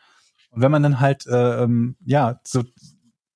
[0.52, 2.64] Und wenn man dann halt, äh, ähm, ja, so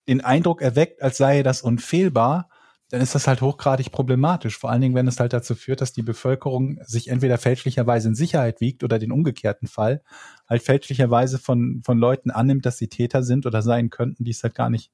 [0.07, 2.49] den Eindruck erweckt, als sei das unfehlbar,
[2.89, 4.57] dann ist das halt hochgradig problematisch.
[4.57, 8.15] Vor allen Dingen, wenn es halt dazu führt, dass die Bevölkerung sich entweder fälschlicherweise in
[8.15, 10.03] Sicherheit wiegt oder den umgekehrten Fall
[10.47, 14.43] halt fälschlicherweise von, von Leuten annimmt, dass sie Täter sind oder sein könnten, die es
[14.43, 14.91] halt gar nicht,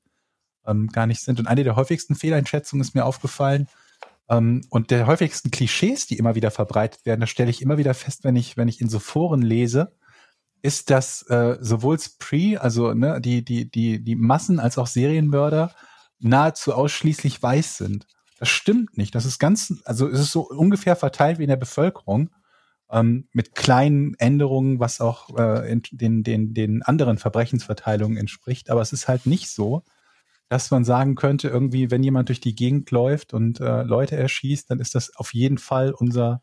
[0.66, 1.40] ähm, gar nicht sind.
[1.40, 3.68] Und eine der häufigsten Fehleinschätzungen ist mir aufgefallen,
[4.30, 7.94] ähm, und der häufigsten Klischees, die immer wieder verbreitet werden, das stelle ich immer wieder
[7.94, 9.92] fest, wenn ich, wenn ich in so Foren lese,
[10.62, 15.74] ist, dass äh, sowohl Spree, also ne, die, die, die, die Massen als auch Serienmörder
[16.20, 18.08] nahezu ausschließlich weiß sind.
[18.40, 19.16] Das stimmt nicht.
[19.16, 22.30] Das ist ganz, also es ist so ungefähr verteilt wie in der Bevölkerung,
[22.92, 28.70] ähm, mit kleinen Änderungen, was auch äh, in den, den, den anderen Verbrechensverteilungen entspricht.
[28.70, 29.84] Aber es ist halt nicht so,
[30.50, 34.72] dass man sagen könnte, irgendwie, wenn jemand durch die Gegend läuft und äh, Leute erschießt,
[34.72, 36.42] dann ist das auf jeden Fall unser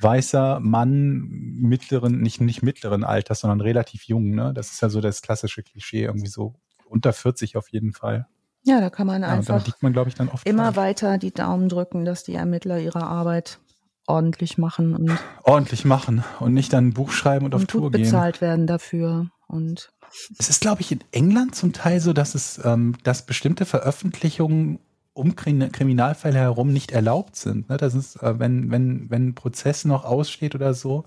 [0.00, 4.34] weißer Mann mittleren, nicht, nicht mittleren Alters, sondern relativ jung.
[4.34, 4.52] Ne?
[4.54, 6.54] Das ist ja so das klassische Klischee, irgendwie so
[6.88, 8.26] unter 40 auf jeden Fall.
[8.64, 10.76] Ja, da kann man ja, einfach man, ich, dann immer falsch.
[10.76, 13.60] weiter die Daumen drücken, dass die Ermittler ihre Arbeit
[14.08, 17.90] ordentlich machen und ordentlich machen und nicht dann ein Buch schreiben und, und auf Tour
[17.90, 18.02] gehen.
[18.02, 19.90] bezahlt werden dafür und
[20.38, 24.78] es ist, glaube ich, in England zum Teil so, dass es, ähm, dass bestimmte Veröffentlichungen
[25.16, 27.70] um Kriminalfälle herum nicht erlaubt sind.
[27.70, 27.78] Ne?
[27.78, 31.04] Das ist, äh, wenn, wenn, wenn ein Prozess noch aussteht oder so,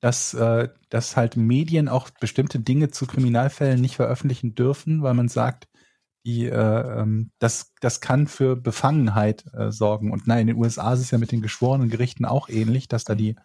[0.00, 5.28] dass, äh, dass halt Medien auch bestimmte Dinge zu Kriminalfällen nicht veröffentlichen dürfen, weil man
[5.28, 5.66] sagt,
[6.26, 10.12] die, äh, ähm, das, das kann für Befangenheit sorgen.
[10.12, 13.04] Und nein, in den USA ist es ja mit den geschworenen Gerichten auch ähnlich, dass
[13.04, 13.36] da die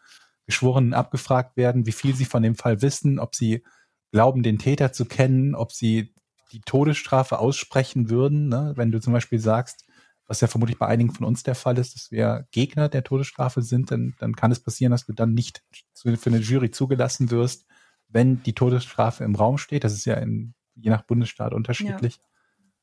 [0.46, 3.64] Geschworenen abgefragt werden, wie viel sie von dem Fall wissen, ob sie
[4.12, 6.14] glauben, den Täter zu kennen, ob sie
[6.52, 8.50] die Todesstrafe aussprechen würden.
[8.50, 8.74] Ne?
[8.76, 9.86] Wenn du zum Beispiel sagst,
[10.28, 13.62] was ja vermutlich bei einigen von uns der Fall ist, dass wir Gegner der Todesstrafe
[13.62, 15.64] sind, dann, dann kann es passieren, dass du dann nicht
[15.94, 17.66] für eine Jury zugelassen wirst,
[18.08, 19.84] wenn die Todesstrafe im Raum steht.
[19.84, 22.20] Das ist ja in, je nach Bundesstaat unterschiedlich.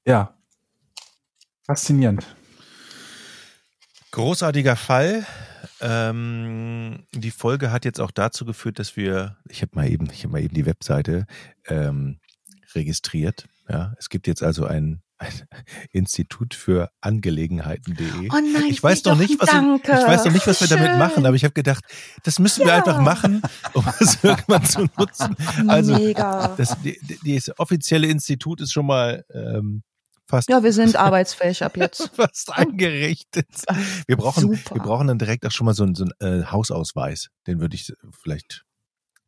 [0.04, 0.12] Ja.
[0.12, 0.38] ja.
[1.64, 2.26] Faszinierend.
[4.10, 5.24] Großartiger Fall.
[5.80, 10.24] Ähm, die Folge hat jetzt auch dazu geführt, dass wir, ich habe mal eben, ich
[10.24, 11.26] habe mal eben die Webseite
[11.66, 12.18] ähm,
[12.74, 13.48] registriert.
[13.68, 15.09] Ja, es gibt jetzt also ein, ein
[15.92, 18.28] Institut für Angelegenheiten.de.
[18.30, 20.98] Oh nein, ich weiß noch nicht, was wir, ich weiß noch nicht, was wir damit
[20.98, 21.84] machen, aber ich habe gedacht,
[22.24, 22.66] das müssen ja.
[22.66, 23.42] wir einfach machen,
[23.74, 25.36] um es irgendwann zu nutzen.
[25.68, 26.54] Also Mega.
[26.56, 29.82] Das, die, das offizielle Institut ist schon mal ähm,
[30.26, 30.48] fast.
[30.48, 32.10] Ja, wir sind arbeitsfähig ab jetzt.
[32.14, 33.48] fast eingerichtet.
[34.06, 37.28] Wir brauchen, wir brauchen dann direkt auch schon mal so einen, so einen äh, Hausausweis.
[37.46, 37.92] Den würde ich
[38.22, 38.64] vielleicht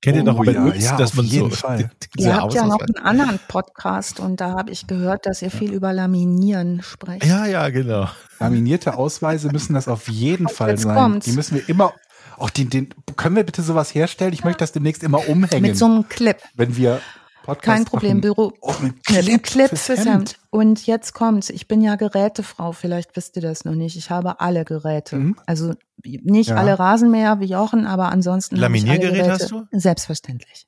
[0.02, 1.88] Kennt ihr noch oh, ja, ja, dass man so Fall.
[2.16, 5.72] Ihr habt ja noch einen anderen Podcast und da habe ich gehört, dass ihr viel
[5.72, 7.24] über Laminieren sprecht.
[7.24, 8.08] Ja, ja, genau.
[8.40, 10.96] Laminierte Ausweise müssen das auf jeden Fall Jetzt sein.
[10.96, 11.26] Kommt's.
[11.26, 11.94] Die müssen wir immer
[12.36, 14.32] auch den, den, können wir bitte sowas herstellen?
[14.32, 15.62] Ich möchte das demnächst immer umhängen.
[15.62, 16.36] Mit so einem Clip.
[16.56, 17.00] Wenn wir
[17.42, 18.20] Podcast Kein Problem, machen.
[18.20, 18.52] Büro.
[18.60, 18.72] Oh,
[19.04, 20.08] Clip, ein Clip fürs, fürs Hemd.
[20.08, 20.38] Hemd.
[20.50, 21.50] Und jetzt kommt's.
[21.50, 22.72] Ich bin ja Gerätefrau.
[22.72, 23.96] Vielleicht wisst ihr das noch nicht.
[23.96, 25.16] Ich habe alle Geräte.
[25.16, 25.36] Mhm.
[25.46, 25.74] Also
[26.04, 26.56] nicht ja.
[26.56, 28.56] alle Rasenmäher wie Jochen, aber ansonsten.
[28.56, 29.64] Laminiergerät hast du?
[29.72, 30.66] Selbstverständlich.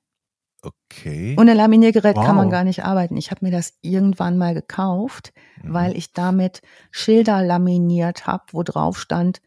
[0.64, 1.36] Okay.
[1.38, 2.24] Ohne Laminiergerät wow.
[2.24, 3.16] kann man gar nicht arbeiten.
[3.16, 5.32] Ich habe mir das irgendwann mal gekauft,
[5.62, 5.74] mhm.
[5.74, 9.40] weil ich damit Schilder laminiert habe, wo drauf stand,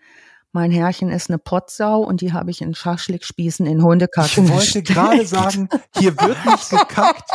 [0.51, 4.45] mein Herrchen ist eine Potsau und die habe ich in Schaschlikspießen in Hundekacken.
[4.45, 7.29] Ich wollte gerade sagen, hier wird nicht gekackt.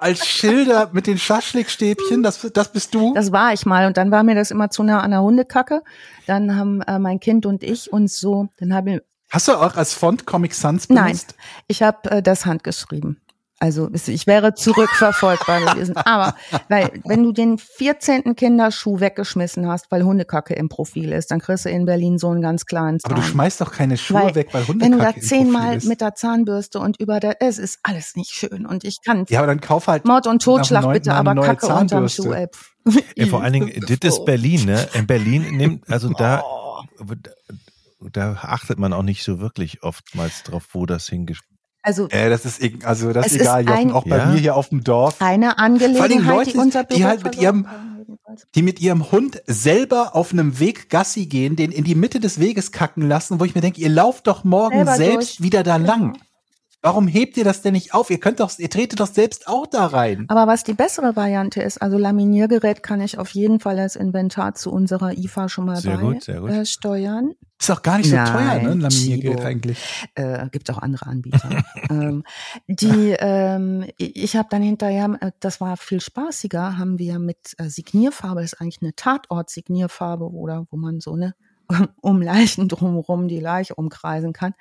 [0.00, 3.14] Als Schilder mit den Schaschlikstäbchen, das, das bist du?
[3.14, 5.82] Das war ich mal und dann war mir das immer zu nah an der Hundekacke.
[6.26, 9.76] Dann haben äh, mein Kind und ich uns so, dann haben wir Hast du auch
[9.76, 11.34] als Font Comic Sans benutzt?
[11.36, 13.20] Nein, ich habe äh, das handgeschrieben.
[13.60, 15.96] Also ich wäre zurückverfolgbar gewesen.
[16.04, 16.34] Aber
[16.68, 18.36] weil wenn du den 14.
[18.36, 22.40] Kinderschuh weggeschmissen hast, weil Hundekacke im Profil ist, dann kriegst du in Berlin so einen
[22.40, 23.12] ganz klaren Zahn.
[23.12, 26.00] Aber du schmeißt doch keine Schuhe weil, weg, weil Hundekacke Wenn du da zehnmal mit
[26.00, 29.24] der Zahnbürste und über der, es ist alles nicht schön und ich kann.
[29.28, 31.96] Ja, aber dann kauf halt Mord und Totschlag neue, bitte, aber Kacke Zahnbürste.
[31.96, 32.32] unterm Schuh.
[32.32, 32.46] Ey.
[33.16, 34.88] Ja, vor allen Dingen, das ist Berlin, ne?
[34.94, 36.82] In Berlin nimmt, also da, oh.
[38.12, 41.57] da achtet man auch nicht so wirklich oftmals drauf, wo das hingespielt
[41.88, 44.26] also, äh, das ist, also das ist egal, ist ein, auch bei ja.
[44.26, 45.16] mir hier auf dem Dorf.
[45.20, 47.66] Eine Angelegenheit, Leute, die unser Büro die halt mit ihrem,
[48.54, 52.40] die mit ihrem Hund selber auf einem Weg Gassi gehen, den in die Mitte des
[52.40, 55.46] Weges kacken lassen, wo ich mir denke, ihr lauft doch morgen selber selbst durch.
[55.46, 56.18] wieder da lang.
[56.80, 58.08] Warum hebt ihr das denn nicht auf?
[58.08, 60.26] Ihr könnt doch, ihr tretet doch selbst auch da rein.
[60.28, 64.54] Aber was die bessere Variante ist, also Laminiergerät kann ich auf jeden Fall als Inventar
[64.54, 66.50] zu unserer IFA schon mal sehr bei, gut, sehr gut.
[66.50, 67.32] Äh, steuern.
[67.60, 68.80] Ist auch gar nicht so Nein, teuer, ne?
[68.80, 70.08] Laminiergerät eigentlich.
[70.14, 71.64] Äh, gibt auch andere Anbieter.
[71.90, 72.22] ähm,
[72.68, 77.68] die, ähm, ich habe dann hinterher, äh, das war viel spaßiger, haben wir mit äh,
[77.68, 81.34] Signierfarbe, das ist eigentlich eine Tatort-Signierfarbe oder wo man so eine
[82.00, 84.54] um Leichen drumherum die Leiche umkreisen kann,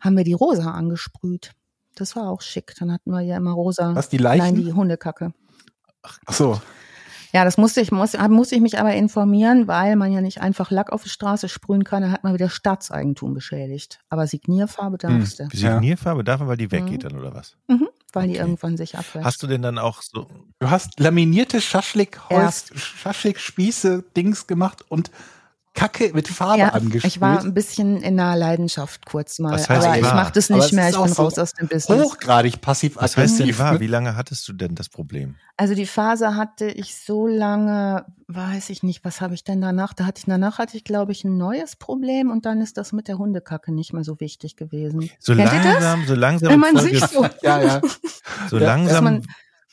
[0.00, 1.52] haben wir die rosa angesprüht.
[1.94, 2.74] Das war auch schick.
[2.78, 3.94] Dann hatten wir ja immer rosa.
[3.94, 4.44] Was, die Leichen?
[4.44, 5.32] Nein, die Hundekacke.
[6.02, 6.60] Ach so.
[7.32, 10.70] Ja, das musste ich, muss, musste ich mich aber informieren, weil man ja nicht einfach
[10.70, 14.00] Lack auf die Straße sprühen kann, dann hat man wieder Staatseigentum beschädigt.
[14.08, 15.48] Aber Signierfarbe darfst hm.
[15.48, 15.56] du.
[15.56, 17.08] Signierfarbe darf man, weil die weggeht mhm.
[17.08, 17.56] dann, oder was?
[17.66, 18.32] Mhm, weil okay.
[18.32, 19.24] die irgendwann sich abwäscht.
[19.24, 20.28] Hast du denn dann auch so.
[20.60, 25.10] Du hast laminierte Schaschlik-Holz, Schaschlik-Spieße-Dings gemacht und
[25.76, 27.04] Kacke mit Farbe ja, angespielt.
[27.04, 30.72] Ich war ein bisschen in einer Leidenschaft kurz mal, heißt, aber ich mache das nicht
[30.72, 32.02] mehr, ich bin so raus aus dem Business.
[32.02, 33.78] Hochgradig passiv Was heißt denn war?
[33.78, 35.36] Wie lange hattest du denn das Problem?
[35.58, 39.94] Also die Phase hatte ich so lange, weiß ich nicht, was habe ich denn danach?
[39.94, 42.92] Da hatte ich danach hatte ich glaube ich ein neues Problem und dann ist das
[42.92, 45.10] mit der Hundekacke nicht mehr so wichtig gewesen.
[45.18, 46.50] So Kennt langsam, so langsam.
[46.50, 47.80] Wenn man sich so, ja, ja.
[48.50, 49.22] So langsam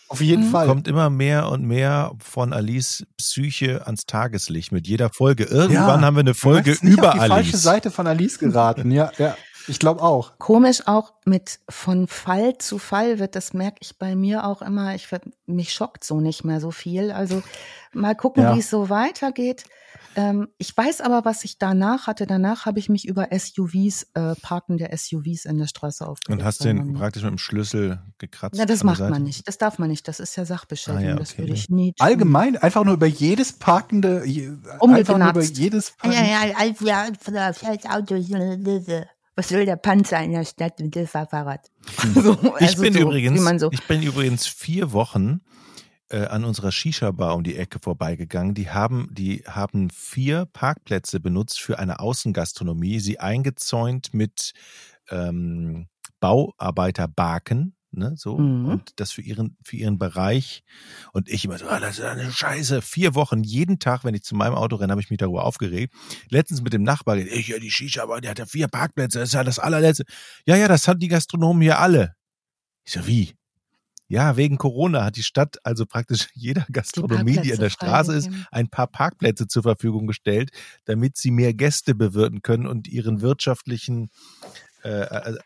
[0.10, 0.52] auf jeden mhm.
[0.52, 0.68] Fall.
[0.68, 5.46] Kommt immer mehr und mehr von Alice Psyche ans Tageslicht mit jeder Folge.
[5.46, 7.34] Irgendwann ja, haben wir eine Folge über nicht auf die Alice.
[7.34, 8.92] falsche Seite von Alice geraten.
[8.92, 9.36] ja, ja.
[9.68, 10.38] Ich glaube auch.
[10.40, 14.96] Komisch auch mit von Fall zu Fall wird, das merke ich bei mir auch immer.
[14.96, 15.08] Ich
[15.46, 17.12] mich schockt so nicht mehr so viel.
[17.12, 17.44] Also
[17.94, 18.56] mal gucken, ja.
[18.56, 19.66] wie es so weitergeht.
[20.16, 22.28] Ähm, ich weiß aber, was ich danach hatte.
[22.28, 26.40] Danach habe ich mich über SUVs, äh, Parken der SUVs in der Straße aufgeregt.
[26.40, 28.58] Und hast den praktisch mit dem Schlüssel gekratzt?
[28.58, 29.48] Ja, das macht man nicht.
[29.48, 30.08] Das darf man nicht.
[30.08, 31.04] Das ist ja Sachbeschädigung.
[31.04, 31.20] Ah, ja, okay.
[31.20, 32.06] Das würde ich nie tun.
[32.06, 34.24] Allgemein, einfach nur über jedes parkende,
[34.82, 36.16] einfach nur über jedes Parken.
[36.16, 38.16] Ja, ja, also, ja, das Auto,
[39.36, 41.72] was will der Panzer in der Stadt und das Fahrrad?
[42.14, 43.72] so, also ich bin so, übrigens, so.
[43.72, 45.42] ich bin übrigens vier Wochen
[46.10, 48.54] äh, an unserer Shisha-Bar um die Ecke vorbeigegangen.
[48.54, 54.54] Die haben, die haben vier Parkplätze benutzt für eine Außengastronomie, sie eingezäunt mit
[55.10, 55.88] ähm,
[56.20, 58.66] Bauarbeiterbarken, ne, so, mhm.
[58.66, 60.64] und das für ihren, für ihren Bereich.
[61.12, 62.82] Und ich immer so, ah, das ist eine Scheiße.
[62.82, 65.94] Vier Wochen, jeden Tag, wenn ich zu meinem Auto renne, habe ich mich darüber aufgeregt.
[66.30, 69.30] Letztens mit dem Nachbar, ich ja die Shisha, aber der hat ja vier Parkplätze, das
[69.30, 70.04] ist ja das allerletzte.
[70.46, 72.16] Ja, ja, das hat die Gastronomen hier alle.
[72.84, 73.34] Ich so, wie?
[74.08, 78.14] Ja, wegen Corona hat die Stadt also praktisch jeder Gastronomie, die, die an der Straße
[78.14, 80.52] ist, ein paar Parkplätze zur Verfügung gestellt,
[80.86, 84.10] damit sie mehr Gäste bewirten können und ihren wirtschaftlichen.
[84.84, 85.38] Äh, äh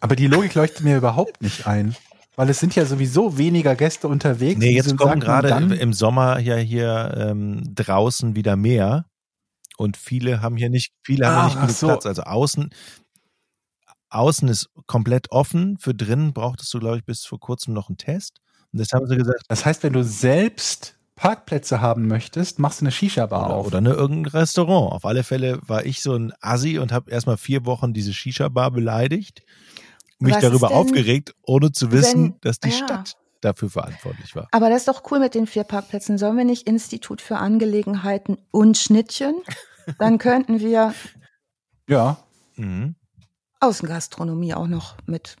[0.00, 1.96] Aber die Logik leuchtet mir überhaupt nicht ein.
[2.36, 4.58] Weil es sind ja sowieso weniger Gäste unterwegs.
[4.58, 9.06] Nee, jetzt kommen gerade im Sommer ja hier ähm, draußen wieder mehr.
[9.78, 11.86] Und viele haben hier nicht, viele haben ah, nicht genug so.
[11.86, 12.06] Platz.
[12.06, 12.70] Also außen,
[14.10, 15.78] außen ist komplett offen.
[15.78, 18.40] Für drinnen brauchtest du, glaube ich, bis vor kurzem noch einen Test.
[18.72, 19.44] Und das haben sie gesagt.
[19.48, 23.66] Das heißt, wenn du selbst Parkplätze haben möchtest, machst du eine Shisha-Bar auf.
[23.66, 24.92] Oder eine, irgendein Restaurant.
[24.92, 28.72] Auf alle Fälle war ich so ein Assi und habe erstmal vier Wochen diese Shisha-Bar
[28.72, 29.42] beleidigt
[30.18, 32.76] mich Was darüber aufgeregt, ohne zu wissen, wenn, dass die ja.
[32.76, 34.48] Stadt dafür verantwortlich war.
[34.50, 36.18] Aber das ist doch cool mit den vier Parkplätzen.
[36.18, 39.34] Sollen wir nicht Institut für Angelegenheiten und Schnittchen?
[39.98, 40.94] Dann könnten wir
[41.88, 42.16] ja.
[42.56, 42.96] Mhm.
[43.60, 45.36] Außengastronomie auch noch mit.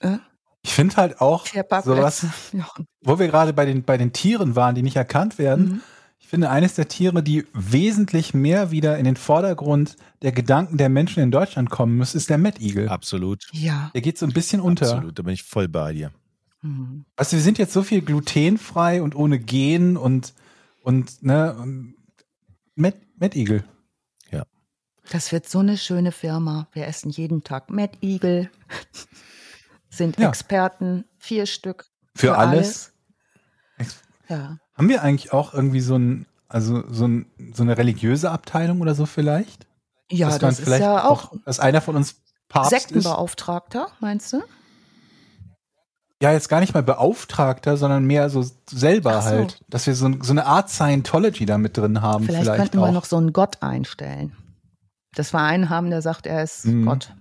[0.00, 0.18] Äh?
[0.62, 2.26] Ich finde halt auch sowas,
[3.02, 5.64] wo wir gerade bei den, bei den Tieren waren, die nicht erkannt werden.
[5.64, 5.82] Mhm.
[6.20, 10.88] Ich finde, eines der Tiere, die wesentlich mehr wieder in den Vordergrund der Gedanken der
[10.88, 12.88] Menschen in Deutschland kommen muss, ist der Mettigel.
[12.88, 13.48] Absolut.
[13.52, 13.90] Ja.
[13.94, 14.92] Der geht so ein bisschen unter.
[14.92, 16.12] Absolut, da bin ich voll bei dir.
[16.62, 17.04] Mhm.
[17.16, 20.34] Also wir sind jetzt so viel glutenfrei und ohne Gen und,
[20.82, 21.94] und ne,
[22.74, 23.64] Met, Mettigel.
[24.30, 24.44] Ja.
[25.10, 26.68] Das wird so eine schöne Firma.
[26.72, 28.50] Wir essen jeden Tag Mettigel,
[29.88, 30.28] sind ja.
[30.28, 31.86] Experten, vier Stück.
[32.14, 32.92] Für, für alles.
[33.78, 34.02] alles.
[34.28, 34.58] Ja.
[34.78, 38.94] Haben wir eigentlich auch irgendwie so ein, also so, ein, so eine religiöse Abteilung oder
[38.94, 39.66] so vielleicht?
[40.10, 42.16] Ja, dass das ist ja auch, dass einer von uns
[42.48, 44.00] Papst Sektenbeauftragter, ist.
[44.00, 44.42] meinst du?
[46.22, 49.28] Ja, jetzt gar nicht mal Beauftragter, sondern mehr so selber so.
[49.28, 52.24] halt, dass wir so, so, eine Art Scientology da mit drin haben.
[52.24, 52.86] Vielleicht, vielleicht könnten auch.
[52.86, 54.32] wir noch so einen Gott einstellen.
[55.14, 56.86] Dass wir einen haben, der sagt, er ist mhm.
[56.86, 57.14] Gott.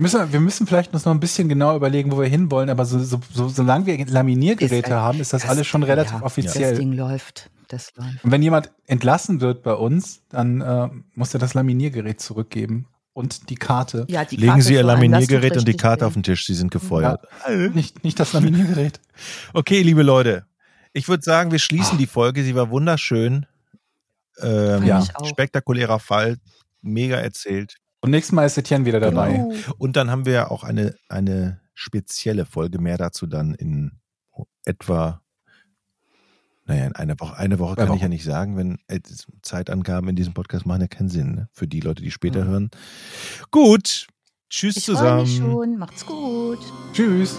[0.00, 2.98] Müssen, wir müssen vielleicht uns noch ein bisschen genau überlegen, wo wir hinwollen, aber so,
[3.00, 6.70] so, so, solange wir Laminiergeräte ist, haben, ist das, das, alles schon relativ ja, offiziell.
[6.70, 7.50] Das Ding läuft.
[7.68, 8.24] Das läuft.
[8.24, 13.50] Und wenn jemand entlassen wird bei uns, dann äh, muss er das Laminiergerät zurückgeben und
[13.50, 14.06] die Karte.
[14.08, 16.70] Ja, die Karte Legen Sie Ihr Laminiergerät und die Karte auf den Tisch, Sie sind
[16.70, 17.28] gefeuert.
[17.46, 19.00] Ja, nicht, nicht das Laminiergerät.
[19.52, 20.46] okay, liebe Leute,
[20.94, 22.42] ich würde sagen, wir schließen die Folge.
[22.42, 23.44] Sie war wunderschön.
[24.40, 26.38] Ähm, ja, spektakulärer Fall,
[26.80, 27.76] mega erzählt.
[28.00, 29.32] Und nächstes Mal ist Etienne wieder dabei.
[29.32, 29.74] Genau.
[29.78, 33.92] Und dann haben wir auch eine, eine spezielle Folge, mehr dazu dann in
[34.64, 35.22] etwa,
[36.64, 37.36] naja, in einer Woche.
[37.36, 37.96] Eine Woche kann Woche.
[37.96, 39.00] ich ja nicht sagen, wenn äh,
[39.42, 41.48] Zeitangaben in diesem Podcast machen ja keinen Sinn, ne?
[41.52, 42.48] für die Leute, die später mhm.
[42.48, 42.70] hören.
[43.50, 44.06] Gut,
[44.48, 45.22] tschüss ich zusammen.
[45.22, 45.76] Mich schon.
[45.76, 46.60] Macht's gut.
[46.92, 47.38] Tschüss.